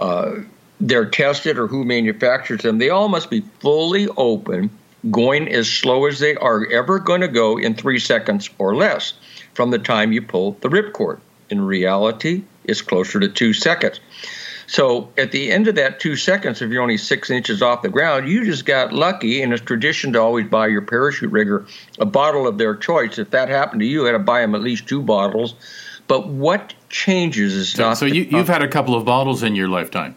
uh, 0.01 0.37
they're 0.81 1.07
tested 1.07 1.59
or 1.59 1.67
who 1.67 1.85
manufactures 1.85 2.63
them, 2.63 2.79
they 2.79 2.91
all 2.91 3.09
must 3.09 3.31
be 3.31 3.43
fully 3.61 4.09
open, 4.17 4.71
going 5.11 5.49
as 5.49 5.71
slow 5.71 6.07
as 6.07 6.19
they 6.19 6.35
are 6.37 6.67
ever 6.71 6.99
going 6.99 7.21
to 7.21 7.29
go 7.29 7.59
in 7.59 7.75
three 7.75 7.99
seconds 7.99 8.51
or 8.59 8.75
less 8.75 9.15
from 9.55 9.71
the 9.71 9.79
time 9.79 10.13
you 10.13 10.23
pull 10.23 10.53
the 10.61 10.69
ripcord. 10.69 11.21
In 11.51 11.61
reality, 11.61 12.43
it's 12.65 12.83
closer 12.83 13.21
to 13.21 13.29
two 13.29 13.53
seconds. 13.53 14.01
So 14.67 15.11
at 15.19 15.31
the 15.31 15.53
end 15.53 15.69
of 15.69 15.75
that 15.75 16.01
two 16.01 16.17
seconds, 16.17 16.63
if 16.63 16.71
you're 16.71 16.83
only 16.83 16.97
six 16.97 17.31
inches 17.31 17.61
off 17.61 17.83
the 17.83 17.89
ground, 17.89 18.29
you 18.29 18.45
just 18.45 18.65
got 18.65 18.93
lucky. 18.93 19.43
And 19.43 19.53
it's 19.53 19.63
tradition 19.63 20.13
to 20.15 20.21
always 20.21 20.47
buy 20.49 20.69
your 20.69 20.83
parachute 20.83 21.31
rigger 21.31 21.67
a 21.99 22.07
bottle 22.07 22.47
of 22.47 22.59
their 22.59 22.75
choice. 22.75 23.19
If 23.19 23.31
that 23.31 23.49
happened 23.49 23.81
to 23.81 23.87
you, 23.87 24.01
you 24.01 24.07
had 24.07 24.13
to 24.13 24.19
buy 24.19 24.41
them 24.41 24.55
at 24.55 24.63
least 24.63 24.89
two 24.89 25.03
bottles. 25.03 25.55
But 26.07 26.29
what 26.29 26.75
changes 26.89 27.55
is 27.55 27.73
so, 27.73 27.83
not. 27.83 27.99
So 27.99 28.07
you, 28.07 28.25
have 28.37 28.49
had 28.49 28.63
a 28.63 28.69
couple 28.69 28.95
of 28.95 29.05
bottles 29.05 29.43
in 29.43 29.55
your 29.55 29.69
lifetime. 29.69 30.17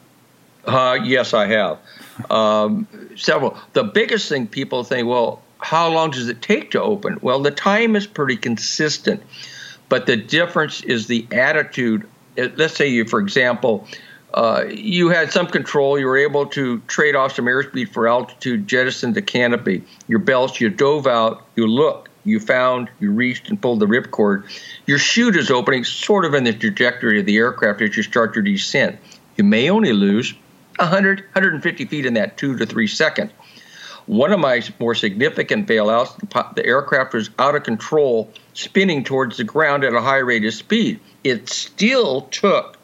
Uh, 0.65 0.97
yes, 1.02 1.34
I 1.34 1.47
have. 1.47 1.80
Um, 2.30 2.88
several. 3.15 3.58
The 3.73 3.84
biggest 3.84 4.30
thing 4.30 4.47
people 4.47 4.84
think, 4.84 5.08
well, 5.08 5.41
how 5.60 5.89
long 5.89 6.12
does 6.12 6.27
it 6.27 6.41
take 6.41 6.71
to 6.71 6.82
open? 6.82 7.17
Well, 7.21 7.41
the 7.41 7.51
time 7.51 7.95
is 7.95 8.08
pretty 8.08 8.38
consistent, 8.38 9.23
but 9.89 10.06
the 10.06 10.17
difference 10.17 10.82
is 10.82 11.08
the 11.08 11.27
attitude. 11.32 12.08
Let's 12.36 12.75
say 12.75 12.88
you, 12.88 13.06
for 13.06 13.19
example, 13.19 13.88
uh, 14.34 14.65
you 14.69 15.10
had 15.10 15.32
some 15.32 15.47
control. 15.47 15.97
You 15.97 16.06
were 16.06 16.17
able 16.17 16.45
to 16.47 16.80
trade 16.82 17.15
off 17.15 17.36
some 17.36 17.45
airspeed 17.45 17.91
for 17.91 18.08
altitude, 18.08 18.67
jettison 18.67 19.13
the 19.13 19.21
canopy. 19.21 19.84
Your 20.08 20.19
belts, 20.19 20.62
you 20.62 20.69
dove 20.69 21.08
out, 21.08 21.43
you 21.56 21.65
looked, 21.65 22.10
you 22.23 22.39
found, 22.39 22.89
you 22.99 23.12
reached 23.12 23.49
and 23.49 23.60
pulled 23.60 23.80
the 23.80 23.88
ripcord. 23.88 24.43
Your 24.86 24.99
chute 24.99 25.36
is 25.36 25.49
opening 25.49 25.86
sort 25.86 26.25
of 26.25 26.34
in 26.34 26.43
the 26.43 26.53
trajectory 26.53 27.19
of 27.19 27.25
the 27.25 27.38
aircraft 27.38 27.82
as 27.82 27.97
you 27.97 28.03
start 28.03 28.36
your 28.36 28.43
descent. 28.43 28.99
You 29.38 29.43
may 29.43 29.69
only 29.69 29.93
lose 29.93 30.36
100, 30.77 31.19
150 31.19 31.85
feet 31.85 32.05
in 32.05 32.15
that 32.15 32.37
two 32.37 32.57
to 32.57 32.65
three 32.65 32.87
seconds. 32.87 33.31
One 34.05 34.31
of 34.31 34.39
my 34.39 34.63
more 34.79 34.95
significant 34.95 35.67
bailouts, 35.67 36.55
the 36.55 36.65
aircraft 36.65 37.13
was 37.13 37.29
out 37.37 37.55
of 37.55 37.63
control, 37.63 38.31
spinning 38.53 39.03
towards 39.03 39.35
the 39.37 39.43
ground 39.43 39.83
at 39.83 39.93
a 39.93 40.01
high 40.01 40.19
rate 40.19 40.45
of 40.45 40.53
speed. 40.53 41.01
It 41.25 41.49
still 41.49 42.21
took 42.21 42.77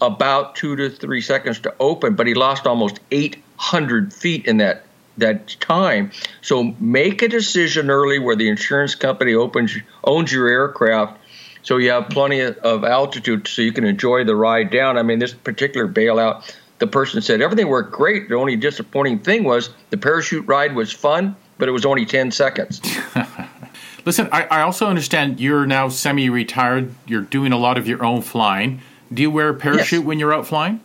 about 0.00 0.56
two 0.56 0.74
to 0.76 0.90
three 0.90 1.20
seconds 1.20 1.60
to 1.60 1.74
open, 1.78 2.14
but 2.14 2.26
he 2.26 2.34
lost 2.34 2.66
almost 2.66 2.98
800 3.10 4.12
feet 4.12 4.46
in 4.46 4.56
that 4.56 4.84
that 5.18 5.48
time. 5.60 6.10
So 6.40 6.74
make 6.80 7.22
a 7.22 7.28
decision 7.28 7.90
early 7.90 8.18
where 8.18 8.36
the 8.36 8.48
insurance 8.48 8.94
company 8.94 9.34
opens 9.34 9.76
owns 10.02 10.32
your 10.32 10.48
aircraft, 10.48 11.18
so 11.62 11.76
you 11.76 11.90
have 11.90 12.08
plenty 12.08 12.40
of 12.40 12.84
altitude 12.84 13.46
so 13.46 13.62
you 13.62 13.72
can 13.72 13.84
enjoy 13.84 14.24
the 14.24 14.34
ride 14.34 14.70
down. 14.70 14.96
I 14.96 15.02
mean, 15.02 15.18
this 15.18 15.34
particular 15.34 15.86
bailout, 15.86 16.54
the 16.80 16.86
person 16.86 17.22
said 17.22 17.40
everything 17.40 17.68
worked 17.68 17.92
great. 17.92 18.28
The 18.28 18.34
only 18.34 18.56
disappointing 18.56 19.20
thing 19.20 19.44
was 19.44 19.70
the 19.90 19.96
parachute 19.96 20.46
ride 20.48 20.74
was 20.74 20.92
fun, 20.92 21.36
but 21.58 21.68
it 21.68 21.72
was 21.72 21.86
only 21.86 22.04
10 22.04 22.32
seconds. 22.32 22.80
Listen, 24.06 24.28
I, 24.32 24.44
I 24.44 24.62
also 24.62 24.86
understand 24.86 25.38
you're 25.38 25.66
now 25.66 25.90
semi-retired. 25.90 26.92
You're 27.06 27.22
doing 27.22 27.52
a 27.52 27.58
lot 27.58 27.78
of 27.78 27.86
your 27.86 28.02
own 28.02 28.22
flying. 28.22 28.80
Do 29.12 29.22
you 29.22 29.30
wear 29.30 29.50
a 29.50 29.54
parachute 29.54 30.00
yes. 30.00 30.06
when 30.06 30.18
you're 30.18 30.32
out 30.32 30.46
flying? 30.46 30.80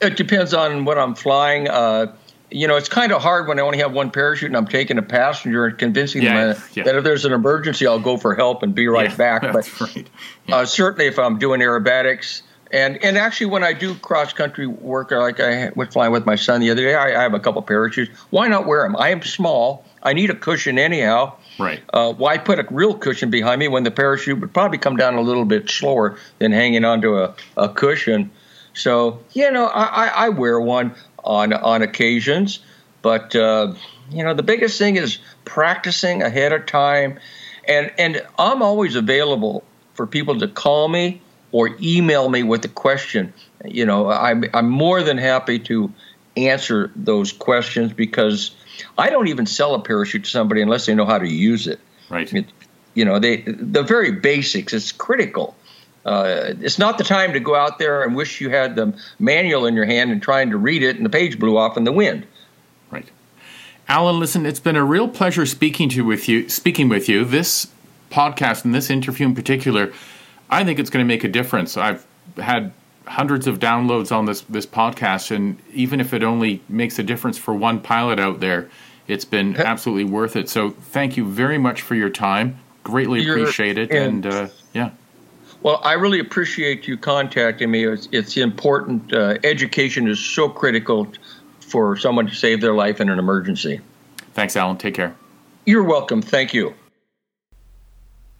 It 0.00 0.16
depends 0.16 0.54
on 0.54 0.84
what 0.84 0.98
I'm 0.98 1.16
flying. 1.16 1.68
Uh, 1.68 2.14
you 2.50 2.68
know, 2.68 2.76
it's 2.76 2.88
kind 2.88 3.10
of 3.10 3.20
hard 3.20 3.48
when 3.48 3.58
I 3.58 3.62
only 3.62 3.78
have 3.78 3.92
one 3.92 4.12
parachute 4.12 4.50
and 4.50 4.56
I'm 4.56 4.68
taking 4.68 4.98
a 4.98 5.02
passenger 5.02 5.66
and 5.66 5.76
convincing 5.76 6.22
yeah, 6.22 6.52
them 6.52 6.62
yeah. 6.74 6.84
that 6.84 6.94
if 6.94 7.02
there's 7.02 7.24
an 7.24 7.32
emergency, 7.32 7.86
I'll 7.86 7.98
go 7.98 8.16
for 8.16 8.36
help 8.36 8.62
and 8.62 8.72
be 8.72 8.86
right 8.86 9.10
yeah, 9.10 9.16
back. 9.16 9.42
But 9.42 9.80
right. 9.80 10.08
uh, 10.52 10.64
certainly, 10.64 11.06
if 11.06 11.18
I'm 11.18 11.38
doing 11.40 11.60
aerobatics, 11.60 12.42
and 12.74 13.04
and 13.04 13.16
actually, 13.16 13.46
when 13.46 13.62
I 13.62 13.72
do 13.72 13.94
cross 13.94 14.32
country 14.32 14.66
work, 14.66 15.12
like 15.12 15.38
I 15.38 15.70
was 15.76 15.90
flying 15.90 16.10
with 16.10 16.26
my 16.26 16.34
son 16.34 16.60
the 16.60 16.72
other 16.72 16.82
day, 16.82 16.96
I, 16.96 17.20
I 17.20 17.22
have 17.22 17.32
a 17.32 17.38
couple 17.38 17.62
parachutes. 17.62 18.10
Why 18.30 18.48
not 18.48 18.66
wear 18.66 18.82
them? 18.82 18.96
I 18.96 19.10
am 19.10 19.22
small. 19.22 19.84
I 20.02 20.12
need 20.12 20.30
a 20.30 20.34
cushion 20.34 20.76
anyhow. 20.76 21.36
Right. 21.56 21.84
Uh, 21.92 22.12
why 22.12 22.36
put 22.36 22.58
a 22.58 22.66
real 22.68 22.98
cushion 22.98 23.30
behind 23.30 23.60
me 23.60 23.68
when 23.68 23.84
the 23.84 23.92
parachute 23.92 24.40
would 24.40 24.52
probably 24.52 24.78
come 24.78 24.96
down 24.96 25.14
a 25.14 25.20
little 25.20 25.44
bit 25.44 25.70
slower 25.70 26.18
than 26.40 26.50
hanging 26.50 26.84
onto 26.84 27.16
a, 27.16 27.36
a 27.56 27.68
cushion? 27.68 28.32
So 28.74 29.20
you 29.34 29.52
know, 29.52 29.66
I, 29.66 30.06
I 30.06 30.28
wear 30.30 30.60
one 30.60 30.96
on 31.22 31.52
on 31.52 31.82
occasions, 31.82 32.58
but 33.02 33.36
uh, 33.36 33.74
you 34.10 34.24
know, 34.24 34.34
the 34.34 34.42
biggest 34.42 34.80
thing 34.80 34.96
is 34.96 35.18
practicing 35.44 36.22
ahead 36.22 36.52
of 36.52 36.66
time, 36.66 37.20
and 37.68 37.92
and 37.98 38.26
I'm 38.36 38.62
always 38.62 38.96
available 38.96 39.62
for 39.94 40.08
people 40.08 40.40
to 40.40 40.48
call 40.48 40.88
me 40.88 41.20
or 41.54 41.70
email 41.80 42.28
me 42.28 42.42
with 42.42 42.64
a 42.64 42.68
question. 42.68 43.32
You 43.64 43.86
know, 43.86 44.10
I'm 44.10 44.44
I'm 44.52 44.68
more 44.68 45.04
than 45.04 45.18
happy 45.18 45.60
to 45.60 45.92
answer 46.36 46.90
those 46.96 47.32
questions 47.32 47.92
because 47.92 48.56
I 48.98 49.08
don't 49.08 49.28
even 49.28 49.46
sell 49.46 49.76
a 49.76 49.80
parachute 49.80 50.24
to 50.24 50.30
somebody 50.30 50.62
unless 50.62 50.86
they 50.86 50.96
know 50.96 51.06
how 51.06 51.18
to 51.18 51.28
use 51.28 51.68
it. 51.68 51.78
Right. 52.10 52.30
It, 52.34 52.46
you 52.94 53.04
know, 53.04 53.20
they 53.20 53.42
the 53.42 53.84
very 53.84 54.10
basics. 54.10 54.72
It's 54.72 54.90
critical. 54.90 55.54
Uh, 56.04 56.54
it's 56.60 56.80
not 56.80 56.98
the 56.98 57.04
time 57.04 57.32
to 57.34 57.40
go 57.40 57.54
out 57.54 57.78
there 57.78 58.02
and 58.02 58.16
wish 58.16 58.40
you 58.40 58.50
had 58.50 58.74
the 58.74 58.92
manual 59.20 59.64
in 59.64 59.74
your 59.74 59.86
hand 59.86 60.10
and 60.10 60.20
trying 60.20 60.50
to 60.50 60.58
read 60.58 60.82
it 60.82 60.96
and 60.96 61.06
the 61.06 61.10
page 61.10 61.38
blew 61.38 61.56
off 61.56 61.76
in 61.76 61.84
the 61.84 61.92
wind. 61.92 62.26
Right. 62.90 63.08
Alan, 63.86 64.18
listen, 64.18 64.44
it's 64.44 64.60
been 64.60 64.76
a 64.76 64.84
real 64.84 65.06
pleasure 65.06 65.46
speaking 65.46 65.88
to 65.90 66.04
with 66.04 66.28
you. 66.28 66.48
Speaking 66.48 66.88
with 66.88 67.08
you, 67.08 67.24
this 67.24 67.68
podcast 68.10 68.64
and 68.64 68.74
this 68.74 68.90
interview 68.90 69.26
in 69.28 69.34
particular, 69.36 69.92
I 70.54 70.62
think 70.64 70.78
it's 70.78 70.90
going 70.90 71.04
to 71.04 71.08
make 71.08 71.24
a 71.24 71.28
difference. 71.28 71.76
I've 71.76 72.06
had 72.36 72.72
hundreds 73.06 73.48
of 73.48 73.58
downloads 73.58 74.12
on 74.12 74.24
this 74.26 74.42
this 74.42 74.66
podcast, 74.66 75.34
and 75.34 75.58
even 75.72 76.00
if 76.00 76.14
it 76.14 76.22
only 76.22 76.62
makes 76.68 76.98
a 76.98 77.02
difference 77.02 77.36
for 77.36 77.52
one 77.52 77.80
pilot 77.80 78.20
out 78.20 78.38
there, 78.38 78.70
it's 79.08 79.24
been 79.24 79.56
absolutely 79.56 80.04
worth 80.04 80.36
it. 80.36 80.48
So 80.48 80.70
thank 80.70 81.16
you 81.16 81.24
very 81.26 81.58
much 81.58 81.82
for 81.82 81.96
your 81.96 82.08
time. 82.08 82.60
Greatly 82.84 83.20
You're, 83.20 83.36
appreciate 83.36 83.78
it, 83.78 83.90
and, 83.90 84.24
and 84.24 84.34
uh, 84.34 84.48
yeah. 84.72 84.90
Well, 85.62 85.80
I 85.82 85.94
really 85.94 86.20
appreciate 86.20 86.86
you 86.86 86.98
contacting 86.98 87.70
me. 87.70 87.86
It's, 87.86 88.08
it's 88.12 88.36
important. 88.36 89.12
Uh, 89.12 89.38
education 89.42 90.06
is 90.06 90.20
so 90.20 90.48
critical 90.48 91.10
for 91.60 91.96
someone 91.96 92.26
to 92.26 92.34
save 92.34 92.60
their 92.60 92.74
life 92.74 93.00
in 93.00 93.08
an 93.08 93.18
emergency. 93.18 93.80
Thanks, 94.34 94.56
Alan. 94.56 94.76
Take 94.76 94.94
care. 94.94 95.16
You're 95.66 95.84
welcome. 95.84 96.22
Thank 96.22 96.54
you. 96.54 96.74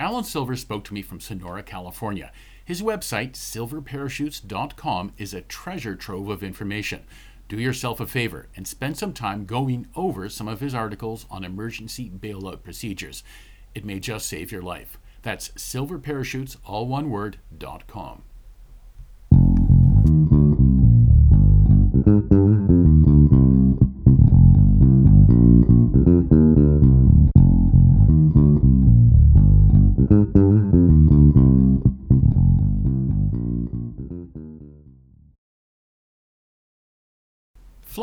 Alan 0.01 0.25
Silver 0.25 0.57
spoke 0.57 0.85
to 0.85 0.95
me 0.95 1.03
from 1.03 1.21
Sonora, 1.21 1.63
California. 1.63 2.33
His 2.65 2.83
website, 2.83 3.33
silverparachutes.com, 3.33 5.13
is 5.19 5.33
a 5.33 5.43
treasure 5.43 5.95
trove 5.95 6.29
of 6.29 6.43
information. 6.43 7.05
Do 7.49 7.59
yourself 7.59 8.01
a 8.01 8.07
favor 8.07 8.49
and 8.57 8.67
spend 8.67 8.97
some 8.97 9.13
time 9.13 9.45
going 9.45 9.87
over 9.95 10.29
some 10.29 10.49
of 10.49 10.61
his 10.61 10.75
articles 10.75 11.27
on 11.31 11.45
emergency 11.45 12.11
bailout 12.11 12.63
procedures. 12.65 13.23
It 13.75 13.85
may 13.85 14.01
just 14.01 14.27
save 14.27 14.51
your 14.51 14.63
life. 14.63 14.99
That's 15.23 15.51
silverparachutes, 15.51 16.57
all 16.65 16.87
one 16.87 17.11
word, 17.11 17.39
com. 17.87 18.23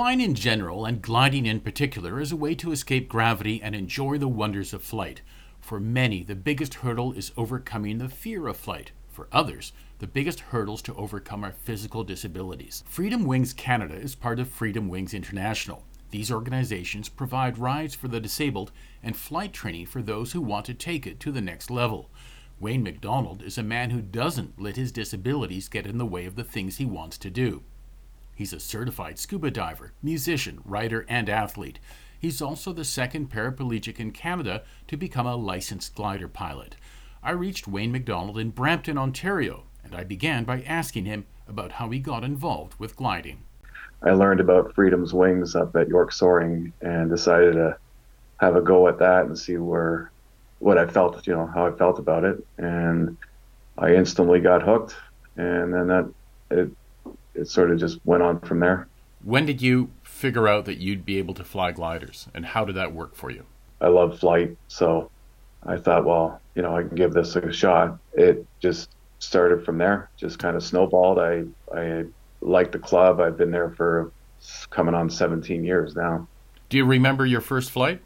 Flying 0.02 0.22
in 0.22 0.34
general, 0.34 0.84
and 0.84 0.99
gliding 0.99 1.45
in 1.45 1.60
particular, 1.60 2.20
is 2.20 2.32
a 2.32 2.36
way 2.36 2.56
to 2.56 2.72
escape 2.72 3.08
gravity 3.08 3.62
and 3.62 3.76
enjoy 3.76 4.18
the 4.18 4.28
wonders 4.28 4.74
of 4.74 4.82
flight. 4.82 5.22
For 5.60 5.80
many, 5.80 6.24
the 6.24 6.34
biggest 6.34 6.74
hurdle 6.74 7.14
is 7.14 7.32
overcoming 7.38 7.99
the 7.99 8.10
fear 8.10 8.47
of 8.47 8.58
flight. 8.58 8.93
For 9.12 9.28
others, 9.32 9.74
the 9.99 10.08
biggest 10.08 10.39
hurdles 10.39 10.82
to 10.82 10.95
overcome 10.95 11.45
are 11.45 11.52
physical 11.52 12.04
disabilities. 12.04 12.84
Freedom 12.88 13.26
Wings 13.26 13.54
Canada 13.54 13.93
is 13.93 14.16
part 14.16 14.39
of 14.39 14.49
Freedom 14.49 14.89
Wings 14.89 15.14
International. 15.14 15.86
These 16.10 16.32
organizations 16.32 17.08
provide 17.08 17.60
rides 17.60 17.93
for 17.93 18.08
the 18.08 18.20
disabled 18.20 18.72
and 19.04 19.16
flight 19.16 19.54
training 19.54 19.86
for 19.86 20.02
those 20.02 20.32
who 20.32 20.41
want 20.41 20.66
to 20.66 20.74
take 20.74 21.06
it 21.06 21.20
to 21.20 21.32
the 21.32 21.41
next 21.41 21.70
level. 21.70 22.10
Wayne 22.60 22.82
McDonald 22.82 23.43
is 23.43 23.60
a 23.60 23.64
man 23.64 23.91
who 23.91 24.02
doesn't 24.02 24.60
let 24.60 24.78
his 24.78 24.91
disabilities 24.91 25.70
get 25.70 25.86
in 25.86 25.99
the 25.99 26.08
way 26.08 26.26
of 26.26 26.36
the 26.36 26.43
things 26.43 26.78
he 26.78 26.86
wants 26.86 27.20
to 27.20 27.30
do. 27.30 27.62
He's 28.42 28.54
a 28.54 28.60
certified 28.60 29.20
scuba 29.20 29.52
diver, 29.52 29.94
musician, 30.02 30.62
writer, 30.66 31.06
and 31.08 31.30
athlete. 31.30 31.78
He's 32.18 32.42
also 32.42 32.74
the 32.74 32.84
second 32.84 33.30
paraplegic 33.30 34.00
in 34.00 34.10
Canada 34.10 34.64
to 34.88 34.98
become 34.98 35.28
a 35.28 35.36
licensed 35.36 35.94
glider 35.94 36.28
pilot. 36.28 36.76
I 37.22 37.34
reached 37.34 37.68
Wayne 37.68 37.92
McDonald 37.92 38.39
in 38.39 38.50
Brampton, 38.50 38.98
Ontario, 38.98 39.66
and 39.84 39.94
I 39.94 40.04
began 40.04 40.44
by 40.44 40.64
asking 40.64 41.06
him 41.06 41.28
about 41.48 41.74
how 41.74 41.92
he 41.92 42.00
got 42.00 42.24
involved 42.24 42.80
with 42.80 42.96
gliding. 42.96 43.44
I 44.02 44.10
learned 44.10 44.39
about 44.39 44.74
Freedom's 44.74 45.14
Wings 45.14 45.56
up 45.56 45.76
at 45.76 45.88
York 45.88 46.12
Soaring 46.12 46.74
and 46.82 47.12
decided 47.12 47.54
to 47.54 47.78
have 48.38 48.56
a 48.56 48.62
go 48.62 48.88
at 48.88 48.98
that 48.98 49.28
and 49.28 49.38
see 49.38 49.58
where 49.58 50.10
what 50.58 50.80
I 50.80 50.88
felt, 50.88 51.28
you 51.28 51.36
know, 51.36 51.46
how 51.46 51.68
I 51.68 51.72
felt 51.74 52.00
about 52.00 52.24
it. 52.24 52.44
And 52.58 53.18
I 53.78 53.94
instantly 53.94 54.39
got 54.39 54.64
hooked. 54.64 54.96
And 55.38 55.72
then 55.72 55.88
that 55.89 56.12
it 56.50 56.72
it 57.36 57.48
sort 57.48 57.72
of 57.72 57.80
just 57.80 58.00
went 58.06 58.24
on 58.24 58.40
from 58.42 58.60
there. 58.60 58.88
When 59.24 59.46
did 59.46 59.62
you 59.62 59.92
figure 60.04 60.48
out 60.48 60.66
that 60.66 60.78
you'd 60.80 61.06
be 61.06 61.18
able 61.18 61.34
to 61.36 61.44
fly 61.44 61.72
gliders, 61.72 62.28
and 62.34 62.46
how 62.46 62.66
did 62.66 62.76
that 62.76 62.94
work 62.94 63.16
for 63.16 63.30
you? 63.30 63.46
I 63.80 63.88
love 63.88 64.20
flight, 64.20 64.58
so 64.68 65.10
I 65.64 65.78
thought, 65.78 66.06
well, 66.06 66.42
you 66.56 66.62
know, 66.62 66.76
I 66.76 66.84
can 66.84 66.96
give 66.96 67.14
this 67.14 67.36
a 67.36 67.52
shot. 67.52 67.98
It 68.14 68.46
just 68.60 68.90
started 69.20 69.64
from 69.64 69.78
there, 69.78 70.10
just 70.18 70.40
kind 70.40 70.56
of 70.56 70.64
snowballed. 70.64 71.20
I 71.20 71.44
I 71.74 72.06
like 72.42 72.72
the 72.72 72.80
club. 72.80 73.20
I've 73.20 73.38
been 73.38 73.52
there 73.52 73.70
for 73.70 74.12
coming 74.70 74.96
on 74.96 75.10
17 75.10 75.64
years 75.64 75.96
now. 75.96 76.28
Do 76.70 76.78
you 76.78 76.86
remember 76.86 77.26
your 77.26 77.42
first 77.42 77.72
flight? 77.72 78.02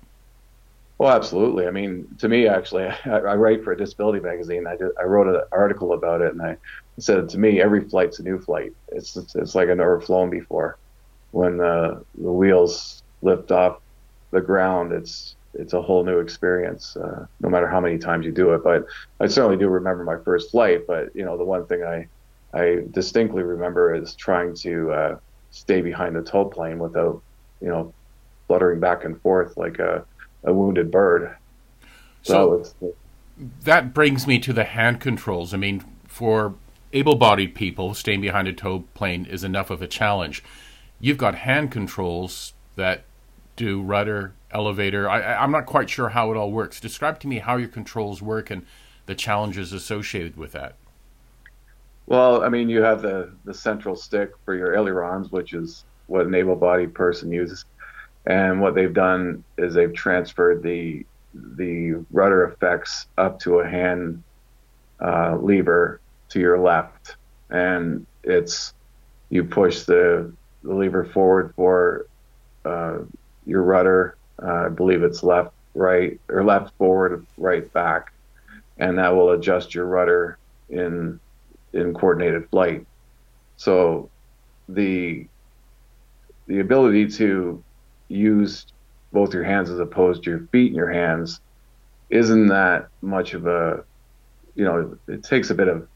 Well, 0.98 1.14
absolutely. 1.14 1.68
I 1.68 1.72
mean, 1.72 2.08
to 2.20 2.30
me, 2.30 2.48
actually, 2.48 2.86
I, 3.06 3.10
I 3.10 3.36
write 3.36 3.64
for 3.64 3.72
a 3.72 3.78
disability 3.78 4.20
magazine. 4.20 4.66
I, 4.68 4.78
I 5.00 5.04
wrote 5.04 5.28
an 5.28 5.42
article 5.52 5.94
about 5.94 6.22
it, 6.22 6.34
and 6.34 6.42
I 6.42 6.58
said 6.98 7.30
to 7.30 7.38
me, 7.38 7.62
every 7.62 7.88
flight's 7.88 8.20
a 8.20 8.24
new 8.24 8.40
flight. 8.40 8.74
It's 8.90 9.16
it's, 9.16 9.36
it's 9.36 9.56
like 9.56 9.70
I've 9.70 9.78
never 9.78 10.00
flown 10.00 10.30
before. 10.30 10.78
When 11.32 11.58
the 11.58 12.04
the 12.18 12.32
wheels 12.32 13.04
lift 13.22 13.52
off 13.52 13.80
the 14.32 14.42
ground, 14.42 14.92
it's 14.92 15.36
it's 15.54 15.74
a 15.74 15.82
whole 15.82 16.04
new 16.04 16.20
experience. 16.20 16.96
Uh, 16.96 17.26
no 17.40 17.50
matter 17.50 17.68
how 17.68 17.80
many 17.80 17.98
times 17.98 18.26
you 18.26 18.32
do 18.32 18.54
it, 18.54 18.64
but 18.64 18.86
I 19.20 19.28
certainly 19.28 19.58
do 19.58 19.68
remember 19.68 20.04
my 20.04 20.18
first 20.24 20.52
flight. 20.52 20.88
But 20.88 21.16
you 21.16 21.26
know, 21.26 21.38
the 21.38 21.44
one 21.44 21.66
thing 21.66 21.84
I 21.84 22.08
I 22.54 22.84
distinctly 22.92 23.44
remember 23.44 23.94
is 23.94 24.16
trying 24.16 24.56
to 24.56 24.92
uh, 24.92 25.18
stay 25.52 25.82
behind 25.82 26.16
the 26.16 26.22
tow 26.22 26.46
plane 26.46 26.80
without 26.80 27.22
you 27.62 27.68
know 27.68 27.94
fluttering 28.48 28.80
back 28.80 29.04
and 29.04 29.20
forth 29.22 29.58
like 29.58 29.80
a 29.80 30.06
a 30.44 30.54
wounded 30.54 30.92
bird. 30.92 31.36
So, 32.24 32.64
so 32.80 32.96
that 33.64 33.94
brings 33.94 34.26
me 34.26 34.40
to 34.40 34.54
the 34.54 34.64
hand 34.64 35.00
controls. 35.00 35.54
I 35.54 35.58
mean, 35.58 35.84
for 36.08 36.56
able-bodied 36.96 37.54
people, 37.54 37.94
staying 37.94 38.22
behind 38.22 38.48
a 38.48 38.54
tow 38.54 38.86
plane 38.94 39.26
is 39.26 39.44
enough 39.44 39.70
of 39.70 39.82
a 39.82 39.88
challenge. 39.88 40.42
You've 41.00 41.18
got 41.18 41.36
hand 41.36 41.70
controls 41.70 42.54
that 42.78 43.04
do 43.58 43.82
rudder, 43.82 44.34
elevator. 44.52 45.10
I, 45.10 45.36
I'm 45.36 45.52
not 45.52 45.66
quite 45.66 45.90
sure 45.90 46.10
how 46.10 46.32
it 46.32 46.38
all 46.38 46.52
works. 46.52 46.80
Describe 46.80 47.20
to 47.20 47.28
me 47.28 47.40
how 47.40 47.58
your 47.58 47.68
controls 47.68 48.22
work 48.22 48.50
and 48.50 48.66
the 49.08 49.16
challenges 49.16 49.74
associated 49.74 50.38
with 50.38 50.54
that. 50.54 50.76
Well, 52.08 52.44
I 52.44 52.50
mean, 52.50 52.70
you 52.70 52.82
have 52.82 53.02
the, 53.02 53.32
the 53.44 53.54
central 53.54 53.96
stick 53.96 54.32
for 54.46 54.56
your 54.56 54.74
ailerons, 54.76 55.32
which 55.32 55.54
is 55.54 55.84
what 56.08 56.26
an 56.26 56.34
able-bodied 56.34 56.94
person 56.94 57.30
uses. 57.32 57.66
And 58.26 58.62
what 58.62 58.74
they've 58.74 58.94
done 58.94 59.44
is 59.58 59.74
they've 59.74 59.94
transferred 59.94 60.64
the 60.64 61.06
the 61.58 61.96
rudder 62.12 62.46
effects 62.46 63.08
up 63.18 63.38
to 63.42 63.60
a 63.60 63.68
hand 63.68 64.24
uh, 65.02 65.36
lever 65.36 66.00
to 66.30 66.40
your 66.40 66.60
left, 66.60 67.16
and 67.50 68.06
it's 68.24 68.74
you 69.30 69.44
push 69.44 69.84
the, 69.84 70.32
the 70.64 70.74
lever 70.74 71.06
forward 71.06 71.54
for 71.56 72.08
uh, 72.64 73.00
your 73.46 73.64
rudder. 73.64 74.18
Uh, 74.42 74.66
I 74.66 74.70
believe 74.70 75.04
it's 75.04 75.24
left, 75.24 75.52
right, 75.74 76.20
or 76.30 76.44
left 76.44 76.76
forward, 76.78 77.26
right 77.38 77.72
back, 77.74 78.12
and 78.78 78.98
that 78.98 79.16
will 79.16 79.32
adjust 79.32 79.74
your 79.74 79.86
rudder 79.86 80.38
in 80.70 81.20
in 81.74 81.94
coordinated 81.94 82.50
flight. 82.50 82.86
So 83.58 84.10
the 84.70 85.28
the 86.48 86.60
ability 86.60 87.08
to 87.08 87.64
use 88.08 88.66
both 89.12 89.34
your 89.34 89.44
hands 89.44 89.70
as 89.70 89.80
opposed 89.80 90.24
to 90.24 90.30
your 90.30 90.48
feet 90.52 90.68
and 90.68 90.76
your 90.76 90.92
hands 90.92 91.40
isn't 92.10 92.48
that 92.48 92.88
much 93.02 93.34
of 93.34 93.48
a 93.48 93.84
you 94.56 94.64
know 94.64 94.98
it 95.08 95.24
takes 95.24 95.50
a 95.50 95.56
bit 95.56 95.68
of 95.68 95.88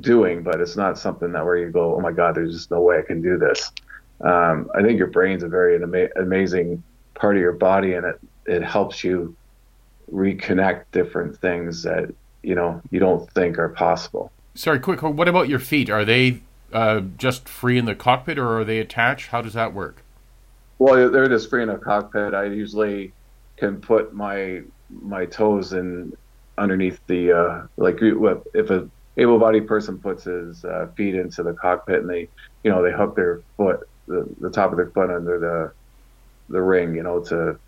doing 0.00 0.42
but 0.42 0.60
it's 0.60 0.76
not 0.76 0.98
something 0.98 1.32
that 1.32 1.44
where 1.44 1.56
you 1.56 1.70
go 1.70 1.94
oh 1.94 2.00
my 2.00 2.12
god 2.12 2.34
there's 2.34 2.54
just 2.54 2.70
no 2.70 2.80
way 2.80 2.98
i 2.98 3.02
can 3.02 3.20
do 3.20 3.36
this. 3.36 3.70
Um, 4.20 4.70
i 4.74 4.82
think 4.82 4.98
your 4.98 5.08
brain's 5.08 5.42
a 5.42 5.48
very 5.48 5.82
ama- 5.82 6.08
amazing 6.16 6.82
part 7.14 7.36
of 7.36 7.42
your 7.42 7.52
body 7.52 7.94
and 7.94 8.06
it 8.06 8.18
it 8.46 8.62
helps 8.62 9.04
you 9.04 9.36
reconnect 10.12 10.84
different 10.92 11.36
things 11.38 11.82
that 11.82 12.12
you 12.42 12.54
know 12.54 12.80
you 12.90 13.00
don't 13.00 13.30
think 13.32 13.58
are 13.58 13.68
possible. 13.68 14.30
Sorry 14.54 14.78
quick 14.78 15.02
what 15.02 15.28
about 15.28 15.48
your 15.48 15.58
feet? 15.58 15.88
Are 15.90 16.04
they 16.04 16.42
uh, 16.72 17.00
just 17.16 17.48
free 17.48 17.78
in 17.78 17.84
the 17.84 17.94
cockpit 17.94 18.38
or 18.38 18.58
are 18.58 18.64
they 18.64 18.78
attached? 18.78 19.28
How 19.28 19.42
does 19.42 19.54
that 19.54 19.72
work? 19.74 20.02
Well, 20.78 21.10
they're 21.10 21.28
just 21.28 21.48
free 21.48 21.62
in 21.62 21.68
a 21.68 21.78
cockpit. 21.78 22.34
I 22.34 22.44
usually 22.44 23.12
can 23.56 23.80
put 23.80 24.14
my 24.14 24.62
my 24.90 25.26
toes 25.26 25.72
in 25.72 26.16
underneath 26.58 27.00
the 27.06 27.32
uh, 27.32 27.66
like 27.76 27.98
if 28.00 28.70
a 28.70 28.88
able-bodied 29.16 29.66
person 29.66 29.98
puts 29.98 30.24
his 30.24 30.64
uh, 30.64 30.86
feet 30.96 31.14
into 31.14 31.42
the 31.42 31.52
cockpit 31.54 32.00
and 32.00 32.10
they 32.10 32.28
you 32.64 32.70
know 32.70 32.82
they 32.82 32.92
hook 32.92 33.14
their 33.16 33.42
foot 33.56 33.80
the, 34.06 34.26
the 34.40 34.50
top 34.50 34.70
of 34.70 34.76
their 34.76 34.90
foot 34.90 35.10
under 35.10 35.38
the 35.38 35.72
the 36.54 36.60
ring 36.62 36.94
you 36.94 37.02
know 37.02 37.20
to 37.22 37.58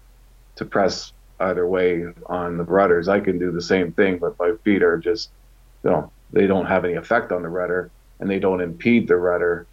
to 0.56 0.64
press 0.64 1.12
either 1.40 1.66
way 1.66 2.04
on 2.26 2.56
the 2.56 2.64
rudders 2.64 3.08
i 3.08 3.20
can 3.20 3.38
do 3.38 3.52
the 3.52 3.62
same 3.62 3.92
thing 3.92 4.18
but 4.18 4.34
my 4.38 4.52
feet 4.64 4.82
are 4.82 4.98
just 4.98 5.30
you 5.84 5.90
know 5.90 6.12
they 6.32 6.46
don't 6.46 6.66
have 6.66 6.84
any 6.84 6.94
effect 6.94 7.32
on 7.32 7.42
the 7.42 7.48
rudder 7.48 7.92
and 8.20 8.30
they 8.30 8.38
don't 8.38 8.60
impede 8.60 9.06
the 9.08 9.16
rudder 9.16 9.68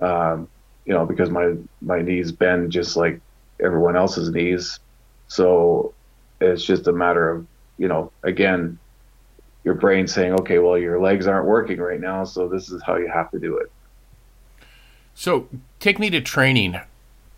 um, 0.00 0.48
you 0.84 0.94
know, 0.94 1.04
because 1.04 1.30
my 1.30 1.54
my 1.80 2.00
knees 2.00 2.32
bend 2.32 2.70
just 2.72 2.96
like 2.96 3.20
everyone 3.62 3.96
else's 3.96 4.30
knees. 4.30 4.78
So 5.28 5.94
it's 6.40 6.64
just 6.64 6.86
a 6.86 6.92
matter 6.92 7.28
of, 7.30 7.46
you 7.78 7.88
know, 7.88 8.12
again, 8.22 8.78
your 9.66 9.74
brain 9.74 10.06
saying, 10.06 10.32
okay, 10.34 10.60
well, 10.60 10.78
your 10.78 11.00
legs 11.00 11.26
aren't 11.26 11.44
working 11.44 11.78
right 11.78 12.00
now, 12.00 12.22
so 12.22 12.48
this 12.48 12.70
is 12.70 12.80
how 12.84 12.94
you 12.94 13.08
have 13.08 13.32
to 13.32 13.40
do 13.40 13.58
it. 13.58 13.70
So 15.12 15.48
take 15.80 15.98
me 15.98 16.08
to 16.10 16.20
training. 16.20 16.80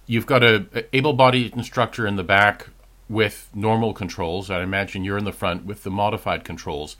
You've 0.06 0.26
got 0.26 0.44
a, 0.44 0.66
a 0.74 0.96
able-bodied 0.96 1.54
instructor 1.56 2.06
in 2.06 2.16
the 2.16 2.22
back 2.22 2.68
with 3.08 3.48
normal 3.54 3.94
controls. 3.94 4.50
I 4.50 4.62
imagine 4.62 5.04
you're 5.04 5.16
in 5.16 5.24
the 5.24 5.32
front 5.32 5.64
with 5.64 5.84
the 5.84 5.90
modified 5.90 6.44
controls. 6.44 6.98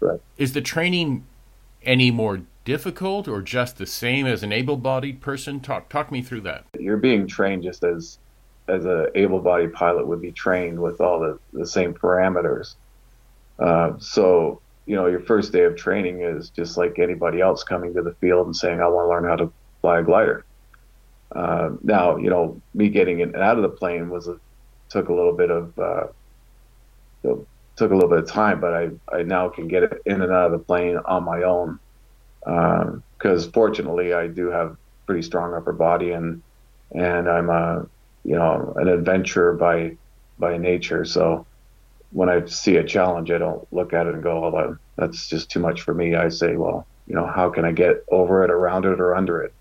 Right. 0.00 0.20
Is 0.36 0.54
the 0.54 0.60
training 0.60 1.24
any 1.84 2.10
more 2.10 2.40
difficult 2.64 3.28
or 3.28 3.40
just 3.42 3.78
the 3.78 3.86
same 3.86 4.26
as 4.26 4.42
an 4.42 4.50
able-bodied 4.52 5.20
person? 5.20 5.60
Talk 5.60 5.88
talk 5.88 6.10
me 6.10 6.20
through 6.20 6.40
that. 6.42 6.64
You're 6.76 6.96
being 6.96 7.28
trained 7.28 7.62
just 7.62 7.84
as 7.84 8.18
as 8.66 8.86
a 8.86 9.06
able-bodied 9.14 9.72
pilot 9.72 10.08
would 10.08 10.20
be 10.20 10.32
trained 10.32 10.82
with 10.82 11.00
all 11.00 11.20
the, 11.20 11.38
the 11.52 11.66
same 11.66 11.94
parameters. 11.94 12.74
Uh, 13.62 13.92
so 13.98 14.62
you 14.86 14.96
know, 14.96 15.06
your 15.06 15.20
first 15.20 15.52
day 15.52 15.64
of 15.64 15.76
training 15.76 16.22
is 16.22 16.50
just 16.50 16.78
like 16.78 16.98
anybody 16.98 17.40
else 17.42 17.62
coming 17.64 17.94
to 17.94 18.02
the 18.02 18.14
field 18.20 18.46
and 18.46 18.56
saying, 18.56 18.80
"I 18.80 18.88
want 18.88 19.06
to 19.06 19.10
learn 19.10 19.24
how 19.24 19.36
to 19.36 19.52
fly 19.82 20.00
a 20.00 20.02
glider." 20.04 20.46
Uh, 21.34 21.70
now, 21.82 22.16
you 22.16 22.30
know, 22.30 22.62
me 22.74 22.88
getting 22.90 23.20
in 23.20 23.34
and 23.34 23.42
out 23.42 23.56
of 23.58 23.62
the 23.62 23.68
plane 23.70 24.10
was 24.10 24.28
a, 24.28 24.36
took 24.90 25.08
a 25.10 25.14
little 25.14 25.36
bit 25.36 25.50
of 25.50 25.72
uh, 25.78 26.06
took 27.76 27.90
a 27.90 27.94
little 27.94 28.08
bit 28.10 28.20
of 28.20 28.28
time, 28.28 28.60
but 28.60 28.74
I 28.74 28.88
I 29.12 29.22
now 29.22 29.48
can 29.48 29.68
get 29.68 29.84
it 29.84 29.92
in 30.06 30.22
and 30.22 30.32
out 30.32 30.46
of 30.46 30.52
the 30.52 30.64
plane 30.64 30.98
on 31.06 31.24
my 31.24 31.42
own 31.44 31.78
because 32.44 33.48
uh, 33.48 33.52
fortunately 33.54 34.14
I 34.14 34.28
do 34.28 34.50
have 34.50 34.76
pretty 35.06 35.22
strong 35.22 35.54
upper 35.54 35.74
body 35.74 36.12
and 36.12 36.42
and 36.94 37.28
I'm 37.28 37.50
a 37.50 37.86
you 38.24 38.36
know 38.36 38.74
an 38.76 38.88
adventurer 38.88 39.54
by 39.54 39.98
by 40.38 40.58
nature. 40.58 41.06
So 41.06 41.47
when 42.10 42.28
I 42.28 42.44
see 42.46 42.76
a 42.76 42.84
challenge, 42.84 43.30
I 43.30 43.38
don't 43.38 43.66
look 43.72 43.92
at 43.92 44.06
it 44.06 44.14
and 44.14 44.22
go, 44.22 44.50
"Well, 44.50 44.76
that's 44.96 45.28
just 45.28 45.50
too 45.50 45.60
much 45.60 45.82
for 45.82 45.94
me." 45.94 46.14
I 46.14 46.28
say, 46.28 46.56
"Well, 46.56 46.86
you 47.06 47.14
know, 47.14 47.26
how 47.26 47.50
can 47.50 47.64
I 47.64 47.72
get 47.72 48.04
over 48.08 48.44
it, 48.44 48.50
around 48.50 48.84
it, 48.84 49.00
or 49.00 49.14
under 49.14 49.42
it?" 49.42 49.52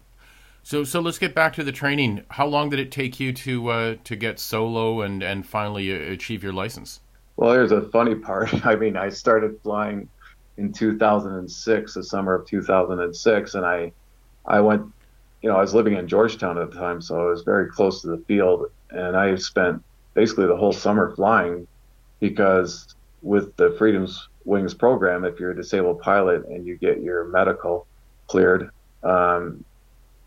So, 0.63 0.83
so 0.83 0.99
let's 0.99 1.17
get 1.17 1.33
back 1.33 1.53
to 1.53 1.63
the 1.63 1.71
training. 1.71 2.23
How 2.31 2.45
long 2.45 2.69
did 2.69 2.79
it 2.79 2.91
take 2.91 3.19
you 3.19 3.33
to 3.33 3.69
uh, 3.69 3.95
to 4.03 4.15
get 4.15 4.39
solo 4.39 5.01
and 5.01 5.23
and 5.23 5.45
finally 5.45 5.91
uh, 5.93 6.11
achieve 6.11 6.43
your 6.43 6.53
license? 6.53 7.01
Well, 7.35 7.53
here's 7.53 7.71
a 7.71 7.81
funny 7.89 8.15
part. 8.29 8.65
I 8.65 8.75
mean, 8.75 8.97
I 8.97 9.09
started 9.09 9.59
flying 9.61 10.09
in 10.57 10.73
2006, 10.73 11.93
the 11.93 12.03
summer 12.03 12.33
of 12.33 12.47
2006, 12.47 13.55
and 13.55 13.65
I 13.65 13.91
I 14.45 14.59
went 14.61 14.91
you 15.41 15.49
know, 15.49 15.57
I 15.57 15.61
was 15.61 15.73
living 15.73 15.95
in 15.95 16.07
Georgetown 16.07 16.57
at 16.57 16.71
the 16.71 16.77
time, 16.77 17.01
so 17.01 17.19
I 17.19 17.29
was 17.29 17.43
very 17.43 17.69
close 17.69 18.01
to 18.01 18.07
the 18.07 18.17
field, 18.27 18.71
and 18.89 19.15
I 19.15 19.35
spent 19.35 19.83
basically 20.13 20.47
the 20.47 20.57
whole 20.57 20.73
summer 20.73 21.15
flying 21.15 21.67
because 22.19 22.95
with 23.21 23.55
the 23.57 23.75
Freedom's 23.77 24.27
Wings 24.45 24.73
program, 24.73 25.25
if 25.25 25.39
you're 25.39 25.51
a 25.51 25.55
disabled 25.55 26.01
pilot 26.01 26.45
and 26.47 26.65
you 26.65 26.77
get 26.77 27.01
your 27.01 27.25
medical 27.25 27.85
cleared, 28.27 28.69
um, 29.03 29.63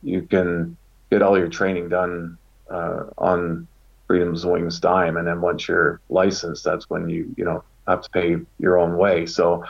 you 0.02 0.22
can 0.22 0.76
get 1.10 1.22
all 1.22 1.38
your 1.38 1.48
training 1.48 1.88
done 1.88 2.38
uh, 2.70 3.04
on 3.18 3.66
Freedom's 4.06 4.44
Wings 4.44 4.80
dime, 4.80 5.16
and 5.16 5.26
then 5.26 5.40
once 5.40 5.68
you're 5.68 6.00
licensed, 6.08 6.64
that's 6.64 6.90
when 6.90 7.08
you 7.08 7.32
you 7.36 7.44
know 7.44 7.62
have 7.86 8.02
to 8.02 8.10
pay 8.10 8.36
your 8.58 8.78
own 8.78 8.96
way. 8.96 9.26
So 9.26 9.64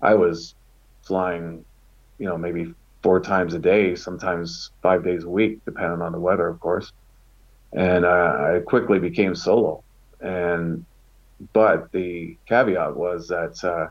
I 0.00 0.14
was 0.14 0.54
flying, 1.02 1.64
you 2.18 2.26
know, 2.26 2.36
maybe 2.36 2.74
four 3.02 3.20
times 3.20 3.54
a 3.54 3.58
day, 3.58 3.94
sometimes 3.94 4.70
five 4.82 5.04
days 5.04 5.24
a 5.24 5.28
week, 5.28 5.58
depending 5.64 6.02
on 6.02 6.12
the 6.12 6.18
weather, 6.18 6.48
of 6.48 6.58
course. 6.60 6.92
And 7.72 8.04
uh, 8.04 8.56
I 8.56 8.60
quickly 8.64 8.98
became 8.98 9.34
solo. 9.34 9.82
And 10.20 10.84
but 11.52 11.90
the 11.92 12.36
caveat 12.46 12.96
was 12.96 13.28
that 13.28 13.62
uh, 13.64 13.88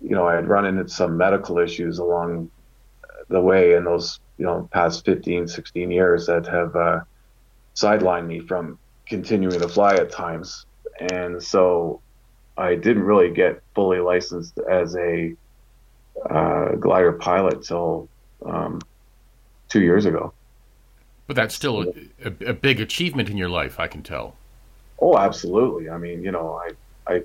you 0.00 0.10
know 0.10 0.26
I 0.26 0.34
had 0.34 0.48
run 0.48 0.66
into 0.66 0.88
some 0.88 1.16
medical 1.16 1.58
issues 1.58 1.98
along 1.98 2.50
the 3.28 3.40
way 3.40 3.74
in 3.74 3.84
those 3.84 4.20
you 4.38 4.46
know 4.46 4.68
past 4.72 5.04
15, 5.04 5.48
16 5.48 5.90
years 5.90 6.26
that 6.26 6.46
have 6.46 6.74
uh, 6.76 7.00
sidelined 7.74 8.26
me 8.26 8.40
from 8.40 8.78
continuing 9.06 9.60
to 9.60 9.68
fly 9.68 9.94
at 9.94 10.10
times. 10.10 10.66
And 11.10 11.42
so 11.42 12.00
I 12.56 12.76
didn't 12.76 13.02
really 13.02 13.30
get 13.30 13.62
fully 13.74 13.98
licensed 13.98 14.58
as 14.58 14.94
a 14.96 15.34
uh, 16.30 16.72
glider 16.76 17.12
pilot 17.12 17.62
till 17.64 18.08
um, 18.46 18.80
two 19.68 19.82
years 19.82 20.06
ago. 20.06 20.32
But 21.26 21.36
that's 21.36 21.54
still 21.54 21.82
a, 21.82 21.86
a, 22.24 22.50
a, 22.50 22.52
big 22.52 22.80
achievement 22.80 23.30
in 23.30 23.36
your 23.36 23.48
life, 23.48 23.80
I 23.80 23.88
can 23.88 24.02
tell. 24.02 24.36
Oh, 25.00 25.18
absolutely. 25.18 25.90
I 25.90 25.98
mean, 25.98 26.22
you 26.22 26.32
know, 26.32 26.60
I, 27.08 27.14
I 27.14 27.22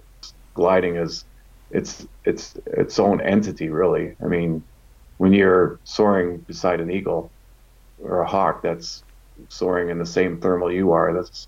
gliding 0.54 0.96
is 0.96 1.26
it's 1.72 2.08
it's 2.26 2.56
its 2.66 3.00
own 3.00 3.22
entity, 3.22 3.70
really. 3.70 4.16
I 4.24 4.28
mean, 4.28 4.64
when 5.18 5.34
you're 5.34 5.80
soaring 5.84 6.38
beside 6.40 6.80
an 6.80 6.92
eagle 6.92 7.32
or 8.02 8.22
a 8.22 8.28
hawk 8.28 8.62
that's 8.62 9.04
soaring 9.50 9.90
in 9.90 10.00
the 10.00 10.06
same 10.06 10.40
thermal 10.42 10.72
you 10.72 10.92
are, 10.92 11.14
that's 11.14 11.48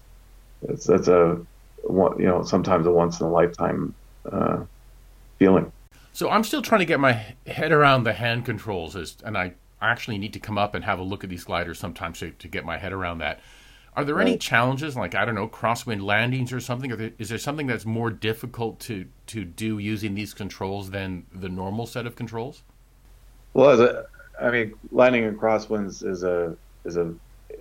that's 0.61 0.85
that's 0.85 1.07
a 1.07 1.41
you 1.89 2.15
know 2.19 2.43
sometimes 2.43 2.85
a 2.85 2.91
once 2.91 3.19
in 3.19 3.25
a 3.25 3.31
lifetime 3.31 3.93
uh, 4.31 4.63
feeling. 5.39 5.71
So 6.13 6.29
I'm 6.29 6.43
still 6.43 6.61
trying 6.61 6.79
to 6.79 6.85
get 6.85 6.99
my 6.99 7.13
head 7.47 7.71
around 7.71 8.03
the 8.03 8.13
hand 8.13 8.45
controls, 8.45 8.95
as, 8.95 9.17
and 9.23 9.37
I 9.37 9.53
actually 9.81 10.17
need 10.17 10.33
to 10.33 10.39
come 10.39 10.57
up 10.57 10.75
and 10.75 10.85
have 10.85 10.99
a 10.99 11.03
look 11.03 11.23
at 11.23 11.29
these 11.29 11.43
gliders 11.43 11.79
sometimes 11.79 12.19
to, 12.19 12.31
to 12.31 12.47
get 12.47 12.65
my 12.65 12.77
head 12.77 12.93
around 12.93 13.19
that. 13.19 13.39
Are 13.93 14.05
there 14.05 14.15
right. 14.15 14.27
any 14.27 14.37
challenges, 14.37 14.95
like 14.95 15.15
I 15.15 15.25
don't 15.25 15.35
know, 15.35 15.47
crosswind 15.47 16.01
landings 16.01 16.53
or 16.53 16.59
something? 16.59 16.91
Or 16.91 16.95
there, 16.95 17.11
is 17.17 17.29
there 17.29 17.37
something 17.37 17.67
that's 17.67 17.85
more 17.85 18.09
difficult 18.09 18.79
to 18.81 19.05
to 19.27 19.43
do 19.43 19.79
using 19.79 20.15
these 20.15 20.33
controls 20.33 20.91
than 20.91 21.25
the 21.33 21.49
normal 21.49 21.85
set 21.85 22.05
of 22.05 22.15
controls? 22.15 22.63
Well, 23.53 23.81
a, 23.81 24.05
I 24.41 24.49
mean, 24.49 24.73
landing 24.91 25.25
in 25.25 25.37
crosswinds 25.37 26.05
is 26.05 26.23
a 26.23 26.55
is 26.85 26.95
a 26.95 27.13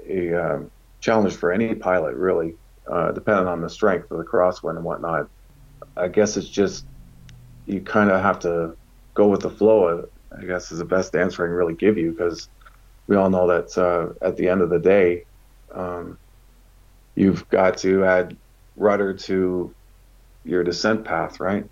a 0.08 0.34
um, 0.34 0.70
challenge 1.00 1.34
for 1.34 1.52
any 1.52 1.74
pilot, 1.74 2.14
really, 2.14 2.54
uh, 2.86 3.10
depending 3.10 3.48
on 3.48 3.60
the 3.60 3.70
strength 3.70 4.10
of 4.12 4.18
the 4.18 4.24
crosswind 4.24 4.76
and 4.76 4.84
whatnot. 4.84 5.28
I 5.96 6.06
guess 6.06 6.36
it's 6.36 6.48
just 6.48 6.84
you 7.66 7.80
kind 7.80 8.10
of 8.10 8.22
have 8.22 8.38
to 8.40 8.76
go 9.14 9.26
with 9.26 9.40
the 9.40 9.50
flow. 9.50 10.08
I 10.36 10.44
guess 10.44 10.70
is 10.70 10.78
the 10.78 10.84
best 10.84 11.16
answer 11.16 11.44
I 11.44 11.48
can 11.48 11.56
really 11.56 11.74
give 11.74 11.98
you 11.98 12.12
because 12.12 12.48
we 13.08 13.16
all 13.16 13.30
know 13.30 13.48
that 13.48 13.76
uh, 13.76 14.24
at 14.24 14.36
the 14.36 14.48
end 14.48 14.60
of 14.60 14.70
the 14.70 14.78
day, 14.78 15.24
um, 15.72 16.18
you've 17.14 17.48
got 17.48 17.78
to 17.78 18.04
add 18.04 18.36
rudder 18.76 19.14
to 19.14 19.74
your 20.44 20.64
descent 20.64 21.04
path, 21.04 21.40
right? 21.40 21.68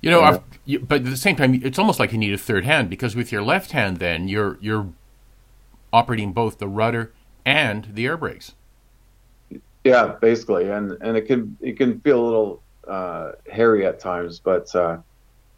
You 0.00 0.10
know, 0.10 0.20
uh, 0.20 0.40
you, 0.64 0.78
but 0.78 0.96
at 0.96 1.04
the 1.04 1.16
same 1.16 1.36
time, 1.36 1.60
it's 1.64 1.78
almost 1.78 1.98
like 1.98 2.12
you 2.12 2.18
need 2.18 2.32
a 2.32 2.38
third 2.38 2.64
hand 2.64 2.90
because 2.90 3.16
with 3.16 3.32
your 3.32 3.42
left 3.42 3.72
hand, 3.72 3.98
then 3.98 4.28
you're 4.28 4.58
you're 4.60 4.92
operating 5.92 6.32
both 6.32 6.58
the 6.58 6.68
rudder 6.68 7.12
and 7.44 7.88
the 7.94 8.06
air 8.06 8.16
brakes. 8.16 8.54
Yeah, 9.82 10.16
basically, 10.20 10.70
and 10.70 10.92
and 11.00 11.16
it 11.16 11.22
can 11.22 11.56
it 11.60 11.76
can 11.76 12.00
feel 12.00 12.22
a 12.22 12.24
little 12.24 12.62
uh, 12.86 13.32
hairy 13.50 13.86
at 13.86 13.98
times, 13.98 14.38
but 14.38 14.74
uh, 14.74 14.98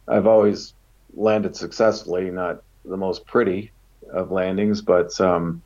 I've 0.07 0.27
always 0.27 0.73
landed 1.13 1.55
successfully, 1.55 2.29
not 2.29 2.63
the 2.85 2.97
most 2.97 3.25
pretty 3.25 3.71
of 4.11 4.31
landings, 4.31 4.81
but 4.81 5.19
um, 5.19 5.61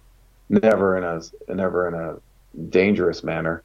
never 0.51 0.97
in 0.97 1.03
a 1.03 1.53
never 1.53 1.87
in 1.87 1.93
a 1.93 2.17
dangerous 2.69 3.23
manner. 3.23 3.63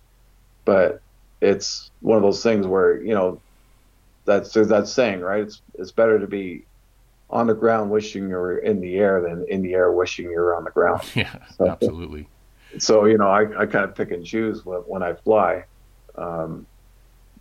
But 0.64 1.00
it's 1.40 1.90
one 2.00 2.16
of 2.16 2.22
those 2.22 2.42
things 2.42 2.66
where 2.66 3.02
you 3.02 3.14
know 3.14 3.40
that's 4.24 4.52
that 4.52 4.88
saying, 4.88 5.20
right? 5.20 5.42
It's 5.42 5.60
it's 5.74 5.92
better 5.92 6.18
to 6.18 6.26
be 6.26 6.64
on 7.28 7.48
the 7.48 7.54
ground 7.54 7.90
wishing 7.90 8.28
you're 8.28 8.58
in 8.58 8.80
the 8.80 8.96
air 8.96 9.20
than 9.20 9.44
in 9.48 9.62
the 9.62 9.74
air 9.74 9.90
wishing 9.90 10.30
you're 10.30 10.54
on 10.54 10.64
the 10.64 10.70
ground. 10.70 11.02
Yeah, 11.14 11.34
so, 11.56 11.68
absolutely. 11.68 12.28
So 12.78 13.04
you 13.06 13.18
know, 13.18 13.28
I, 13.28 13.62
I 13.62 13.66
kind 13.66 13.84
of 13.84 13.94
pick 13.94 14.12
and 14.12 14.24
choose 14.24 14.64
when, 14.64 14.80
when 14.80 15.02
I 15.02 15.14
fly. 15.14 15.64
Um, 16.16 16.66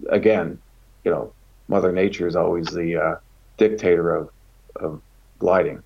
again, 0.09 0.59
you 1.03 1.11
know, 1.11 1.33
Mother 1.67 1.91
Nature 1.91 2.27
is 2.27 2.35
always 2.35 2.67
the 2.67 2.95
uh, 2.95 3.15
dictator 3.57 4.15
of 4.15 4.29
of 4.75 5.01
gliding. 5.39 5.83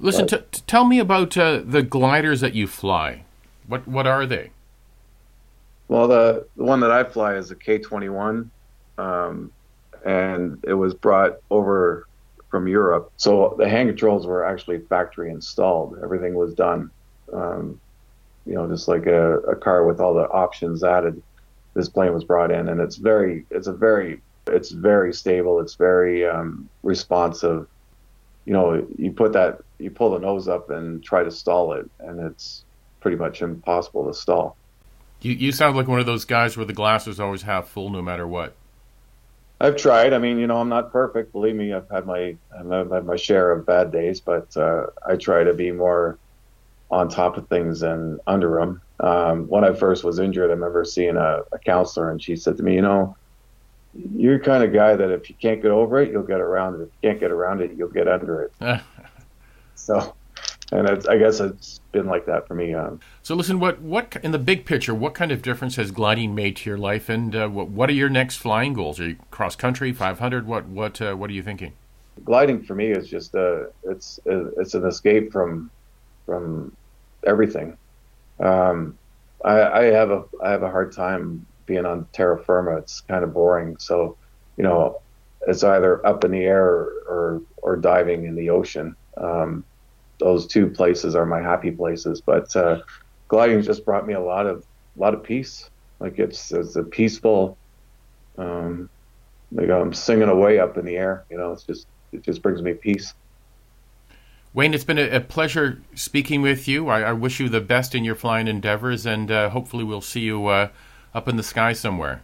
Listen, 0.00 0.26
but, 0.28 0.52
t- 0.52 0.62
tell 0.66 0.84
me 0.84 0.98
about 0.98 1.36
uh, 1.36 1.60
the 1.64 1.82
gliders 1.82 2.40
that 2.40 2.54
you 2.54 2.66
fly. 2.66 3.24
What 3.66 3.86
what 3.86 4.06
are 4.06 4.26
they? 4.26 4.50
Well, 5.88 6.08
the 6.08 6.46
the 6.56 6.64
one 6.64 6.80
that 6.80 6.90
I 6.90 7.04
fly 7.04 7.34
is 7.34 7.50
a 7.50 7.56
K 7.56 7.78
twenty 7.78 8.08
one, 8.08 8.50
um, 8.98 9.52
and 10.04 10.58
it 10.66 10.74
was 10.74 10.94
brought 10.94 11.38
over 11.50 12.06
from 12.50 12.66
Europe. 12.66 13.12
So 13.16 13.54
the 13.58 13.68
hand 13.68 13.90
controls 13.90 14.26
were 14.26 14.44
actually 14.44 14.80
factory 14.80 15.30
installed. 15.30 15.98
Everything 16.02 16.34
was 16.34 16.54
done, 16.54 16.90
um, 17.32 17.80
you 18.46 18.54
know, 18.54 18.66
just 18.66 18.88
like 18.88 19.06
a, 19.06 19.38
a 19.40 19.54
car 19.54 19.84
with 19.84 20.00
all 20.00 20.14
the 20.14 20.28
options 20.28 20.82
added. 20.82 21.22
This 21.74 21.88
plane 21.88 22.12
was 22.12 22.24
brought 22.24 22.50
in, 22.50 22.68
and 22.68 22.80
it's 22.80 22.96
very, 22.96 23.46
it's 23.50 23.68
a 23.68 23.72
very, 23.72 24.20
it's 24.48 24.70
very 24.70 25.14
stable. 25.14 25.60
It's 25.60 25.76
very 25.76 26.26
um, 26.26 26.68
responsive 26.82 27.68
you 28.44 28.52
know, 28.52 28.86
you 28.98 29.12
put 29.12 29.32
that, 29.34 29.60
you 29.80 29.90
pull 29.90 30.10
the 30.10 30.18
nose 30.18 30.48
up 30.48 30.70
and 30.70 31.02
try 31.02 31.22
to 31.22 31.30
stall 31.30 31.72
it, 31.72 31.88
and 32.00 32.20
it's 32.20 32.64
pretty 33.00 33.16
much 33.16 33.42
impossible 33.42 34.06
to 34.06 34.14
stall. 34.14 34.56
You 35.20 35.32
you 35.32 35.52
sound 35.52 35.76
like 35.76 35.88
one 35.88 36.00
of 36.00 36.06
those 36.06 36.24
guys 36.24 36.56
where 36.56 36.66
the 36.66 36.72
glasses 36.72 37.20
always 37.20 37.42
half 37.42 37.68
full, 37.68 37.90
no 37.90 38.02
matter 38.02 38.26
what. 38.26 38.54
I've 39.60 39.76
tried. 39.76 40.14
I 40.14 40.18
mean, 40.18 40.38
you 40.38 40.46
know, 40.46 40.58
I'm 40.58 40.70
not 40.70 40.90
perfect. 40.90 41.32
Believe 41.32 41.54
me, 41.54 41.72
I've 41.74 41.88
had 41.90 42.06
my 42.06 42.36
I've 42.58 42.90
had 42.90 43.04
my 43.04 43.16
share 43.16 43.52
of 43.52 43.66
bad 43.66 43.92
days, 43.92 44.20
but 44.20 44.56
uh, 44.56 44.86
I 45.06 45.16
try 45.16 45.44
to 45.44 45.52
be 45.52 45.70
more 45.70 46.18
on 46.90 47.08
top 47.08 47.36
of 47.36 47.48
things 47.48 47.82
and 47.82 48.20
under 48.26 48.58
them. 48.58 48.80
Um, 49.00 49.46
when 49.48 49.64
I 49.64 49.74
first 49.74 50.02
was 50.02 50.18
injured, 50.18 50.50
I 50.50 50.54
remember 50.54 50.84
seeing 50.84 51.16
a, 51.16 51.42
a 51.52 51.58
counselor, 51.58 52.10
and 52.10 52.22
she 52.22 52.36
said 52.36 52.56
to 52.56 52.62
me, 52.62 52.74
"You 52.74 52.82
know, 52.82 53.16
you're 54.14 54.38
the 54.38 54.44
kind 54.44 54.64
of 54.64 54.72
guy 54.72 54.96
that 54.96 55.10
if 55.10 55.28
you 55.28 55.36
can't 55.40 55.60
get 55.60 55.70
over 55.70 56.00
it, 56.00 56.10
you'll 56.10 56.22
get 56.22 56.40
around 56.40 56.74
it. 56.76 56.82
If 56.82 56.88
you 57.02 57.10
can't 57.10 57.20
get 57.20 57.30
around 57.30 57.60
it, 57.60 57.72
you'll 57.76 57.88
get 57.88 58.08
under 58.08 58.42
it. 58.42 58.52
so, 59.80 60.14
and 60.72 60.88
it's, 60.88 61.06
I 61.06 61.18
guess 61.18 61.40
it's 61.40 61.80
been 61.92 62.06
like 62.06 62.26
that 62.26 62.46
for 62.46 62.54
me. 62.54 62.74
Um, 62.74 63.00
so, 63.22 63.34
listen, 63.34 63.60
what 63.60 63.80
what 63.80 64.16
in 64.22 64.32
the 64.32 64.38
big 64.38 64.64
picture, 64.64 64.94
what 64.94 65.14
kind 65.14 65.32
of 65.32 65.42
difference 65.42 65.76
has 65.76 65.90
gliding 65.90 66.34
made 66.34 66.56
to 66.56 66.70
your 66.70 66.78
life, 66.78 67.08
and 67.08 67.34
uh, 67.34 67.48
what 67.48 67.68
what 67.68 67.90
are 67.90 67.94
your 67.94 68.08
next 68.08 68.36
flying 68.36 68.74
goals? 68.74 69.00
Are 69.00 69.08
you 69.08 69.16
cross 69.30 69.56
country, 69.56 69.92
500? 69.92 70.46
What 70.46 70.66
what 70.66 71.00
uh, 71.00 71.14
what 71.14 71.30
are 71.30 71.32
you 71.32 71.42
thinking? 71.42 71.72
Gliding 72.24 72.62
for 72.62 72.74
me 72.74 72.90
is 72.90 73.08
just 73.08 73.34
a 73.34 73.70
it's 73.84 74.20
it's 74.26 74.74
an 74.74 74.86
escape 74.86 75.32
from 75.32 75.70
from 76.26 76.76
everything. 77.26 77.76
Um, 78.38 78.96
I, 79.44 79.62
I 79.62 79.82
have 79.84 80.10
a 80.10 80.24
I 80.42 80.50
have 80.50 80.62
a 80.62 80.70
hard 80.70 80.92
time 80.92 81.46
being 81.66 81.86
on 81.86 82.06
terra 82.12 82.42
firma. 82.42 82.76
It's 82.76 83.00
kind 83.02 83.24
of 83.24 83.32
boring. 83.32 83.76
So, 83.78 84.16
you 84.56 84.64
know, 84.64 85.00
it's 85.46 85.62
either 85.62 86.04
up 86.06 86.24
in 86.24 86.32
the 86.32 86.44
air 86.44 86.64
or 86.64 86.92
or, 87.08 87.42
or 87.58 87.76
diving 87.76 88.24
in 88.24 88.34
the 88.34 88.50
ocean. 88.50 88.96
Um, 89.16 89.64
those 90.20 90.46
two 90.46 90.68
places 90.68 91.14
are 91.14 91.26
my 91.26 91.40
happy 91.40 91.70
places. 91.70 92.20
But 92.20 92.54
uh, 92.54 92.82
gliding 93.28 93.62
just 93.62 93.84
brought 93.84 94.06
me 94.06 94.14
a 94.14 94.20
lot 94.20 94.46
of 94.46 94.64
a 94.96 95.00
lot 95.00 95.14
of 95.14 95.22
peace. 95.22 95.68
Like 95.98 96.18
it's 96.18 96.52
it's 96.52 96.76
a 96.76 96.84
peaceful. 96.84 97.56
Um, 98.38 98.88
like 99.52 99.68
I'm 99.68 99.92
singing 99.92 100.28
away 100.28 100.58
up 100.58 100.78
in 100.78 100.84
the 100.84 100.96
air. 100.96 101.24
You 101.30 101.38
know, 101.38 101.52
it's 101.52 101.64
just 101.64 101.86
it 102.12 102.22
just 102.22 102.42
brings 102.42 102.62
me 102.62 102.74
peace. 102.74 103.12
Wayne, 104.52 104.74
it's 104.74 104.84
been 104.84 104.98
a, 104.98 105.08
a 105.16 105.20
pleasure 105.20 105.80
speaking 105.94 106.42
with 106.42 106.66
you. 106.66 106.88
I, 106.88 107.02
I, 107.02 107.12
wish 107.12 107.38
you 107.38 107.48
the 107.48 107.60
best 107.60 107.94
in 107.94 108.02
your 108.02 108.16
flying 108.16 108.48
endeavors, 108.48 109.06
and 109.06 109.30
uh, 109.30 109.50
hopefully 109.50 109.84
we'll 109.84 110.00
see 110.00 110.22
you 110.22 110.46
uh, 110.46 110.70
up 111.14 111.28
in 111.28 111.36
the 111.36 111.42
sky 111.44 111.72
somewhere. 111.72 112.22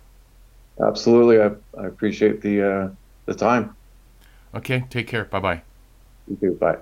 Absolutely, 0.80 1.40
I, 1.40 1.52
I 1.80 1.86
appreciate 1.86 2.42
the 2.42 2.68
uh, 2.68 2.88
the 3.26 3.34
time. 3.34 3.76
Okay, 4.54 4.84
take 4.90 5.06
care. 5.06 5.24
Bye 5.24 5.40
bye. 5.40 5.62
You 6.28 6.36
too. 6.36 6.52
Bye. 6.54 6.78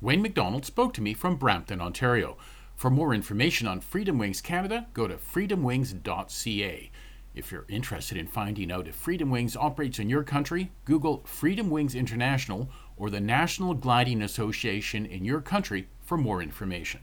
Wayne 0.00 0.22
McDonald 0.22 0.64
spoke 0.64 0.94
to 0.94 1.02
me 1.02 1.12
from 1.12 1.34
Brampton, 1.34 1.80
Ontario. 1.80 2.36
For 2.76 2.88
more 2.88 3.12
information 3.12 3.66
on 3.66 3.80
Freedom 3.80 4.16
Wings 4.16 4.40
Canada, 4.40 4.86
go 4.94 5.08
to 5.08 5.16
freedomwings.ca. 5.16 6.90
If 7.34 7.50
you're 7.50 7.66
interested 7.68 8.16
in 8.16 8.28
finding 8.28 8.70
out 8.70 8.86
if 8.86 8.94
Freedom 8.94 9.28
Wings 9.28 9.56
operates 9.56 9.98
in 9.98 10.08
your 10.08 10.22
country, 10.22 10.70
Google 10.84 11.22
Freedom 11.24 11.68
Wings 11.68 11.96
International 11.96 12.70
or 12.96 13.10
the 13.10 13.20
National 13.20 13.74
Gliding 13.74 14.22
Association 14.22 15.04
in 15.04 15.24
your 15.24 15.40
country 15.40 15.88
for 16.00 16.16
more 16.16 16.42
information. 16.42 17.00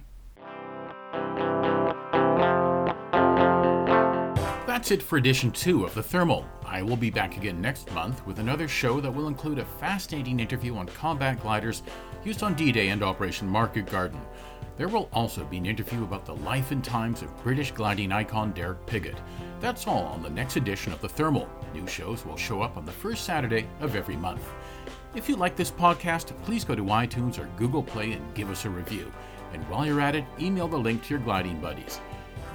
That's 4.65 4.91
it 4.91 5.01
for 5.01 5.17
edition 5.17 5.51
two 5.51 5.83
of 5.83 5.93
The 5.95 6.03
Thermal. 6.03 6.45
I 6.65 6.81
will 6.81 6.97
be 6.97 7.09
back 7.09 7.37
again 7.37 7.61
next 7.61 7.91
month 7.93 8.25
with 8.25 8.39
another 8.39 8.67
show 8.67 8.99
that 9.01 9.11
will 9.11 9.27
include 9.27 9.59
a 9.59 9.65
fascinating 9.65 10.39
interview 10.39 10.75
on 10.75 10.85
combat 10.87 11.41
gliders 11.41 11.81
used 12.26 12.41
on 12.41 12.55
D 12.55 12.71
Day 12.71 12.89
and 12.89 13.03
Operation 13.03 13.47
Market 13.47 13.86
Garden. 13.86 14.19
There 14.78 14.88
will 14.88 15.09
also 15.13 15.45
be 15.45 15.57
an 15.57 15.65
interview 15.65 16.03
about 16.03 16.26
the 16.26 16.36
life 16.36 16.71
and 16.71 16.84
times 16.84 17.21
of 17.21 17.43
British 17.43 17.71
gliding 17.71 18.11
icon 18.11 18.51
Derek 18.51 18.86
Pigott. 18.86 19.17
That's 19.61 19.88
all 19.88 20.05
on 20.05 20.21
the 20.21 20.30
next 20.30 20.57
edition 20.57 20.91
of 20.91 20.99
The 20.99 21.07
Thermal. 21.07 21.47
New 21.73 21.88
shows 21.88 22.26
will 22.26 22.36
show 22.36 22.61
up 22.61 22.76
on 22.76 22.86
the 22.86 22.91
first 22.91 23.23
Saturday 23.23 23.67
of 23.80 23.95
every 23.95 24.17
month. 24.17 24.43
If 25.13 25.30
you 25.30 25.38
like 25.38 25.55
this 25.55 25.71
podcast, 25.71 26.34
please 26.43 26.65
go 26.65 26.76
to 26.76 26.84
iTunes 26.84 27.39
or 27.39 27.49
Google 27.57 27.84
Play 27.84 28.11
and 28.13 28.34
give 28.34 28.49
us 28.49 28.65
a 28.65 28.69
review. 28.69 29.09
And 29.53 29.63
while 29.69 29.86
you're 29.86 30.01
at 30.01 30.15
it, 30.15 30.26
email 30.39 30.67
the 30.67 30.78
link 30.78 31.03
to 31.03 31.09
your 31.11 31.23
gliding 31.23 31.61
buddies. 31.61 32.01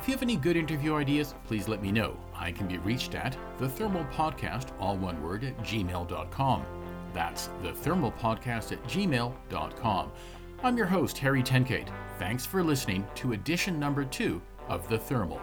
If 0.00 0.08
you 0.08 0.12
have 0.12 0.22
any 0.22 0.36
good 0.36 0.56
interview 0.56 0.96
ideas, 0.96 1.34
please 1.46 1.68
let 1.68 1.80
me 1.80 1.90
know. 1.90 2.16
I 2.34 2.52
can 2.52 2.66
be 2.66 2.78
reached 2.78 3.14
at 3.14 3.36
the 3.58 3.68
Thermal 3.68 4.04
Podcast, 4.12 4.68
all 4.78 4.96
one 4.96 5.22
word, 5.22 5.44
at 5.44 5.56
gmail.com. 5.58 6.79
That's 7.12 7.48
the 7.62 7.72
Thermal 7.72 8.12
Podcast 8.12 8.72
at 8.72 8.82
gmail.com. 8.84 10.12
I'm 10.62 10.76
your 10.76 10.86
host, 10.86 11.18
Harry 11.18 11.42
Tenkate. 11.42 11.88
Thanks 12.18 12.44
for 12.44 12.62
listening 12.62 13.06
to 13.16 13.32
edition 13.32 13.80
number 13.80 14.04
two 14.04 14.42
of 14.68 14.88
The 14.88 14.98
Thermal. 14.98 15.40